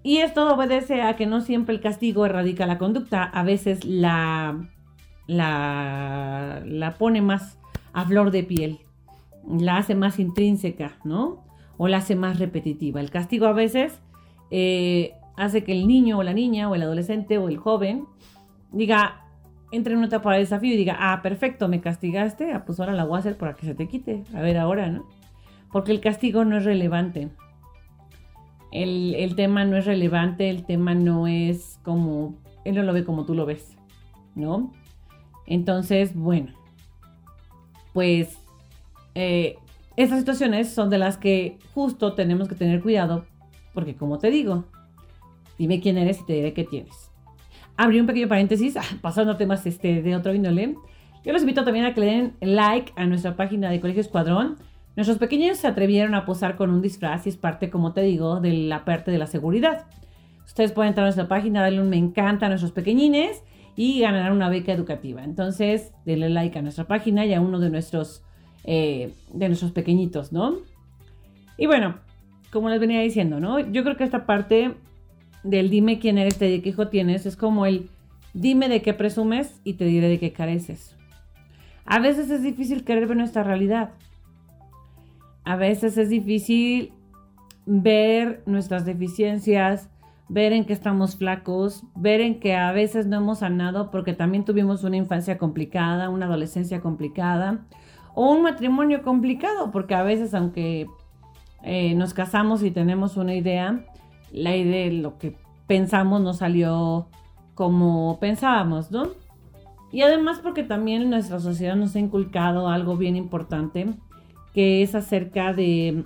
Y 0.01 0.19
esto 0.19 0.53
obedece 0.53 1.01
a 1.01 1.17
que 1.17 1.25
no 1.25 1.41
siempre 1.41 1.75
el 1.75 1.81
castigo 1.81 2.25
erradica 2.25 2.65
la 2.65 2.77
conducta, 2.77 3.23
a 3.23 3.43
veces 3.43 3.83
la, 3.83 4.69
la, 5.27 6.61
la 6.65 6.93
pone 6.93 7.21
más 7.21 7.59
a 7.91 8.05
flor 8.05 8.31
de 8.31 8.43
piel, 8.43 8.79
la 9.45 9.77
hace 9.77 9.93
más 9.93 10.19
intrínseca, 10.19 10.93
¿no? 11.03 11.43
O 11.79 11.87
la 11.87 11.97
hace 11.97 12.15
más 12.15 12.37
repetitiva. 12.37 12.99
El 12.99 13.09
castigo 13.09 13.47
a 13.47 13.53
veces 13.53 13.99
eh, 14.51 15.13
hace 15.37 15.63
que 15.63 15.71
el 15.71 15.87
niño 15.87 16.19
o 16.19 16.23
la 16.23 16.33
niña 16.33 16.69
o 16.69 16.75
el 16.75 16.83
adolescente 16.83 17.37
o 17.37 17.49
el 17.49 17.57
joven 17.57 18.05
diga, 18.71 19.25
entre 19.71 19.93
en 19.93 19.99
una 19.99 20.07
etapa 20.07 20.33
de 20.33 20.39
desafío 20.39 20.73
y 20.73 20.77
diga, 20.77 20.97
ah, 20.99 21.21
perfecto, 21.23 21.67
me 21.67 21.81
castigaste, 21.81 22.51
ah, 22.51 22.65
pues 22.65 22.79
ahora 22.79 22.93
la 22.93 23.05
voy 23.05 23.15
a 23.15 23.19
hacer 23.19 23.37
para 23.37 23.55
que 23.55 23.65
se 23.65 23.73
te 23.73 23.87
quite. 23.87 24.23
A 24.35 24.41
ver 24.41 24.57
ahora, 24.57 24.89
¿no? 24.89 25.07
Porque 25.71 25.91
el 25.91 26.01
castigo 26.01 26.43
no 26.45 26.57
es 26.57 26.65
relevante. 26.65 27.29
El, 28.71 29.15
el, 29.15 29.35
tema 29.35 29.65
no 29.65 29.77
es 29.77 29.85
relevante, 29.85 30.49
el 30.49 30.65
tema 30.65 30.93
no 30.93 31.25
es 31.25 31.79
como, 31.83 32.35
él 32.65 32.75
no 32.75 32.83
lo 32.83 32.93
ve 32.93 33.03
como 33.03 33.25
tú 33.25 33.33
lo 33.33 33.47
ves, 33.47 33.75
¿no? 34.35 34.71
Entonces, 35.47 36.13
bueno, 36.13 36.53
pues 37.93 38.37
eh, 39.15 39.57
estas 40.01 40.19
situaciones 40.19 40.69
son 40.69 40.89
de 40.89 40.97
las 40.97 41.17
que 41.17 41.59
justo 41.73 42.13
tenemos 42.13 42.47
que 42.47 42.55
tener 42.55 42.81
cuidado, 42.81 43.25
porque 43.73 43.95
como 43.95 44.17
te 44.19 44.29
digo, 44.29 44.65
dime 45.57 45.79
quién 45.79 45.97
eres 45.97 46.19
y 46.21 46.25
te 46.25 46.33
diré 46.33 46.53
qué 46.53 46.63
tienes 46.63 47.09
abrí 47.79 47.97
un 47.97 48.07
pequeño 48.07 48.27
paréntesis, 48.27 48.75
ah, 48.75 48.83
pasando 49.01 49.31
a 49.31 49.38
temas 49.38 49.65
este, 49.65 50.01
de 50.01 50.15
otro 50.15 50.33
índole. 50.33 50.75
Yo 51.23 51.31
los 51.31 51.41
invito 51.41 51.63
también 51.63 51.85
a 51.85 51.93
que 51.93 52.01
le 52.01 52.07
den 52.07 52.33
like 52.41 52.91
a 52.97 53.05
nuestra 53.05 53.38
página 53.38 53.69
de 53.69 53.79
Colegio 53.79 54.01
Escuadrón. 54.01 54.57
Nuestros 54.97 55.17
pequeños 55.17 55.57
se 55.59 55.67
atrevieron 55.67 56.13
a 56.13 56.25
posar 56.25 56.57
con 56.57 56.71
un 56.71 56.81
disfraz 56.81 57.25
y 57.25 57.29
es 57.29 57.38
parte, 57.38 57.69
como 57.69 57.93
te 57.93 58.01
digo, 58.01 58.41
de 58.41 58.51
la 58.51 58.83
parte 58.83 59.12
de 59.12 59.17
la 59.17 59.27
seguridad. 59.27 59.85
Ustedes 60.45 60.73
pueden 60.73 60.89
entrar 60.89 61.05
a 61.05 61.07
nuestra 61.07 61.29
página, 61.29 61.62
darle 61.62 61.81
un 61.81 61.89
me 61.89 61.95
encanta 61.95 62.47
a 62.47 62.49
nuestros 62.49 62.73
pequeñines 62.73 63.43
y 63.77 64.01
ganar 64.01 64.33
una 64.33 64.49
beca 64.49 64.73
educativa. 64.73 65.23
Entonces, 65.23 65.93
denle 66.05 66.29
like 66.29 66.59
a 66.59 66.62
nuestra 66.62 66.85
página 66.85 67.25
y 67.25 67.33
a 67.33 67.39
uno 67.39 67.59
de 67.59 67.69
nuestros, 67.69 68.23
eh, 68.71 69.15
de 69.34 69.47
nuestros 69.47 69.71
pequeñitos, 69.71 70.32
¿no? 70.32 70.58
Y 71.58 71.65
bueno, 71.65 71.95
como 72.51 72.69
les 72.69 72.79
venía 72.79 73.01
diciendo, 73.01 73.39
¿no? 73.39 73.60
Yo 73.60 73.84
creo 73.84 73.97
que 73.97 74.03
esta 74.03 74.27
parte 74.27 74.75
del 75.43 75.71
dime 75.71 75.97
quién 75.97 76.19
eres, 76.19 76.38
de 76.38 76.62
qué 76.62 76.69
hijo 76.69 76.88
tienes, 76.88 77.25
es 77.25 77.36
como 77.36 77.65
el 77.65 77.89
dime 78.36 78.69
de 78.69 78.84
qué 78.84 78.93
presumes 78.93 79.60
y 79.63 79.73
te 79.73 79.86
diré 79.86 80.08
de 80.08 80.19
qué 80.19 80.34
careces. 80.34 80.95
A 81.84 81.97
veces 81.97 82.29
es 82.29 82.43
difícil 82.43 82.84
querer 82.84 83.08
ver 83.08 83.17
nuestra 83.17 83.41
realidad. 83.41 83.89
A 85.45 85.55
veces 85.55 85.97
es 85.97 86.10
difícil 86.10 86.93
ver 87.65 88.43
nuestras 88.45 88.86
deficiencias, 88.86 89.89
ver 90.27 90.53
en 90.53 90.65
qué 90.65 90.73
estamos 90.73 91.15
flacos, 91.15 91.86
ver 91.95 92.21
en 92.21 92.39
que 92.39 92.53
a 92.53 92.71
veces 92.71 93.08
no 93.08 93.17
hemos 93.17 93.39
sanado 93.39 93.89
porque 93.89 94.13
también 94.13 94.45
tuvimos 94.45 94.84
una 94.84 94.97
infancia 94.97 95.39
complicada, 95.39 96.12
una 96.12 96.27
adolescencia 96.27 96.82
complicada 96.82 97.65
o 98.21 98.32
un 98.32 98.41
matrimonio 98.41 99.01
complicado, 99.01 99.71
porque 99.71 99.95
a 99.95 100.03
veces 100.03 100.34
aunque 100.34 100.88
eh, 101.63 101.95
nos 101.95 102.13
casamos 102.13 102.62
y 102.63 102.69
tenemos 102.69 103.15
una 103.15 103.34
idea, 103.34 103.86
la 104.34 104.58
idea, 104.58 104.88
de 104.88 104.91
lo 104.91 105.17
que 105.17 105.38
pensamos 105.67 106.19
no 106.19 106.34
salió 106.34 107.08
como 107.55 108.19
pensábamos, 108.19 108.91
¿no? 108.91 109.08
Y 109.93 110.01
además 110.01 110.41
porque 110.43 110.63
también 110.63 111.10
nuestra 111.10 111.39
sociedad 111.39 111.77
nos 111.77 111.95
ha 111.95 111.99
inculcado 111.99 112.67
algo 112.67 112.97
bien 112.97 113.15
importante, 113.15 113.88
que 114.53 114.84
es 114.84 114.95
acerca 114.95 115.53
de, 115.53 116.03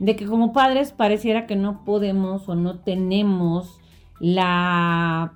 de 0.00 0.16
que 0.16 0.26
como 0.26 0.52
padres 0.52 0.92
pareciera 0.92 1.46
que 1.46 1.56
no 1.56 1.82
podemos 1.82 2.46
o 2.50 2.56
no 2.56 2.78
tenemos 2.78 3.80
la, 4.20 5.32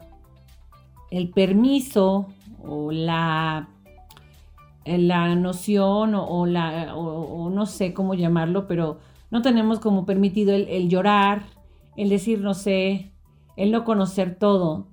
el 1.11 1.31
permiso 1.31 2.27
o 2.63 2.93
la, 2.93 3.71
la 4.87 5.35
noción 5.35 6.15
o, 6.15 6.47
la, 6.47 6.95
o 6.95 7.51
no 7.51 7.67
sé 7.67 7.93
cómo 7.93 8.15
llamarlo, 8.15 8.67
pero 8.67 8.99
no 9.31 9.43
tenemos 9.43 9.81
como 9.81 10.07
permitido 10.07 10.55
el, 10.55 10.89
llorar, 10.89 11.47
el 11.97 12.09
decir 12.09 12.41
no 12.41 12.55
sé, 12.55 13.13
el 13.57 13.73
no 13.73 13.85
conocer 13.85 14.39
todo. 14.39 14.89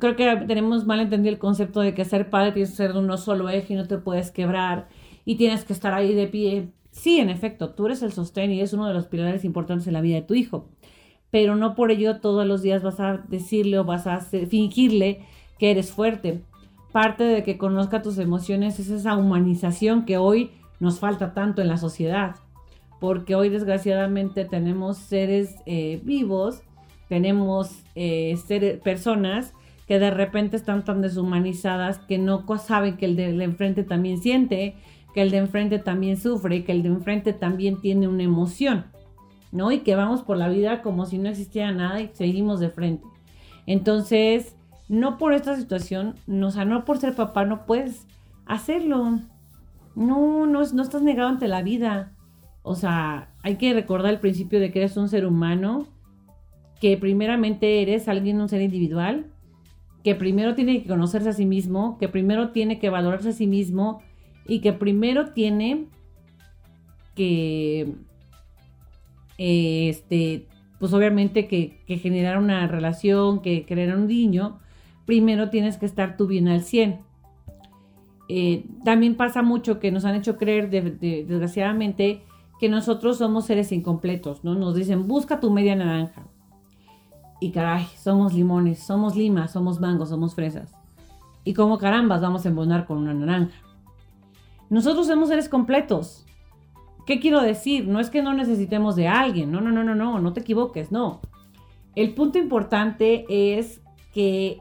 Creo 0.00 0.16
que 0.16 0.44
tenemos 0.46 0.86
mal 0.86 1.00
entendido 1.00 1.32
el 1.32 1.38
concepto 1.38 1.80
de 1.80 1.94
que 1.94 2.04
ser 2.04 2.30
padre 2.30 2.52
tienes 2.52 2.70
que 2.70 2.76
ser 2.76 2.92
de 2.92 2.98
uno 2.98 3.16
solo 3.16 3.48
eje 3.48 3.74
y 3.74 3.76
no 3.76 3.86
te 3.86 3.98
puedes 3.98 4.32
quebrar 4.32 4.88
y 5.24 5.36
tienes 5.36 5.64
que 5.64 5.72
estar 5.72 5.94
ahí 5.94 6.14
de 6.14 6.26
pie. 6.26 6.72
Sí, 6.90 7.20
en 7.20 7.30
efecto, 7.30 7.74
tú 7.74 7.86
eres 7.86 8.02
el 8.02 8.12
sostén 8.12 8.50
y 8.50 8.60
es 8.60 8.72
uno 8.72 8.88
de 8.88 8.94
los 8.94 9.06
pilares 9.06 9.44
importantes 9.44 9.86
en 9.86 9.92
la 9.92 10.00
vida 10.00 10.16
de 10.16 10.22
tu 10.22 10.34
hijo. 10.34 10.68
Pero 11.30 11.54
no 11.54 11.76
por 11.76 11.92
ello 11.92 12.20
todos 12.20 12.44
los 12.46 12.62
días 12.62 12.82
vas 12.82 12.98
a 12.98 13.18
decirle 13.28 13.78
o 13.78 13.84
vas 13.84 14.06
a 14.06 14.20
fingirle 14.20 15.24
que 15.58 15.70
eres 15.70 15.92
fuerte. 15.92 16.42
Parte 16.92 17.24
de 17.24 17.42
que 17.42 17.58
conozca 17.58 18.02
tus 18.02 18.18
emociones 18.18 18.78
es 18.78 18.90
esa 18.90 19.16
humanización 19.16 20.04
que 20.04 20.16
hoy 20.18 20.52
nos 20.80 21.00
falta 21.00 21.34
tanto 21.34 21.60
en 21.60 21.68
la 21.68 21.76
sociedad 21.76 22.36
porque 23.00 23.34
hoy 23.34 23.48
desgraciadamente 23.48 24.44
tenemos 24.44 24.98
seres 24.98 25.56
eh, 25.66 26.00
vivos, 26.02 26.62
tenemos 27.08 27.84
eh, 27.94 28.36
personas 28.82 29.54
que 29.86 29.98
de 29.98 30.10
repente 30.10 30.56
están 30.56 30.84
tan 30.84 31.00
deshumanizadas 31.00 31.98
que 31.98 32.18
no 32.18 32.44
saben 32.58 32.96
que 32.96 33.06
el 33.06 33.16
de 33.16 33.42
enfrente 33.42 33.84
también 33.84 34.20
siente, 34.20 34.76
que 35.14 35.22
el 35.22 35.30
de 35.30 35.38
enfrente 35.38 35.78
también 35.78 36.18
sufre, 36.18 36.64
que 36.64 36.72
el 36.72 36.82
de 36.82 36.90
enfrente 36.90 37.32
también 37.32 37.80
tiene 37.80 38.08
una 38.08 38.24
emoción, 38.24 38.86
¿no? 39.50 39.72
Y 39.72 39.78
que 39.78 39.94
vamos 39.96 40.22
por 40.22 40.36
la 40.36 40.48
vida 40.48 40.82
como 40.82 41.06
si 41.06 41.16
no 41.16 41.30
existiera 41.30 41.72
nada 41.72 42.02
y 42.02 42.10
seguimos 42.12 42.60
de 42.60 42.68
frente. 42.68 43.06
Entonces, 43.64 44.56
no 44.88 45.18
por 45.18 45.34
esta 45.34 45.56
situación, 45.56 46.14
o 46.28 46.50
sea, 46.50 46.64
no 46.64 46.84
por 46.84 46.98
ser 46.98 47.14
papá, 47.14 47.44
no 47.44 47.66
puedes 47.66 48.06
hacerlo. 48.46 49.20
No, 49.94 50.46
no, 50.46 50.62
no 50.64 50.82
estás 50.82 51.02
negado 51.02 51.28
ante 51.28 51.48
la 51.48 51.62
vida. 51.62 52.12
O 52.62 52.74
sea, 52.74 53.30
hay 53.42 53.56
que 53.56 53.74
recordar 53.74 54.12
el 54.12 54.20
principio 54.20 54.60
de 54.60 54.70
que 54.70 54.80
eres 54.80 54.96
un 54.96 55.08
ser 55.08 55.26
humano, 55.26 55.86
que 56.80 56.96
primeramente 56.96 57.82
eres 57.82 58.08
alguien, 58.08 58.40
un 58.40 58.48
ser 58.48 58.62
individual, 58.62 59.26
que 60.04 60.14
primero 60.14 60.54
tiene 60.54 60.82
que 60.82 60.88
conocerse 60.88 61.30
a 61.30 61.32
sí 61.32 61.44
mismo, 61.44 61.98
que 61.98 62.08
primero 62.08 62.50
tiene 62.50 62.78
que 62.78 62.88
valorarse 62.88 63.30
a 63.30 63.32
sí 63.32 63.46
mismo 63.46 64.00
y 64.46 64.60
que 64.60 64.72
primero 64.72 65.32
tiene 65.32 65.86
que, 67.14 67.94
este, 69.36 70.46
pues 70.78 70.92
obviamente 70.92 71.48
que 71.48 71.98
generar 72.00 72.38
una 72.38 72.66
relación, 72.68 73.42
que 73.42 73.66
crear 73.66 73.96
un 73.96 74.06
niño, 74.06 74.60
primero 75.08 75.48
tienes 75.48 75.78
que 75.78 75.86
estar 75.86 76.18
tú 76.18 76.26
bien 76.26 76.48
al 76.48 76.60
100. 76.60 77.00
Eh, 78.28 78.66
también 78.84 79.16
pasa 79.16 79.40
mucho 79.40 79.80
que 79.80 79.90
nos 79.90 80.04
han 80.04 80.14
hecho 80.14 80.36
creer, 80.36 80.68
desgraciadamente, 80.68 82.26
que 82.60 82.68
nosotros 82.68 83.16
somos 83.16 83.46
seres 83.46 83.72
incompletos, 83.72 84.44
¿no? 84.44 84.54
Nos 84.54 84.74
dicen, 84.74 85.08
busca 85.08 85.40
tu 85.40 85.50
media 85.50 85.74
naranja. 85.74 86.26
Y 87.40 87.52
caray, 87.52 87.86
somos 87.96 88.34
limones, 88.34 88.80
somos 88.80 89.16
limas, 89.16 89.50
somos 89.50 89.80
mangos, 89.80 90.10
somos 90.10 90.34
fresas. 90.34 90.74
Y 91.42 91.54
como 91.54 91.78
carambas 91.78 92.20
vamos 92.20 92.44
a 92.44 92.50
embonar 92.50 92.84
con 92.84 92.98
una 92.98 93.14
naranja. 93.14 93.56
Nosotros 94.68 95.06
somos 95.06 95.30
seres 95.30 95.48
completos. 95.48 96.26
¿Qué 97.06 97.18
quiero 97.18 97.40
decir? 97.40 97.88
No 97.88 97.98
es 97.98 98.10
que 98.10 98.20
no 98.20 98.34
necesitemos 98.34 98.94
de 98.94 99.08
alguien, 99.08 99.52
no, 99.52 99.62
no, 99.62 99.72
no, 99.72 99.84
no, 99.84 99.94
no, 99.94 100.20
no 100.20 100.32
te 100.34 100.40
equivoques, 100.40 100.92
no. 100.92 101.22
El 101.94 102.12
punto 102.12 102.36
importante 102.36 103.24
es 103.56 103.80
que 104.12 104.58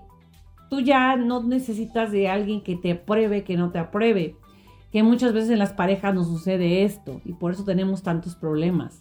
tú 0.69 0.81
ya 0.81 1.15
no 1.15 1.43
necesitas 1.43 2.11
de 2.11 2.29
alguien 2.29 2.61
que 2.61 2.75
te 2.75 2.91
apruebe, 2.91 3.43
que 3.43 3.57
no 3.57 3.71
te 3.71 3.79
apruebe. 3.79 4.35
Que 4.91 5.03
muchas 5.03 5.33
veces 5.33 5.49
en 5.49 5.59
las 5.59 5.73
parejas 5.73 6.15
nos 6.15 6.27
sucede 6.27 6.83
esto 6.83 7.21
y 7.25 7.33
por 7.33 7.51
eso 7.51 7.63
tenemos 7.63 8.03
tantos 8.03 8.35
problemas. 8.35 8.99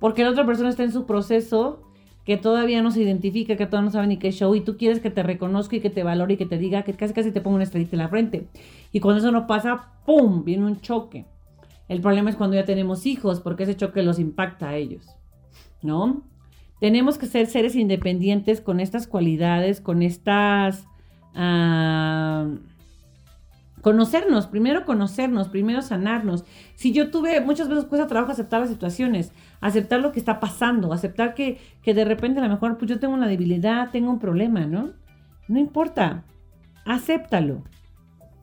Porque 0.00 0.24
la 0.24 0.30
otra 0.30 0.46
persona 0.46 0.70
está 0.70 0.82
en 0.82 0.92
su 0.92 1.06
proceso 1.06 1.82
que 2.24 2.36
todavía 2.38 2.82
no 2.82 2.90
se 2.90 3.02
identifica, 3.02 3.56
que 3.56 3.66
todavía 3.66 3.86
no 3.86 3.92
sabe 3.92 4.06
ni 4.06 4.16
qué 4.18 4.32
show 4.32 4.54
y 4.54 4.62
tú 4.62 4.76
quieres 4.76 5.00
que 5.00 5.10
te 5.10 5.22
reconozca 5.22 5.76
y 5.76 5.80
que 5.80 5.90
te 5.90 6.02
valore 6.02 6.34
y 6.34 6.36
que 6.36 6.46
te 6.46 6.56
diga 6.56 6.82
que 6.82 6.94
casi 6.94 7.12
casi 7.12 7.32
te 7.32 7.40
ponga 7.40 7.56
una 7.56 7.64
estrellita 7.64 7.96
en 7.96 8.02
la 8.02 8.08
frente. 8.08 8.48
Y 8.92 9.00
cuando 9.00 9.18
eso 9.20 9.30
no 9.30 9.46
pasa, 9.46 9.92
¡pum! 10.06 10.42
Viene 10.44 10.64
un 10.64 10.80
choque. 10.80 11.26
El 11.86 12.00
problema 12.00 12.30
es 12.30 12.36
cuando 12.36 12.56
ya 12.56 12.64
tenemos 12.64 13.04
hijos 13.04 13.40
porque 13.40 13.64
ese 13.64 13.76
choque 13.76 14.02
los 14.02 14.18
impacta 14.18 14.70
a 14.70 14.76
ellos. 14.76 15.06
¿No? 15.82 16.22
Tenemos 16.84 17.16
que 17.16 17.24
ser 17.24 17.46
seres 17.46 17.76
independientes 17.76 18.60
con 18.60 18.78
estas 18.78 19.06
cualidades, 19.06 19.80
con 19.80 20.02
estas... 20.02 20.86
Ah, 21.34 22.46
conocernos, 23.80 24.48
primero 24.48 24.84
conocernos, 24.84 25.48
primero 25.48 25.80
sanarnos. 25.80 26.44
Si 26.74 26.92
yo 26.92 27.10
tuve, 27.10 27.40
muchas 27.40 27.70
veces 27.70 27.86
cuesta 27.86 28.06
trabajo 28.06 28.32
aceptar 28.32 28.60
las 28.60 28.68
situaciones, 28.68 29.32
aceptar 29.62 30.00
lo 30.00 30.12
que 30.12 30.18
está 30.18 30.40
pasando, 30.40 30.92
aceptar 30.92 31.32
que, 31.32 31.58
que 31.80 31.94
de 31.94 32.04
repente 32.04 32.40
a 32.40 32.42
lo 32.42 32.50
mejor 32.50 32.76
pues 32.76 32.90
yo 32.90 33.00
tengo 33.00 33.14
una 33.14 33.28
debilidad, 33.28 33.90
tengo 33.90 34.10
un 34.10 34.18
problema, 34.18 34.66
¿no? 34.66 34.90
No 35.48 35.58
importa, 35.58 36.24
acéptalo, 36.84 37.64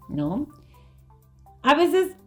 ¿no? 0.10 0.48
A 1.62 1.76
veces, 1.76 2.18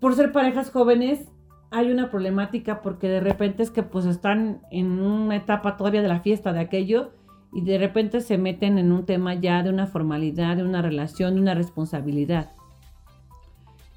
por 0.00 0.14
ser 0.16 0.32
parejas 0.32 0.70
jóvenes, 0.70 1.30
hay 1.70 1.90
una 1.90 2.10
problemática 2.10 2.80
porque 2.80 3.08
de 3.08 3.20
repente 3.20 3.62
es 3.62 3.70
que 3.70 3.82
pues 3.82 4.06
están 4.06 4.60
en 4.70 5.00
una 5.00 5.36
etapa 5.36 5.76
todavía 5.76 6.02
de 6.02 6.08
la 6.08 6.20
fiesta 6.20 6.52
de 6.52 6.60
aquello 6.60 7.12
y 7.52 7.62
de 7.62 7.78
repente 7.78 8.20
se 8.20 8.38
meten 8.38 8.78
en 8.78 8.92
un 8.92 9.04
tema 9.04 9.34
ya 9.34 9.62
de 9.62 9.70
una 9.70 9.86
formalidad, 9.86 10.56
de 10.56 10.64
una 10.64 10.82
relación, 10.82 11.34
de 11.34 11.40
una 11.40 11.54
responsabilidad. 11.54 12.52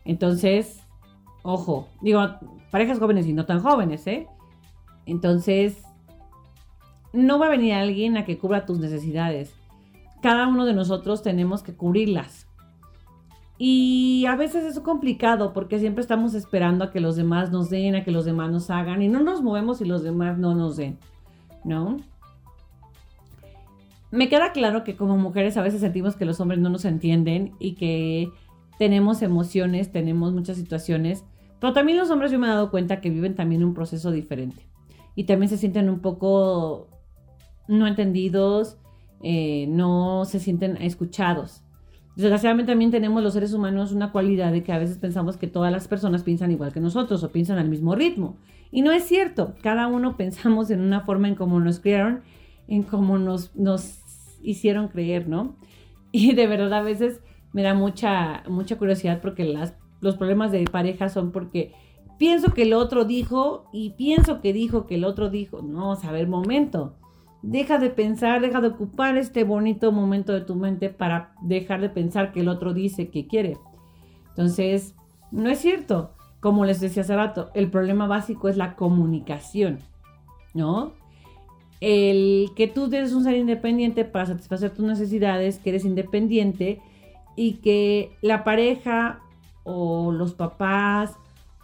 Entonces, 0.05 0.81
ojo, 1.43 1.87
digo, 2.01 2.21
parejas 2.71 2.99
jóvenes 2.99 3.27
y 3.27 3.33
no 3.33 3.45
tan 3.45 3.61
jóvenes, 3.61 4.05
¿eh? 4.07 4.27
Entonces, 5.05 5.83
no 7.13 7.39
va 7.39 7.47
a 7.47 7.49
venir 7.49 7.73
alguien 7.73 8.17
a 8.17 8.25
que 8.25 8.37
cubra 8.37 8.65
tus 8.65 8.79
necesidades. 8.79 9.53
Cada 10.21 10.47
uno 10.47 10.65
de 10.65 10.73
nosotros 10.73 11.21
tenemos 11.21 11.63
que 11.63 11.73
cubrirlas. 11.73 12.48
Y 13.61 14.25
a 14.25 14.37
veces 14.37 14.63
es 14.63 14.79
complicado 14.79 15.51
porque 15.51 15.79
siempre 15.79 16.01
estamos 16.01 16.33
esperando 16.33 16.85
a 16.85 16.91
que 16.91 17.01
los 17.01 17.17
demás 17.17 17.51
nos 17.51 17.69
den, 17.69 17.93
a 17.95 18.05
que 18.05 18.11
los 18.11 18.23
demás 18.23 18.49
nos 18.49 18.69
hagan 18.69 19.01
y 19.01 19.09
no 19.09 19.19
nos 19.19 19.41
movemos 19.41 19.81
y 19.81 19.85
los 19.85 20.01
demás 20.01 20.37
no 20.37 20.55
nos 20.55 20.77
den, 20.77 20.97
¿no? 21.65 21.97
Me 24.11 24.29
queda 24.29 24.53
claro 24.53 24.85
que 24.85 24.95
como 24.95 25.17
mujeres 25.17 25.57
a 25.57 25.61
veces 25.61 25.81
sentimos 25.81 26.15
que 26.15 26.23
los 26.23 26.39
hombres 26.39 26.59
no 26.61 26.69
nos 26.69 26.85
entienden 26.85 27.51
y 27.59 27.75
que 27.75 28.31
tenemos 28.77 29.21
emociones, 29.21 29.91
tenemos 29.91 30.31
muchas 30.31 30.55
situaciones, 30.55 31.25
pero 31.59 31.73
también 31.73 31.97
los 31.97 32.09
hombres 32.11 32.31
yo 32.31 32.39
me 32.39 32.47
he 32.47 32.49
dado 32.49 32.71
cuenta 32.71 33.01
que 33.01 33.09
viven 33.09 33.35
también 33.35 33.65
un 33.65 33.73
proceso 33.73 34.09
diferente 34.09 34.69
y 35.15 35.25
también 35.25 35.49
se 35.49 35.57
sienten 35.57 35.89
un 35.89 35.99
poco 35.99 36.87
no 37.67 37.87
entendidos, 37.87 38.77
eh, 39.21 39.67
no 39.67 40.23
se 40.23 40.39
sienten 40.39 40.77
escuchados. 40.77 41.61
Desgraciadamente 42.19 42.73
también 42.73 42.91
tenemos 42.91 43.23
los 43.23 43.31
seres 43.31 43.53
humanos 43.53 43.93
una 43.93 44.11
cualidad 44.11 44.51
de 44.51 44.61
que 44.61 44.73
a 44.73 44.77
veces 44.77 44.97
pensamos 44.97 45.37
que 45.37 45.47
todas 45.47 45.71
las 45.71 45.87
personas 45.87 46.21
piensan 46.21 46.51
igual 46.51 46.73
que 46.73 46.81
nosotros 46.81 47.23
o 47.23 47.31
piensan 47.31 47.59
al 47.59 47.69
mismo 47.69 47.95
ritmo. 47.95 48.35
Y 48.73 48.81
no 48.81 48.91
es 48.91 49.05
cierto. 49.05 49.55
Cada 49.61 49.87
uno 49.87 50.17
pensamos 50.17 50.69
en 50.69 50.81
una 50.81 50.99
forma 50.99 51.29
en 51.29 51.35
cómo 51.35 51.61
nos 51.61 51.79
criaron, 51.79 52.23
en 52.67 52.83
cómo 52.83 53.17
nos, 53.17 53.55
nos 53.55 54.01
hicieron 54.43 54.89
creer, 54.89 55.29
¿no? 55.29 55.55
Y 56.11 56.33
de 56.33 56.45
verdad 56.45 56.73
a 56.73 56.81
veces 56.81 57.21
me 57.53 57.63
da 57.63 57.73
mucha, 57.73 58.43
mucha 58.49 58.77
curiosidad 58.77 59.21
porque 59.21 59.45
las, 59.45 59.75
los 60.01 60.17
problemas 60.17 60.51
de 60.51 60.65
pareja 60.65 61.07
son 61.07 61.31
porque 61.31 61.71
pienso 62.17 62.53
que 62.53 62.63
el 62.63 62.73
otro 62.73 63.05
dijo 63.05 63.69
y 63.71 63.91
pienso 63.91 64.41
que 64.41 64.51
dijo 64.51 64.87
que 64.87 64.95
el 64.95 65.05
otro 65.05 65.29
dijo. 65.29 65.61
No, 65.61 65.95
saber 65.95 66.27
momento. 66.27 66.95
Deja 67.41 67.77
de 67.77 67.89
pensar, 67.89 68.41
deja 68.41 68.59
de 68.59 68.67
ocupar 68.67 69.17
este 69.17 69.43
bonito 69.43 69.91
momento 69.91 70.33
de 70.33 70.41
tu 70.41 70.55
mente 70.55 70.89
para 70.89 71.33
dejar 71.41 71.79
de 71.79 71.89
pensar 71.89 72.31
que 72.31 72.41
el 72.41 72.49
otro 72.49 72.73
dice 72.73 73.09
que 73.09 73.27
quiere. 73.27 73.57
Entonces, 74.29 74.95
no 75.31 75.49
es 75.49 75.59
cierto. 75.59 76.11
Como 76.41 76.65
les 76.65 76.79
decía 76.79 77.03
hace 77.03 77.15
rato, 77.15 77.49
el 77.53 77.69
problema 77.69 78.07
básico 78.07 78.47
es 78.47 78.55
la 78.55 78.75
comunicación, 78.75 79.79
¿no? 80.53 80.93
El 81.81 82.51
que 82.55 82.67
tú 82.67 82.85
eres 82.85 83.13
un 83.13 83.23
ser 83.23 83.35
independiente 83.35 84.05
para 84.05 84.25
satisfacer 84.25 84.71
tus 84.71 84.85
necesidades, 84.85 85.59
que 85.59 85.69
eres 85.69 85.83
independiente 85.83 86.81
y 87.35 87.55
que 87.55 88.11
la 88.21 88.43
pareja 88.45 89.19
o 89.63 90.11
los 90.11 90.33
papás 90.33 91.15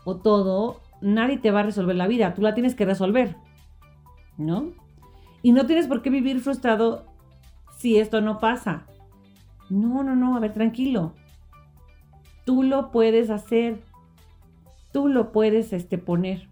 o 0.04 0.18
todo, 0.18 0.82
nadie 1.02 1.38
te 1.38 1.52
va 1.52 1.62
a 1.62 1.64
resolver 1.64 1.96
la 1.96 2.08
vida, 2.08 2.34
tú 2.34 2.42
la 2.42 2.54
tienes 2.54 2.76
que 2.76 2.86
resolver, 2.86 3.36
¿no? 4.38 4.74
Y 5.46 5.52
no 5.52 5.68
tienes 5.68 5.86
por 5.86 6.02
qué 6.02 6.10
vivir 6.10 6.40
frustrado 6.40 7.06
si 7.78 7.98
esto 7.98 8.20
no 8.20 8.40
pasa. 8.40 8.88
No, 9.70 10.02
no, 10.02 10.16
no, 10.16 10.36
a 10.36 10.40
ver, 10.40 10.54
tranquilo. 10.54 11.14
Tú 12.48 12.64
lo 12.64 12.90
puedes 12.90 13.30
hacer. 13.30 13.84
Tú 14.92 15.08
lo 15.08 15.32
puedes 15.32 15.72
este, 15.72 16.00
poner. 16.00 16.50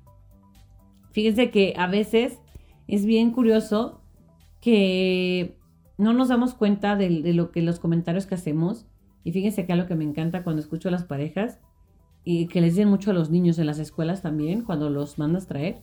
Fíjense 1.11 1.49
que 1.49 1.73
a 1.75 1.87
veces 1.87 2.37
es 2.87 3.07
bien 3.07 3.31
curioso 3.31 3.99
que 4.61 5.57
no 5.97 6.13
nos 6.13 6.27
damos 6.27 6.53
cuenta 6.53 6.95
de, 6.95 7.09
lo 7.33 7.49
que 7.49 7.63
los 7.63 7.79
comentarios 7.79 8.27
que 8.27 8.35
hacemos. 8.35 8.85
Y 9.23 9.31
fíjense 9.31 9.61
acá 9.61 9.75
lo 9.75 9.87
que 9.87 9.95
me 9.95 10.03
encanta 10.03 10.43
cuando 10.43 10.61
escucho 10.61 10.89
a 10.89 10.91
las 10.91 11.03
parejas 11.03 11.59
y 12.23 12.45
que 12.45 12.61
les 12.61 12.75
dicen 12.75 12.89
mucho 12.89 13.09
a 13.09 13.15
los 13.15 13.31
niños 13.31 13.57
en 13.57 13.65
las 13.65 13.79
escuelas 13.79 14.21
también, 14.21 14.61
cuando 14.61 14.91
los 14.91 15.17
mandas 15.17 15.47
traer. 15.47 15.81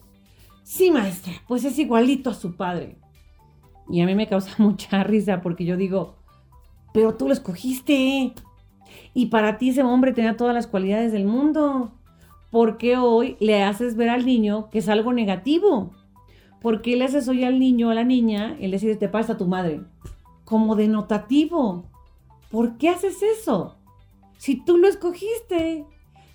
Sí, 0.70 0.92
maestra, 0.92 1.32
pues 1.48 1.64
es 1.64 1.76
igualito 1.80 2.30
a 2.30 2.34
su 2.34 2.54
padre. 2.54 2.96
Y 3.88 4.02
a 4.02 4.06
mí 4.06 4.14
me 4.14 4.28
causa 4.28 4.54
mucha 4.58 5.02
risa 5.02 5.42
porque 5.42 5.64
yo 5.64 5.76
digo, 5.76 6.14
pero 6.94 7.16
tú 7.16 7.26
lo 7.26 7.32
escogiste. 7.32 8.32
Y 9.12 9.26
para 9.26 9.58
ti 9.58 9.70
ese 9.70 9.82
hombre 9.82 10.12
tenía 10.12 10.36
todas 10.36 10.54
las 10.54 10.68
cualidades 10.68 11.10
del 11.10 11.24
mundo. 11.24 11.90
¿Por 12.52 12.78
qué 12.78 12.96
hoy 12.98 13.36
le 13.40 13.64
haces 13.64 13.96
ver 13.96 14.10
al 14.10 14.24
niño 14.24 14.70
que 14.70 14.78
es 14.78 14.88
algo 14.88 15.12
negativo? 15.12 15.90
¿Por 16.62 16.82
qué 16.82 16.94
le 16.94 17.04
haces 17.04 17.26
hoy 17.26 17.42
al 17.42 17.58
niño 17.58 17.88
o 17.88 17.90
a 17.90 17.94
la 17.94 18.04
niña 18.04 18.56
el 18.60 18.70
decir 18.70 18.96
te 18.96 19.08
pasa 19.08 19.32
a 19.32 19.38
tu 19.38 19.46
madre? 19.46 19.80
Como 20.44 20.76
denotativo. 20.76 21.82
¿Por 22.48 22.78
qué 22.78 22.90
haces 22.90 23.24
eso? 23.24 23.74
Si 24.38 24.64
tú 24.64 24.76
lo 24.76 24.86
escogiste. 24.86 25.84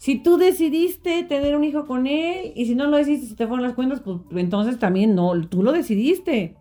Si 0.06 0.20
tú 0.20 0.38
decidiste 0.38 1.24
tener 1.24 1.56
un 1.56 1.64
hijo 1.64 1.88
con 1.88 2.06
él 2.06 2.54
y 2.56 2.68
si 2.68 2.76
no 2.76 2.86
lo 2.86 2.98
decidiste, 2.98 3.26
si 3.26 3.34
te 3.34 3.48
fueron 3.48 3.64
las 3.64 3.74
cuentas, 3.74 4.02
pues 4.02 4.20
entonces 4.36 4.78
también 4.78 5.16
no, 5.16 5.48
tú 5.48 5.64
lo 5.64 5.72
decidiste. 5.72 6.56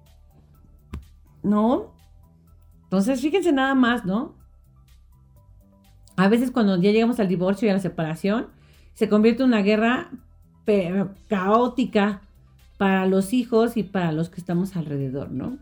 ¿No? 1.42 1.92
Entonces, 2.84 3.20
fíjense 3.20 3.52
nada 3.52 3.74
más, 3.74 4.06
¿no? 4.06 4.34
A 6.16 6.28
veces 6.28 6.52
cuando 6.52 6.80
ya 6.80 6.90
llegamos 6.90 7.20
al 7.20 7.28
divorcio 7.28 7.66
y 7.66 7.70
a 7.70 7.74
la 7.74 7.80
separación, 7.80 8.46
se 8.94 9.10
convierte 9.10 9.42
en 9.42 9.50
una 9.50 9.60
guerra 9.60 10.10
caótica 11.28 12.22
para 12.78 13.04
los 13.04 13.34
hijos 13.34 13.76
y 13.76 13.82
para 13.82 14.12
los 14.12 14.30
que 14.30 14.40
estamos 14.40 14.74
alrededor, 14.74 15.30
¿no? 15.30 15.58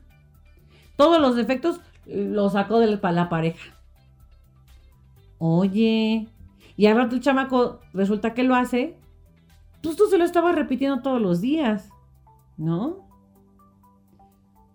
todos 0.94 1.20
los 1.20 1.34
defectos 1.34 1.80
los 2.06 2.52
sacó 2.52 2.78
de 2.78 2.96
la 2.96 3.28
pareja. 3.28 3.74
Oye, 5.38 6.28
y 6.76 6.86
al 6.86 6.96
rato 6.96 7.14
el 7.14 7.20
chamaco 7.20 7.80
resulta 7.92 8.34
que 8.34 8.44
lo 8.44 8.54
hace, 8.54 8.98
pues 9.82 9.96
tú 9.96 10.06
se 10.06 10.18
lo 10.18 10.24
estabas 10.24 10.54
repitiendo 10.54 11.02
todos 11.02 11.20
los 11.20 11.40
días, 11.40 11.90
¿no? 12.56 13.08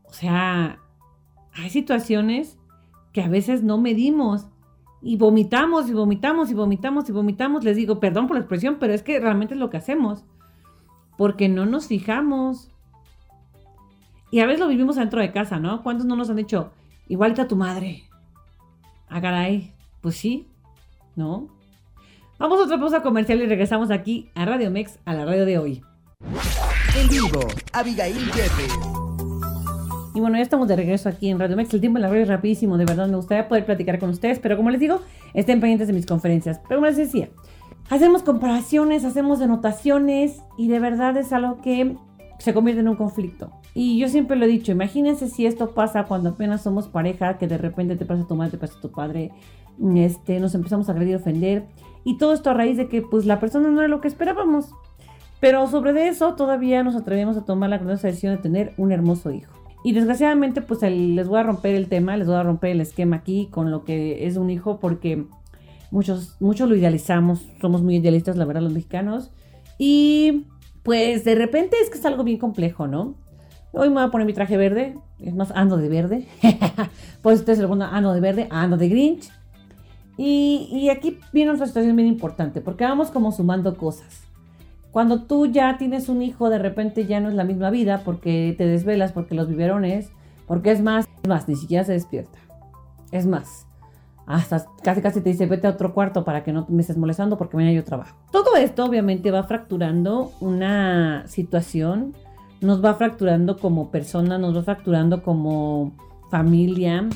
O 0.04 0.14
sea, 0.14 0.80
hay 1.54 1.70
situaciones 1.70 2.58
que 3.14 3.22
a 3.22 3.30
veces 3.30 3.64
no 3.64 3.78
medimos 3.78 4.48
y 5.02 5.18
vomitamos 5.18 5.90
y 5.90 5.94
vomitamos 5.94 6.52
y 6.52 6.54
vomitamos 6.54 7.10
y 7.10 7.12
vomitamos. 7.12 7.64
Les 7.64 7.76
digo, 7.76 8.00
perdón 8.00 8.28
por 8.28 8.36
la 8.36 8.42
expresión, 8.42 8.78
pero 8.80 8.94
es 8.94 9.04
que 9.04 9.20
realmente 9.20 9.54
es 9.54 9.60
lo 9.60 9.70
que 9.70 9.78
hacemos. 9.78 10.26
Porque 11.18 11.50
no 11.50 11.66
nos 11.66 11.88
fijamos. 11.88 12.70
Y 14.32 14.40
a 14.40 14.46
veces 14.46 14.60
lo 14.60 14.68
vivimos 14.68 14.98
dentro 14.98 15.22
de 15.22 15.32
casa, 15.32 15.60
¿no? 15.60 15.84
¿Cuántos 15.84 16.06
no 16.06 16.16
nos 16.16 16.30
han 16.30 16.36
dicho, 16.36 16.72
igualita 17.08 17.44
a 17.44 17.48
tu 17.48 17.56
madre? 17.56 18.04
Ah, 19.08 19.22
caray. 19.22 19.74
Pues 20.02 20.16
sí, 20.16 20.48
¿no? 21.16 21.48
Vamos 22.40 22.60
a 22.60 22.66
otra 22.66 22.80
pausa 22.80 23.02
comercial 23.02 23.42
y 23.42 23.48
regresamos 23.48 23.90
aquí 23.90 24.30
a 24.36 24.46
Radio 24.46 24.70
Mex, 24.70 25.00
a 25.06 25.16
la 25.16 25.26
radio 25.26 25.44
de 25.44 25.58
hoy. 25.58 25.82
En 26.96 27.10
vivo, 27.10 27.40
Abigail 27.74 28.14
Jefe. 28.14 28.64
Y 30.14 30.20
bueno, 30.20 30.38
ya 30.38 30.44
estamos 30.44 30.68
de 30.68 30.76
regreso 30.76 31.10
aquí 31.10 31.30
en 31.30 31.40
Radio 31.40 31.58
Mex. 31.58 31.74
El 31.74 31.82
tiempo 31.82 31.98
en 31.98 32.04
la 32.04 32.10
radio 32.10 32.22
es 32.22 32.28
rapidísimo, 32.28 32.78
de 32.78 32.86
verdad 32.86 33.08
me 33.08 33.16
gustaría 33.16 33.48
poder 33.48 33.66
platicar 33.66 33.98
con 33.98 34.12
ustedes, 34.12 34.38
pero 34.38 34.56
como 34.56 34.70
les 34.70 34.80
digo, 34.80 35.02
estén 35.34 35.60
pendientes 35.60 35.88
de 35.88 35.96
mis 35.96 36.06
conferencias. 36.06 36.60
Pero 36.70 36.80
como 36.80 36.86
les 36.86 36.98
decía, 36.98 37.30
hacemos 37.90 38.22
comparaciones, 38.22 39.04
hacemos 39.04 39.40
denotaciones 39.40 40.40
y 40.60 40.68
de 40.68 40.80
verdad 40.80 41.18
es 41.18 41.34
algo 41.34 41.60
que 41.64 41.98
se 42.38 42.54
convierte 42.54 42.82
en 42.82 42.88
un 42.88 42.98
conflicto. 42.98 43.52
Y 43.74 43.98
yo 43.98 44.10
siempre 44.10 44.38
lo 44.38 44.46
he 44.46 44.48
dicho, 44.48 44.72
imagínense 44.72 45.28
si 45.28 45.48
esto 45.48 45.72
pasa 45.72 46.04
cuando 46.04 46.30
apenas 46.30 46.62
somos 46.62 46.88
pareja, 46.88 47.40
que 47.40 47.48
de 47.48 47.58
repente 47.58 47.96
te 47.96 48.06
pasa 48.06 48.28
tu 48.28 48.36
madre, 48.36 48.52
te 48.52 48.58
pasa 48.60 48.80
tu 48.80 48.92
padre, 48.92 49.32
este, 49.96 50.40
nos 50.40 50.54
empezamos 50.54 50.88
a 50.88 50.92
agredir, 50.92 51.16
ofender. 51.16 51.66
Y 52.08 52.18
todo 52.18 52.32
esto 52.32 52.52
a 52.52 52.54
raíz 52.54 52.78
de 52.78 52.88
que 52.88 53.02
pues 53.02 53.26
la 53.26 53.38
persona 53.38 53.70
no 53.70 53.82
era 53.82 53.90
lo 53.90 54.00
que 54.00 54.08
esperábamos. 54.08 54.70
Pero 55.42 55.68
sobre 55.68 56.08
eso 56.08 56.36
todavía 56.36 56.82
nos 56.82 56.96
atrevemos 56.96 57.36
a 57.36 57.44
tomar 57.44 57.70
la 57.70 57.80
grandiosa 57.80 58.08
decisión 58.08 58.34
de 58.34 58.42
tener 58.42 58.74
un 58.78 58.94
hermoso 58.94 59.30
hijo. 59.30 59.52
Y 59.84 59.92
desgraciadamente 59.92 60.62
pues 60.62 60.82
les 60.84 61.28
voy 61.28 61.38
a 61.38 61.44
romper 61.44 61.76
el 61.76 61.90
tema, 61.90 62.16
les 62.16 62.26
voy 62.26 62.38
a 62.38 62.44
romper 62.44 62.70
el 62.70 62.80
esquema 62.80 63.18
aquí 63.18 63.50
con 63.52 63.72
lo 63.72 63.84
que 63.84 64.26
es 64.26 64.38
un 64.38 64.50
hijo 64.50 64.80
porque 64.80 65.26
muchos, 65.92 66.38
muchos 66.40 66.70
lo 66.70 66.78
idealizamos, 66.78 67.46
somos 67.60 67.84
muy 67.84 67.98
idealistas 67.98 68.38
la 68.38 68.46
verdad 68.46 68.62
los 68.62 68.72
mexicanos. 68.72 69.32
Y 69.78 70.46
pues 70.84 71.26
de 71.26 71.36
repente 71.36 71.76
es 71.84 71.90
que 71.90 71.98
es 71.98 72.06
algo 72.06 72.24
bien 72.24 72.38
complejo, 72.38 72.88
¿no? 72.88 73.16
Hoy 73.74 73.90
me 73.90 73.96
voy 73.96 74.04
a 74.06 74.12
poner 74.12 74.26
mi 74.26 74.32
traje 74.32 74.56
verde, 74.56 74.96
es 75.20 75.36
más, 75.36 75.52
ando 75.52 75.76
de 75.76 75.90
verde. 75.90 76.26
pues 77.22 77.40
ustedes 77.40 77.60
se 77.60 77.68
lo 77.68 77.74
ando 77.74 78.14
de 78.14 78.22
verde, 78.22 78.48
ando 78.50 78.78
de 78.78 78.88
Grinch. 78.88 79.30
Y, 80.18 80.90
aquí 80.90 81.20
viene 81.32 81.52
otra 81.52 81.68
situación 81.68 81.96
bien 81.96 82.08
importante, 82.08 82.60
porque 82.60 82.84
vamos 82.84 83.12
como 83.12 83.32
sumando 83.32 83.78
cosas. 83.78 84.24
Cuando 84.92 85.24
tú 85.24 85.46
ya 85.46 85.78
tienes 85.78 86.10
un 86.10 86.24
hijo, 86.24 86.50
de 86.50 86.58
repente 86.58 87.06
ya 87.06 87.20
no 87.20 87.30
es 87.30 87.36
la 87.36 87.44
misma 87.44 87.70
vida, 87.70 88.02
porque 88.04 88.56
te 88.58 88.66
desvelas, 88.66 89.12
porque 89.12 89.36
los 89.36 89.48
biberones, 89.48 90.10
porque 90.48 90.72
es 90.72 90.82
más, 90.82 91.08
es 91.22 91.30
más, 91.30 91.48
ni 91.48 91.56
siquiera 91.56 91.84
se 91.84 91.94
despierta. 91.94 92.40
Es 93.12 93.28
más, 93.28 93.68
hasta 94.26 94.66
casi 94.84 95.02
casi 95.02 95.22
te 95.22 95.30
dice, 95.30 95.46
vete 95.46 95.68
a 95.68 95.72
otro 95.72 95.94
cuarto 95.94 96.26
para 96.26 96.44
que 96.44 96.52
no 96.52 96.66
me 96.68 96.82
estés 96.82 96.98
molestando 96.98 97.38
porque 97.38 97.56
mañana 97.56 97.74
yo 97.74 97.84
trabajo. 97.84 98.18
Todo 98.32 98.56
esto 98.58 98.86
obviamente 98.86 99.30
va 99.32 99.44
fracturando 99.44 100.34
una 100.42 101.26
situación, 101.28 102.14
nos 102.60 102.84
va 102.84 102.96
fracturando 102.96 103.58
como 103.58 103.90
persona, 103.92 104.38
nos 104.38 104.56
va 104.58 104.64
fracturando 104.64 105.22
como 105.22 105.94
familia, 106.30 107.08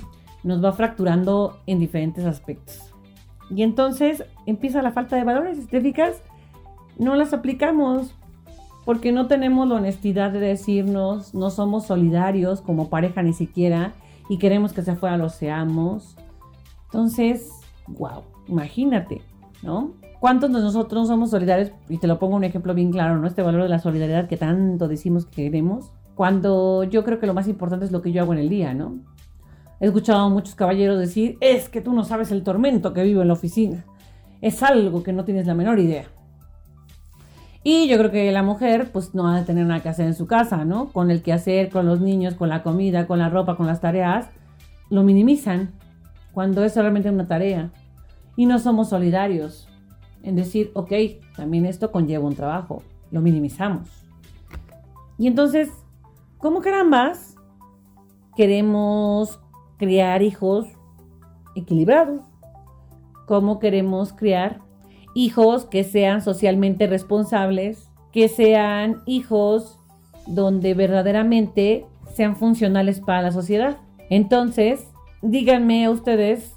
nos 0.44 0.64
va 0.64 0.72
fracturando 0.72 1.58
en 1.66 1.80
diferentes 1.80 2.26
aspectos. 2.26 2.91
Y 3.54 3.64
entonces 3.64 4.24
empieza 4.46 4.82
la 4.82 4.92
falta 4.92 5.16
de 5.16 5.24
valores 5.24 5.58
estéticas. 5.58 6.22
No 6.98 7.16
las 7.16 7.34
aplicamos 7.34 8.14
porque 8.86 9.12
no 9.12 9.28
tenemos 9.28 9.68
la 9.68 9.76
honestidad 9.76 10.32
de 10.32 10.40
decirnos, 10.40 11.34
no 11.34 11.50
somos 11.50 11.86
solidarios 11.86 12.62
como 12.62 12.90
pareja 12.90 13.22
ni 13.22 13.34
siquiera 13.34 13.94
y 14.30 14.38
queremos 14.38 14.74
que 14.74 14.82
se 14.82 14.92
afuera 14.92 15.18
lo 15.18 15.30
seamos. 15.30 16.16
Entonces, 16.86 17.50
wow, 17.88 18.24
imagínate, 18.48 19.22
¿no? 19.62 19.92
¿Cuántos 20.20 20.52
de 20.54 20.60
nosotros 20.60 21.08
somos 21.08 21.32
solidarios? 21.32 21.72
Y 21.90 21.98
te 21.98 22.08
lo 22.08 22.20
pongo 22.20 22.36
un 22.36 22.44
ejemplo 22.44 22.74
bien 22.74 22.92
claro, 22.92 23.18
¿no? 23.18 23.28
Este 23.28 23.42
valor 23.42 23.64
de 23.64 23.70
la 23.70 23.80
solidaridad 23.80 24.28
que 24.28 24.38
tanto 24.38 24.88
decimos 24.88 25.26
que 25.26 25.44
queremos. 25.44 25.92
Cuando 26.16 26.84
yo 26.84 27.04
creo 27.04 27.20
que 27.20 27.28
lo 27.28 27.34
más 27.34 27.48
importante 27.48 27.86
es 27.86 27.92
lo 27.92 28.02
que 28.02 28.12
yo 28.12 28.22
hago 28.22 28.34
en 28.34 28.40
el 28.40 28.50
día, 28.50 28.74
¿no? 28.74 29.00
He 29.82 29.88
escuchado 29.88 30.20
a 30.20 30.30
muchos 30.30 30.54
caballeros 30.54 31.00
decir, 31.00 31.40
es 31.42 31.68
que 31.68 31.82
tú 31.82 31.92
no 31.92 32.04
sabes 32.04 32.32
el 32.32 32.44
tormento 32.44 32.94
que 32.94 33.02
vivo 33.02 33.24
en 33.24 33.28
la 33.30 33.34
oficina. 33.34 33.84
Es 34.40 34.62
algo 34.62 35.02
que 35.02 35.12
no 35.12 35.26
tienes 35.26 35.48
la 35.48 35.56
menor 35.56 35.80
idea. 35.80 36.06
Y 37.64 37.88
yo 37.88 37.98
creo 37.98 38.12
que 38.12 38.32
la 38.32 38.44
mujer, 38.44 38.92
pues 38.92 39.16
no 39.16 39.28
ha 39.28 39.40
de 39.40 39.46
tener 39.46 39.66
nada 39.66 39.82
que 39.82 39.90
hacer 39.90 40.06
en 40.06 40.14
su 40.14 40.28
casa, 40.28 40.66
¿no? 40.66 40.90
Con 40.90 41.10
el 41.10 41.24
quehacer, 41.24 41.70
con 41.70 41.88
los 41.88 42.00
niños, 42.00 42.36
con 42.36 42.48
la 42.48 42.62
comida, 42.62 43.08
con 43.08 43.18
la 43.18 43.30
ropa, 43.30 43.58
con 43.58 43.66
las 43.66 43.82
tareas, 43.82 44.30
lo 44.92 45.02
minimizan 45.02 45.72
cuando 46.32 46.64
es 46.64 46.74
solamente 46.74 47.10
una 47.10 47.28
tarea. 47.28 47.72
Y 48.36 48.46
no 48.46 48.60
somos 48.60 48.90
solidarios 48.90 49.68
en 50.22 50.36
decir, 50.36 50.70
ok, 50.76 50.92
también 51.36 51.66
esto 51.66 51.92
conlleva 51.92 52.28
un 52.28 52.36
trabajo. 52.36 52.84
Lo 53.10 53.20
minimizamos. 53.22 53.90
Y 55.18 55.26
entonces, 55.26 55.70
¿cómo 56.38 56.62
carambas 56.62 57.36
queremos 58.36 59.40
criar 59.82 60.22
hijos 60.22 60.68
equilibrados, 61.56 62.22
cómo 63.26 63.58
queremos 63.58 64.14
criar 64.14 64.60
hijos 65.16 65.66
que 65.66 65.84
sean 65.84 66.22
socialmente 66.22 66.86
responsables, 66.86 67.90
que 68.12 68.28
sean 68.28 69.02
hijos 69.08 69.80
donde 70.28 70.76
verdaderamente 70.76 71.88
sean 72.14 72.36
funcionales 72.36 73.00
para 73.00 73.24
la 73.24 73.32
sociedad. 73.32 73.78
Entonces, 74.12 74.88
díganme 75.24 75.86
a 75.86 75.90
ustedes 75.90 76.54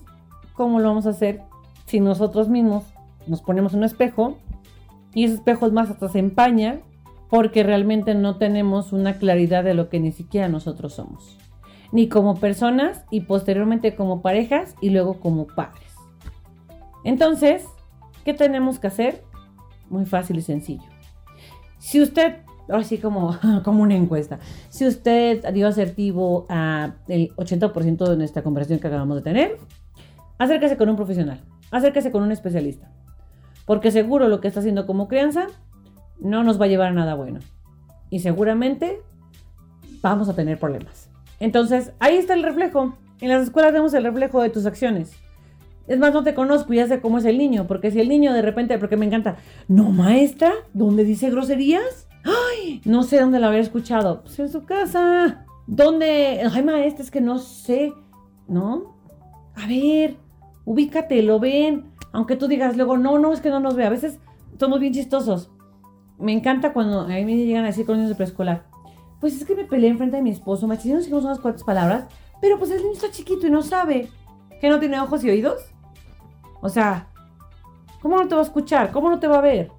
cómo 0.52 0.78
lo 0.78 0.88
vamos 0.88 1.06
a 1.06 1.10
hacer 1.10 1.40
si 1.86 2.00
nosotros 2.00 2.50
mismos 2.50 2.84
nos 3.26 3.40
ponemos 3.40 3.72
un 3.72 3.84
espejo 3.84 4.36
y 5.14 5.24
ese 5.24 5.36
espejo 5.36 5.66
es 5.66 5.72
más 5.72 5.88
hasta 5.88 6.10
se 6.10 6.18
empaña 6.18 6.80
porque 7.30 7.62
realmente 7.62 8.14
no 8.14 8.36
tenemos 8.36 8.92
una 8.92 9.14
claridad 9.14 9.64
de 9.64 9.72
lo 9.72 9.88
que 9.88 9.98
ni 9.98 10.12
siquiera 10.12 10.46
nosotros 10.48 10.92
somos 10.92 11.38
ni 11.94 12.08
como 12.08 12.34
personas 12.34 13.04
y 13.08 13.20
posteriormente 13.20 13.94
como 13.94 14.20
parejas 14.20 14.74
y 14.80 14.90
luego 14.90 15.20
como 15.20 15.46
padres. 15.46 15.94
Entonces, 17.04 17.64
¿qué 18.24 18.34
tenemos 18.34 18.80
que 18.80 18.88
hacer? 18.88 19.22
Muy 19.88 20.04
fácil 20.04 20.38
y 20.38 20.42
sencillo. 20.42 20.82
Si 21.78 22.02
usted, 22.02 22.38
así 22.68 22.98
como, 22.98 23.38
como 23.64 23.84
una 23.84 23.94
encuesta, 23.94 24.40
si 24.70 24.88
usted 24.88 25.44
dio 25.54 25.68
asertivo 25.68 26.46
a 26.48 26.96
el 27.06 27.32
80% 27.36 28.08
de 28.08 28.16
nuestra 28.16 28.42
conversación 28.42 28.80
que 28.80 28.88
acabamos 28.88 29.18
de 29.18 29.22
tener, 29.22 29.56
acérquese 30.36 30.76
con 30.76 30.88
un 30.88 30.96
profesional, 30.96 31.44
acérquese 31.70 32.10
con 32.10 32.24
un 32.24 32.32
especialista, 32.32 32.90
porque 33.66 33.92
seguro 33.92 34.26
lo 34.26 34.40
que 34.40 34.48
está 34.48 34.58
haciendo 34.58 34.84
como 34.84 35.06
crianza 35.06 35.46
no 36.18 36.42
nos 36.42 36.60
va 36.60 36.64
a 36.64 36.68
llevar 36.68 36.88
a 36.88 36.92
nada 36.92 37.14
bueno 37.14 37.38
y 38.10 38.18
seguramente 38.18 39.00
vamos 40.02 40.28
a 40.28 40.34
tener 40.34 40.58
problemas. 40.58 41.03
Entonces, 41.44 41.92
ahí 42.00 42.16
está 42.16 42.32
el 42.32 42.42
reflejo. 42.42 42.96
En 43.20 43.28
las 43.28 43.42
escuelas 43.42 43.74
vemos 43.74 43.92
el 43.92 44.04
reflejo 44.04 44.40
de 44.40 44.48
tus 44.48 44.64
acciones. 44.64 45.12
Es 45.86 45.98
más, 45.98 46.14
no 46.14 46.24
te 46.24 46.32
conozco 46.32 46.72
y 46.72 46.76
ya 46.76 46.88
sé 46.88 47.02
cómo 47.02 47.18
es 47.18 47.26
el 47.26 47.36
niño, 47.36 47.66
porque 47.66 47.90
si 47.90 48.00
el 48.00 48.08
niño 48.08 48.32
de 48.32 48.40
repente, 48.40 48.78
porque 48.78 48.96
me 48.96 49.04
encanta, 49.04 49.36
no 49.68 49.90
maestra, 49.90 50.50
¿dónde 50.72 51.04
dice 51.04 51.28
groserías? 51.28 52.08
Ay, 52.24 52.80
no 52.86 53.02
sé 53.02 53.20
dónde 53.20 53.40
la 53.40 53.48
haber 53.48 53.60
escuchado. 53.60 54.22
Pues 54.22 54.38
en 54.38 54.48
su 54.48 54.64
casa. 54.64 55.44
¿Dónde? 55.66 56.40
Ay, 56.50 56.62
maestra, 56.62 57.04
es 57.04 57.10
que 57.10 57.20
no 57.20 57.38
sé. 57.38 57.92
¿No? 58.48 58.96
A 59.54 59.66
ver, 59.66 60.16
ubícate, 60.64 61.20
lo 61.20 61.40
ven. 61.40 61.92
Aunque 62.12 62.36
tú 62.36 62.48
digas 62.48 62.74
luego, 62.74 62.96
no, 62.96 63.18
no, 63.18 63.34
es 63.34 63.42
que 63.42 63.50
no 63.50 63.60
nos 63.60 63.76
ve. 63.76 63.84
A 63.84 63.90
veces 63.90 64.18
somos 64.58 64.80
bien 64.80 64.94
chistosos. 64.94 65.50
Me 66.18 66.32
encanta 66.32 66.72
cuando 66.72 67.00
a 67.00 67.08
mí 67.08 67.24
me 67.26 67.36
llegan 67.36 67.64
a 67.64 67.66
decir 67.66 67.84
con 67.84 67.96
niños 67.96 68.08
de 68.08 68.16
preescolar 68.16 68.73
pues 69.24 69.40
es 69.40 69.46
que 69.46 69.54
me 69.54 69.64
peleé 69.64 69.88
enfrente 69.88 70.16
de 70.16 70.22
mi 70.22 70.28
esposo, 70.28 70.66
me 70.66 70.74
nos 70.74 70.84
dijimos 70.84 71.24
unas 71.24 71.38
cuantas 71.38 71.64
palabras, 71.64 72.04
pero 72.42 72.58
pues 72.58 72.70
el 72.70 72.82
niño 72.82 72.92
está 72.92 73.10
chiquito 73.10 73.46
y 73.46 73.50
no 73.50 73.62
sabe 73.62 74.10
que 74.60 74.68
no 74.68 74.78
tiene 74.78 75.00
ojos 75.00 75.24
y 75.24 75.30
oídos. 75.30 75.62
O 76.60 76.68
sea, 76.68 77.08
¿cómo 78.02 78.18
no 78.18 78.28
te 78.28 78.34
va 78.34 78.42
a 78.42 78.44
escuchar? 78.44 78.92
¿Cómo 78.92 79.08
no 79.08 79.20
te 79.20 79.26
va 79.26 79.38
a 79.38 79.40
ver? 79.40 79.72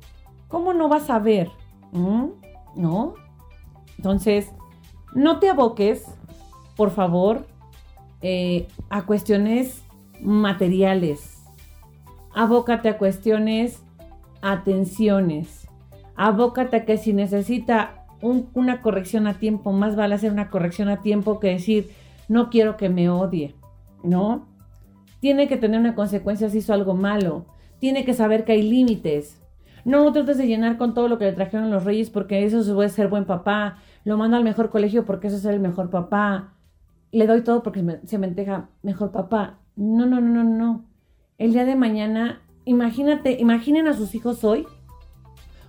¿Cómo 0.48 0.74
no 0.74 0.90
vas 0.90 1.12
a 1.12 1.20
ver? 1.20 1.52
¿Mm? 1.92 2.30
¿No? 2.76 3.14
Entonces, 3.98 4.52
no 5.14 5.38
te 5.38 5.48
aboques, 5.48 6.06
por 6.76 6.90
favor, 6.90 7.46
eh, 8.24 8.68
a 8.90 9.06
cuestiones 9.06 9.84
materiales. 10.24 11.44
Abócate 12.34 12.90
a 12.90 12.98
cuestiones, 12.98 13.84
atenciones. 14.42 15.70
Abócate 16.16 16.78
a 16.78 16.86
que 16.86 16.98
si 16.98 17.14
necesita 17.14 18.05
una 18.22 18.82
corrección 18.82 19.28
a 19.28 19.36
tiempo, 19.36 19.72
más 19.72 19.96
vale 19.96 20.16
hacer 20.16 20.32
una 20.32 20.50
corrección 20.50 20.90
a 20.90 21.02
tiempo 21.02 21.40
que 21.40 21.50
decir, 21.50 21.92
no 22.28 22.50
quiero 22.50 22.78
que 22.78 22.90
me 22.90 23.10
odie, 23.10 23.56
¿no? 24.04 24.48
Tiene 25.20 25.48
que 25.48 25.58
tener 25.58 25.80
una 25.80 25.96
consecuencia 25.96 26.50
si 26.50 26.60
hizo 26.60 26.74
algo 26.74 26.94
malo. 26.94 27.46
Tiene 27.80 28.06
que 28.06 28.14
saber 28.14 28.46
que 28.46 28.54
hay 28.54 28.62
límites. 28.62 29.42
No 29.84 30.12
trates 30.12 30.38
de 30.38 30.48
llenar 30.48 30.78
con 30.78 30.94
todo 30.94 31.08
lo 31.08 31.18
que 31.18 31.26
le 31.26 31.34
trajeron 31.34 31.72
los 31.72 31.84
reyes 31.84 32.10
porque 32.10 32.44
eso 32.44 32.74
puede 32.74 32.90
ser 32.90 33.08
buen 33.08 33.26
papá. 33.26 33.78
Lo 34.04 34.18
mando 34.18 34.38
al 34.38 34.44
mejor 34.44 34.70
colegio 34.70 35.06
porque 35.06 35.28
eso 35.28 35.38
es 35.38 35.46
el 35.46 35.60
mejor 35.60 35.90
papá. 35.90 36.54
Le 37.12 37.28
doy 37.28 37.42
todo 37.42 37.64
porque 37.64 38.00
se 38.06 38.18
me 38.18 38.28
enteja 38.28 38.70
mejor 38.82 39.12
papá. 39.12 39.60
No, 39.76 40.06
no, 40.06 40.22
no, 40.22 40.44
no, 40.44 40.44
no. 40.44 40.86
El 41.38 41.54
día 41.54 41.66
de 41.66 41.76
mañana, 41.76 42.42
imagínate, 42.66 43.40
imaginen 43.40 43.88
a 43.88 43.94
sus 43.94 44.16
hijos 44.16 44.44
hoy 44.44 44.66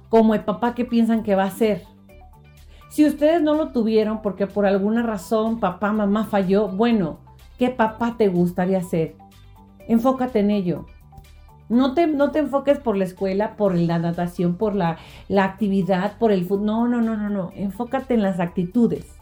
como 0.09 0.35
el 0.35 0.45
papá 0.45 0.75
que 0.75 0.85
piensan 0.85 1.23
que 1.23 1.35
va 1.35 1.45
a 1.45 1.51
ser. 1.51 1.83
Si 2.89 3.05
ustedes 3.05 3.43
no 3.43 3.55
lo 3.55 3.69
tuvieron 3.69 4.23
porque 4.23 4.47
por 4.47 4.67
alguna 4.67 5.03
razón 5.03 5.61
papá, 5.61 5.93
mamá 5.93 6.25
falló, 6.25 6.69
bueno, 6.69 7.19
¿qué 7.59 7.71
papá 7.71 8.17
te 8.17 8.29
gustaría 8.29 8.81
ser? 8.83 9.17
Enfócate 9.89 10.41
en 10.41 10.51
ello. 10.51 10.87
No 11.69 11.95
te, 11.95 12.07
no 12.07 12.31
te 12.31 12.39
enfoques 12.39 12.79
por 12.79 12.97
la 12.97 13.05
escuela, 13.05 13.57
por 13.57 13.77
la 13.77 13.99
natación, 13.99 14.57
por 14.57 14.75
la, 14.75 14.99
la 15.29 15.45
actividad, 15.45 16.17
por 16.19 16.31
el 16.31 16.45
fútbol. 16.45 16.67
No, 16.67 16.89
no, 16.89 17.01
no, 17.03 17.17
no, 17.17 17.29
no. 17.29 17.51
Enfócate 17.55 18.15
en 18.15 18.23
las 18.23 18.39
actitudes. 18.39 19.17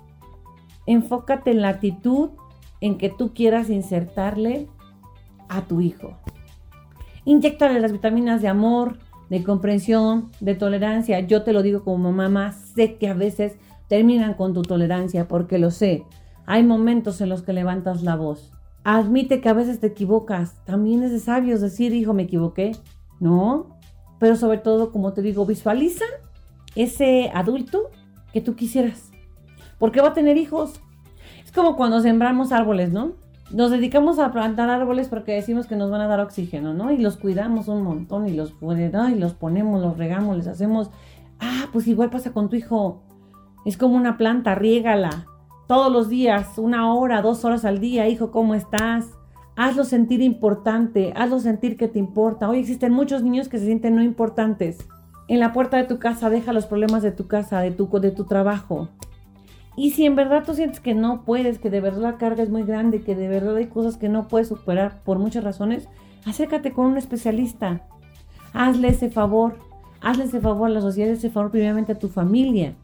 Enfócate 0.87 1.53
en 1.53 1.63
la 1.63 1.71
actitud 1.71 2.31
en 2.81 2.99
que 2.99 3.09
tú 3.09 3.33
quieras 3.33 3.71
insertarle 3.71 4.69
a 5.49 5.63
tu 5.63 5.81
hijo. 5.81 6.19
Inyectale 7.25 7.81
las 7.81 7.93
vitaminas 7.93 8.43
de 8.43 8.49
amor, 8.49 8.99
de 9.31 9.43
comprensión, 9.43 10.31
de 10.41 10.55
tolerancia. 10.55 11.21
Yo 11.21 11.43
te 11.43 11.53
lo 11.53 11.63
digo 11.63 11.85
como 11.85 12.13
mamá, 12.13 12.53
sé 12.53 12.97
que 12.97 13.09
a 13.09 13.15
veces 13.15 13.57
terminan 13.89 14.35
con 14.35 14.55
tu 14.55 14.63
tolerancia 14.63 15.29
porque 15.29 15.59
lo 15.59 15.71
sé. 15.71 16.05
Hay 16.47 16.63
momentos 16.63 17.21
en 17.21 17.29
los 17.29 17.43
que 17.43 17.53
levantas 17.53 18.03
la 18.03 18.17
voz. 18.17 18.53
Admite 18.85 19.41
que 19.41 19.49
a 19.49 19.55
veces 19.55 19.81
te 19.81 19.87
equivocas. 19.87 20.63
También 20.65 21.03
es 21.03 21.11
de 21.11 21.21
sabios 21.21 21.61
decir, 21.61 21.95
hijo, 21.95 22.13
me 22.13 22.25
equivoqué. 22.25 22.73
No, 23.19 23.79
pero 24.19 24.37
sobre 24.37 24.59
todo, 24.59 24.93
como 24.93 25.13
te 25.13 25.23
digo, 25.23 25.47
visualiza 25.47 26.05
ese 26.75 27.31
adulto 27.35 27.91
que 28.33 28.41
tú 28.41 28.57
quisieras. 28.57 29.11
Porque 29.79 30.01
va 30.01 30.09
a 30.09 30.15
tener 30.15 30.37
hijos. 30.37 30.81
Es 31.45 31.53
como 31.53 31.77
cuando 31.77 32.01
sembramos 32.01 32.53
árboles, 32.53 32.93
¿no? 32.93 33.13
Nos 33.55 33.71
dedicamos 33.71 34.19
a 34.19 34.33
plantar 34.33 34.69
árboles 34.69 35.09
porque 35.09 35.33
decimos 35.33 35.67
que 35.67 35.77
nos 35.77 35.91
van 35.91 36.01
a 36.01 36.09
dar 36.09 36.19
oxígeno, 36.19 36.75
¿no? 36.75 36.91
Y 36.91 36.99
los 36.99 37.17
cuidamos 37.17 37.69
un 37.69 37.83
montón 37.83 38.27
y 38.27 38.33
los, 38.33 38.53
y 38.61 39.15
los 39.15 39.35
ponemos, 39.35 39.81
los 39.81 39.97
regamos, 39.97 40.37
les 40.37 40.49
hacemos... 40.49 40.91
Ah, 41.39 41.69
pues 41.73 41.87
igual 41.87 42.11
pasa 42.11 42.33
con 42.33 42.49
tu 42.49 42.57
hijo. 42.57 43.03
Es 43.65 43.77
como 43.77 43.95
una 43.95 44.19
planta, 44.19 44.55
riégala 44.55 45.27
todos 45.67 45.91
los 45.91 46.09
días, 46.09 46.59
una 46.59 46.93
hora, 46.93 47.23
dos 47.23 47.45
horas 47.45 47.65
al 47.65 47.79
día, 47.79 48.09
hijo, 48.09 48.31
¿cómo 48.31 48.55
estás? 48.55 49.07
Hazlo 49.57 49.85
sentir 49.85 50.21
importante, 50.21 51.13
hazlo 51.17 51.39
sentir 51.39 51.77
que 51.77 51.89
te 51.89 51.99
importa. 51.99 52.49
Hoy 52.49 52.59
existen 52.59 52.93
muchos 52.93 53.23
niños 53.23 53.49
que 53.49 53.59
se 53.59 53.67
sienten 53.67 53.97
no 53.97 54.03
importantes. 54.03 54.87
En 55.29 55.41
la 55.41 55.53
puerta 55.53 55.77
de 55.77 55.85
tu 55.85 55.99
casa 55.99 56.29
deja 56.29 56.53
los 56.53 56.67
problemas 56.67 57.03
de 57.03 57.13
tu 57.13 57.29
casa, 57.29 57.61
de 57.61 57.71
tu, 57.71 57.89
de 58.01 58.11
tu 58.11 58.25
trabajo. 58.25 58.91
Y 59.77 59.91
si 59.91 60.07
en 60.07 60.15
verdad 60.15 60.45
tú 60.45 60.55
sientes 60.55 60.81
que 60.81 60.95
no 60.95 61.23
puedes, 61.25 61.59
que 61.59 61.71
de 61.71 61.81
verdad 61.81 62.03
la 62.03 62.19
carga 62.19 62.43
es 62.43 62.51
muy 62.51 62.63
grande, 62.63 63.03
que 63.03 63.17
de 63.17 63.29
verdad 63.29 63.57
hay 63.57 63.67
cosas 63.67 63.97
que 63.97 64.09
no 64.09 64.29
puedes 64.29 64.49
superar 64.49 65.03
por 65.03 65.19
muchas 65.19 65.43
razones, 65.43 65.89
acércate 66.25 66.73
con 66.73 66.87
un 66.87 66.97
especialista. 66.97 67.83
Hazle 68.53 68.89
ese 68.89 69.11
favor. 69.11 69.59
Hazle 70.01 70.25
ese 70.25 70.41
favor 70.41 70.69
a 70.69 70.73
la 70.75 70.81
sociedad, 70.81 71.13
ese 71.13 71.31
favor 71.31 71.51
primeramente 71.51 71.93
a 71.93 71.99
tu 71.99 72.09
familia. 72.09 72.75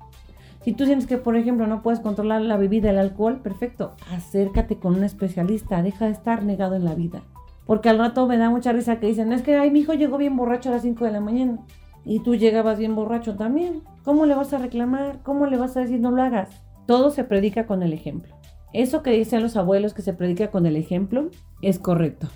Si 0.64 0.72
tú 0.72 0.84
sientes 0.84 1.06
que, 1.06 1.16
por 1.16 1.36
ejemplo, 1.36 1.66
no 1.66 1.82
puedes 1.82 2.00
controlar 2.00 2.42
la 2.42 2.56
bebida, 2.56 2.90
el 2.90 2.98
alcohol, 2.98 3.40
perfecto, 3.40 3.92
acércate 4.10 4.76
con 4.76 4.94
un 4.94 5.04
especialista, 5.04 5.82
deja 5.82 6.06
de 6.06 6.12
estar 6.12 6.42
negado 6.44 6.74
en 6.74 6.84
la 6.84 6.94
vida. 6.94 7.22
Porque 7.66 7.88
al 7.88 7.98
rato 7.98 8.26
me 8.26 8.36
da 8.36 8.50
mucha 8.50 8.72
risa 8.72 8.98
que 8.98 9.06
dicen, 9.06 9.32
es 9.32 9.42
que, 9.42 9.56
ay, 9.56 9.70
mi 9.70 9.80
hijo 9.80 9.94
llegó 9.94 10.18
bien 10.18 10.36
borracho 10.36 10.68
a 10.70 10.72
las 10.72 10.82
5 10.82 11.04
de 11.04 11.12
la 11.12 11.20
mañana. 11.20 11.58
Y 12.04 12.20
tú 12.20 12.34
llegabas 12.34 12.78
bien 12.78 12.94
borracho 12.94 13.36
también. 13.36 13.82
¿Cómo 14.04 14.26
le 14.26 14.34
vas 14.34 14.52
a 14.52 14.58
reclamar? 14.58 15.20
¿Cómo 15.22 15.46
le 15.46 15.56
vas 15.56 15.76
a 15.76 15.80
decir 15.80 16.00
no 16.00 16.10
lo 16.10 16.22
hagas? 16.22 16.48
Todo 16.90 17.10
se 17.10 17.22
predica 17.22 17.66
con 17.66 17.84
el 17.84 17.92
ejemplo. 17.92 18.34
Eso 18.72 19.02
que 19.02 19.12
dicen 19.12 19.42
los 19.42 19.56
abuelos 19.56 19.94
que 19.94 20.02
se 20.02 20.12
predica 20.12 20.50
con 20.50 20.66
el 20.66 20.74
ejemplo 20.74 21.30
es 21.62 21.78
correcto. 21.78 22.26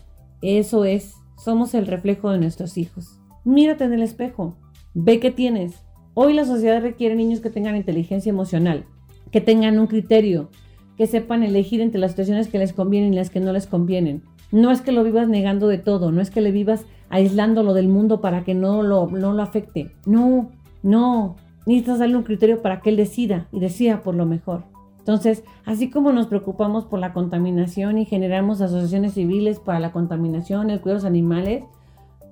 Eso 0.43 0.85
es, 0.85 1.15
somos 1.43 1.75
el 1.75 1.89
reflejo 1.89 2.31
de 2.31 2.39
nuestros 2.39 2.79
hijos. 2.79 3.21
Mírate 3.45 3.83
en 3.83 3.93
el 3.93 4.03
espejo, 4.03 4.57
ve 4.95 5.19
qué 5.19 5.31
tienes, 5.31 5.85
Hoy 6.17 6.33
la 6.33 6.45
sociedad 6.45 6.81
requiere 6.81 7.17
niños 7.17 7.41
que 7.41 7.51
tengan 7.51 7.75
inteligencia 7.75 8.31
emocional, 8.31 8.85
que 9.33 9.41
tengan 9.41 9.81
un 9.81 9.89
criterio, 9.89 10.49
que 10.97 11.09
sepan 11.09 11.43
elegir 11.43 11.81
entre 11.81 12.01
las 12.01 12.13
situaciones 12.13 12.47
que 12.47 12.59
les 12.59 12.73
convienen 12.73 13.13
y 13.13 13.17
las 13.17 13.31
que 13.31 13.41
no 13.41 13.53
les 13.53 13.67
convienen. 13.67 14.23
No 14.53 14.71
es 14.71 14.81
que 14.81 14.93
lo 14.93 15.03
vivas 15.03 15.29
negando 15.29 15.67
de 15.67 15.79
todo, 15.79 16.13
no 16.13 16.21
es 16.21 16.31
que 16.31 16.41
le 16.41 16.53
vivas 16.53 16.87
aislándolo 17.09 17.75
del 17.75 17.89
mundo 17.89 18.21
para 18.21 18.45
que 18.45 18.55
no 18.55 18.85
lo, 18.85 19.09
no 19.09 19.33
lo 19.33 19.43
afecte. 19.43 19.91
No, 20.07 20.53
no. 20.85 21.35
Necesitas 21.67 21.99
darle 21.99 22.17
un 22.17 22.23
criterio 22.23 22.63
para 22.63 22.81
que 22.81 22.91
él 22.91 22.97
decida 22.97 23.49
y 23.53 23.61
decida 23.61 24.03
por 24.03 24.15
lo 24.15 24.27
mejor. 24.27 24.65
Entonces, 24.99 25.45
así 25.67 25.91
como 25.91 26.13
nos 26.13 26.29
preocupamos 26.29 26.87
por 26.87 26.99
la 26.99 27.13
contaminación 27.13 27.99
y 27.99 28.07
generamos 28.07 28.61
asociaciones 28.63 29.15
civiles 29.15 29.61
para 29.61 29.79
la 29.79 29.93
contaminación, 29.93 30.71
el 30.71 30.81
cuidado 30.81 31.01
de 31.01 31.03
los 31.03 31.11
animales, 31.11 31.65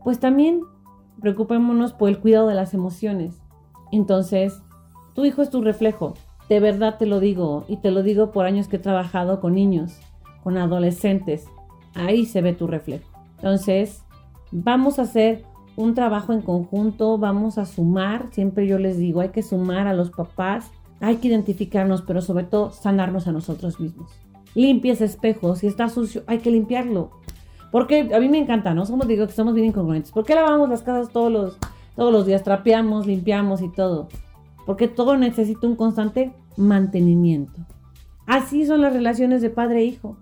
pues 0.02 0.18
también 0.18 0.62
preocupémonos 1.20 1.92
por 1.92 2.08
el 2.08 2.18
cuidado 2.18 2.48
de 2.48 2.54
las 2.54 2.72
emociones. 2.72 3.42
Entonces, 3.92 4.62
tu 5.14 5.24
hijo 5.24 5.42
es 5.42 5.50
tu 5.50 5.60
reflejo. 5.60 6.14
De 6.48 6.60
verdad 6.60 6.96
te 6.98 7.06
lo 7.06 7.20
digo, 7.20 7.64
y 7.68 7.76
te 7.76 7.90
lo 7.90 8.02
digo 8.02 8.32
por 8.32 8.46
años 8.46 8.68
que 8.68 8.76
he 8.76 8.80
trabajado 8.80 9.40
con 9.40 9.54
niños, 9.54 10.00
con 10.42 10.56
adolescentes. 10.56 11.46
Ahí 11.94 12.24
se 12.24 12.40
ve 12.40 12.54
tu 12.54 12.66
reflejo. 12.66 13.08
Entonces, 13.36 14.02
vamos 14.50 14.98
a 14.98 15.02
hacer 15.02 15.44
un 15.76 15.94
trabajo 15.94 16.32
en 16.32 16.42
conjunto, 16.42 17.18
vamos 17.18 17.58
a 17.58 17.64
sumar, 17.64 18.28
siempre 18.32 18.66
yo 18.66 18.78
les 18.78 18.98
digo, 18.98 19.20
hay 19.20 19.30
que 19.30 19.42
sumar 19.42 19.86
a 19.86 19.94
los 19.94 20.10
papás, 20.10 20.70
hay 21.00 21.16
que 21.16 21.28
identificarnos, 21.28 22.02
pero 22.02 22.20
sobre 22.20 22.44
todo 22.44 22.70
sanarnos 22.70 23.26
a 23.26 23.32
nosotros 23.32 23.80
mismos. 23.80 24.10
Limpia 24.54 24.92
ese 24.92 25.06
espejo, 25.06 25.56
si 25.56 25.66
está 25.66 25.88
sucio, 25.88 26.22
hay 26.26 26.38
que 26.38 26.50
limpiarlo. 26.50 27.10
Porque 27.70 28.10
a 28.14 28.20
mí 28.20 28.28
me 28.28 28.38
encanta, 28.38 28.74
¿no? 28.74 28.84
Somos, 28.84 29.08
digo 29.08 29.26
que 29.26 29.32
somos 29.32 29.54
bien 29.54 29.68
incongruentes. 29.68 30.12
¿Por 30.12 30.24
qué 30.24 30.34
lavamos 30.34 30.68
las 30.68 30.82
casas 30.82 31.10
todos 31.10 31.32
los, 31.32 31.58
todos 31.96 32.12
los 32.12 32.26
días 32.26 32.42
trapeamos, 32.42 33.06
limpiamos 33.06 33.60
y 33.62 33.68
todo. 33.68 34.08
Porque 34.64 34.88
todo 34.88 35.16
necesita 35.16 35.66
un 35.66 35.76
constante 35.76 36.32
mantenimiento. 36.56 37.66
Así 38.26 38.64
son 38.64 38.80
las 38.80 38.92
relaciones 38.92 39.42
de 39.42 39.50
padre 39.50 39.80
e 39.80 39.84
hijo. 39.84 40.16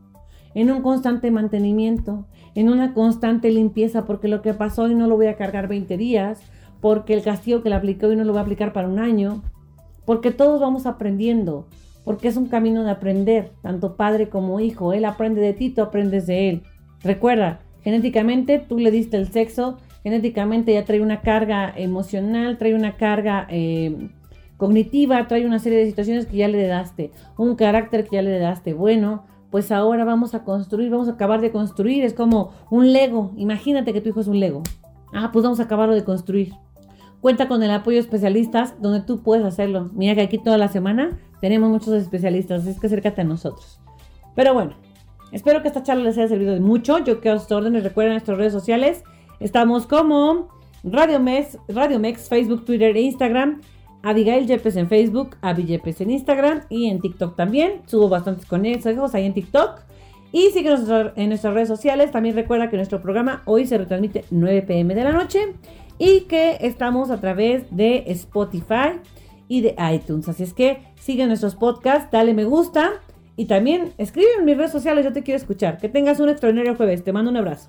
En 0.54 0.70
un 0.70 0.82
constante 0.82 1.30
mantenimiento, 1.30 2.26
en 2.54 2.68
una 2.68 2.94
constante 2.94 3.50
limpieza, 3.50 4.04
porque 4.06 4.28
lo 4.28 4.42
que 4.42 4.54
pasó 4.54 4.84
hoy 4.84 4.94
no 4.94 5.06
lo 5.06 5.16
voy 5.16 5.26
a 5.26 5.36
cargar 5.36 5.68
20 5.68 5.96
días, 5.96 6.40
porque 6.80 7.14
el 7.14 7.22
castigo 7.22 7.62
que 7.62 7.68
le 7.68 7.74
aplicó 7.74 8.06
hoy 8.06 8.16
no 8.16 8.24
lo 8.24 8.32
voy 8.32 8.40
a 8.40 8.42
aplicar 8.42 8.72
para 8.72 8.88
un 8.88 8.98
año, 8.98 9.42
porque 10.04 10.30
todos 10.30 10.60
vamos 10.60 10.86
aprendiendo, 10.86 11.66
porque 12.04 12.28
es 12.28 12.36
un 12.36 12.46
camino 12.46 12.84
de 12.84 12.90
aprender, 12.90 13.52
tanto 13.62 13.96
padre 13.96 14.28
como 14.28 14.60
hijo. 14.60 14.92
Él 14.92 15.04
aprende 15.04 15.40
de 15.40 15.52
ti, 15.52 15.70
tú 15.70 15.82
aprendes 15.82 16.26
de 16.26 16.48
él. 16.48 16.62
Recuerda, 17.02 17.60
genéticamente 17.82 18.58
tú 18.58 18.78
le 18.78 18.90
diste 18.90 19.16
el 19.16 19.28
sexo 19.28 19.78
genéticamente 20.02 20.72
ya 20.72 20.84
trae 20.84 21.00
una 21.00 21.20
carga 21.20 21.72
emocional, 21.76 22.58
trae 22.58 22.74
una 22.74 22.96
carga 22.96 23.46
eh, 23.50 24.08
cognitiva, 24.56 25.26
trae 25.26 25.46
una 25.46 25.58
serie 25.58 25.78
de 25.78 25.86
situaciones 25.86 26.26
que 26.26 26.38
ya 26.38 26.48
le 26.48 26.66
daste, 26.66 27.10
un 27.36 27.56
carácter 27.56 28.04
que 28.04 28.16
ya 28.16 28.22
le 28.22 28.38
daste. 28.38 28.72
Bueno, 28.72 29.24
pues 29.50 29.72
ahora 29.72 30.04
vamos 30.04 30.34
a 30.34 30.44
construir, 30.44 30.90
vamos 30.90 31.08
a 31.08 31.12
acabar 31.12 31.40
de 31.40 31.50
construir. 31.50 32.04
Es 32.04 32.14
como 32.14 32.52
un 32.70 32.92
Lego. 32.92 33.32
Imagínate 33.36 33.92
que 33.92 34.00
tu 34.00 34.10
hijo 34.10 34.20
es 34.20 34.28
un 34.28 34.40
Lego. 34.40 34.62
Ah, 35.12 35.30
pues 35.32 35.42
vamos 35.42 35.60
a 35.60 35.64
acabarlo 35.64 35.94
de 35.94 36.04
construir. 36.04 36.52
Cuenta 37.20 37.48
con 37.48 37.62
el 37.62 37.70
apoyo 37.70 37.96
de 37.96 38.02
especialistas 38.02 38.80
donde 38.80 39.00
tú 39.00 39.22
puedes 39.22 39.44
hacerlo. 39.44 39.90
Mira 39.92 40.14
que 40.14 40.22
aquí 40.22 40.38
toda 40.38 40.56
la 40.56 40.68
semana 40.68 41.18
tenemos 41.40 41.68
muchos 41.68 41.94
especialistas, 41.94 42.62
así 42.62 42.70
es 42.70 42.80
que 42.80 42.86
acércate 42.86 43.20
a 43.20 43.24
nosotros. 43.24 43.80
Pero 44.34 44.54
bueno, 44.54 44.74
espero 45.32 45.60
que 45.62 45.68
esta 45.68 45.82
charla 45.82 46.04
les 46.04 46.16
haya 46.16 46.28
servido 46.28 46.54
de 46.54 46.60
mucho. 46.60 46.98
Yo 46.98 47.20
quedo 47.20 47.34
a 47.34 47.38
sus 47.38 47.52
órdenes. 47.52 47.82
Recuerden 47.82 48.14
nuestras 48.14 48.38
redes 48.38 48.52
sociales 48.52 49.02
Estamos 49.40 49.86
como 49.86 50.48
Radio 50.84 51.18
Mex, 51.18 51.56
Radio 51.66 51.98
Mex, 51.98 52.28
Facebook, 52.28 52.66
Twitter 52.66 52.94
e 52.94 53.00
Instagram. 53.00 53.62
Abigail 54.02 54.46
Yepes 54.46 54.76
en 54.76 54.88
Facebook, 54.88 55.36
Abby 55.42 55.64
Yepes 55.64 56.00
en 56.00 56.10
Instagram 56.10 56.62
y 56.68 56.86
en 56.86 57.00
TikTok 57.00 57.36
también. 57.36 57.82
Subo 57.86 58.08
bastantes 58.08 58.46
consejos 58.46 59.14
ahí 59.14 59.26
en 59.26 59.34
TikTok. 59.34 59.80
Y 60.32 60.50
síguenos 60.50 60.88
en 61.16 61.28
nuestras 61.28 61.54
redes 61.54 61.68
sociales. 61.68 62.12
También 62.12 62.36
recuerda 62.36 62.70
que 62.70 62.76
nuestro 62.76 63.02
programa 63.02 63.42
hoy 63.46 63.66
se 63.66 63.78
retransmite 63.78 64.24
9 64.30 64.62
pm 64.62 64.94
de 64.94 65.04
la 65.04 65.12
noche 65.12 65.54
y 65.98 66.22
que 66.22 66.58
estamos 66.60 67.10
a 67.10 67.20
través 67.20 67.64
de 67.74 68.04
Spotify 68.06 69.00
y 69.48 69.60
de 69.60 69.74
iTunes. 69.92 70.28
Así 70.28 70.44
es 70.44 70.54
que 70.54 70.82
sigue 71.00 71.26
nuestros 71.26 71.56
podcasts, 71.56 72.10
dale 72.12 72.32
me 72.32 72.44
gusta 72.44 72.92
y 73.36 73.46
también 73.46 73.92
escribe 73.98 74.28
en 74.38 74.44
mis 74.44 74.56
redes 74.56 74.70
sociales. 74.70 75.04
Yo 75.04 75.12
te 75.12 75.22
quiero 75.22 75.38
escuchar. 75.38 75.78
Que 75.78 75.88
tengas 75.88 76.20
un 76.20 76.28
extraordinario 76.28 76.76
jueves. 76.76 77.02
Te 77.02 77.12
mando 77.12 77.30
un 77.30 77.36
abrazo. 77.36 77.68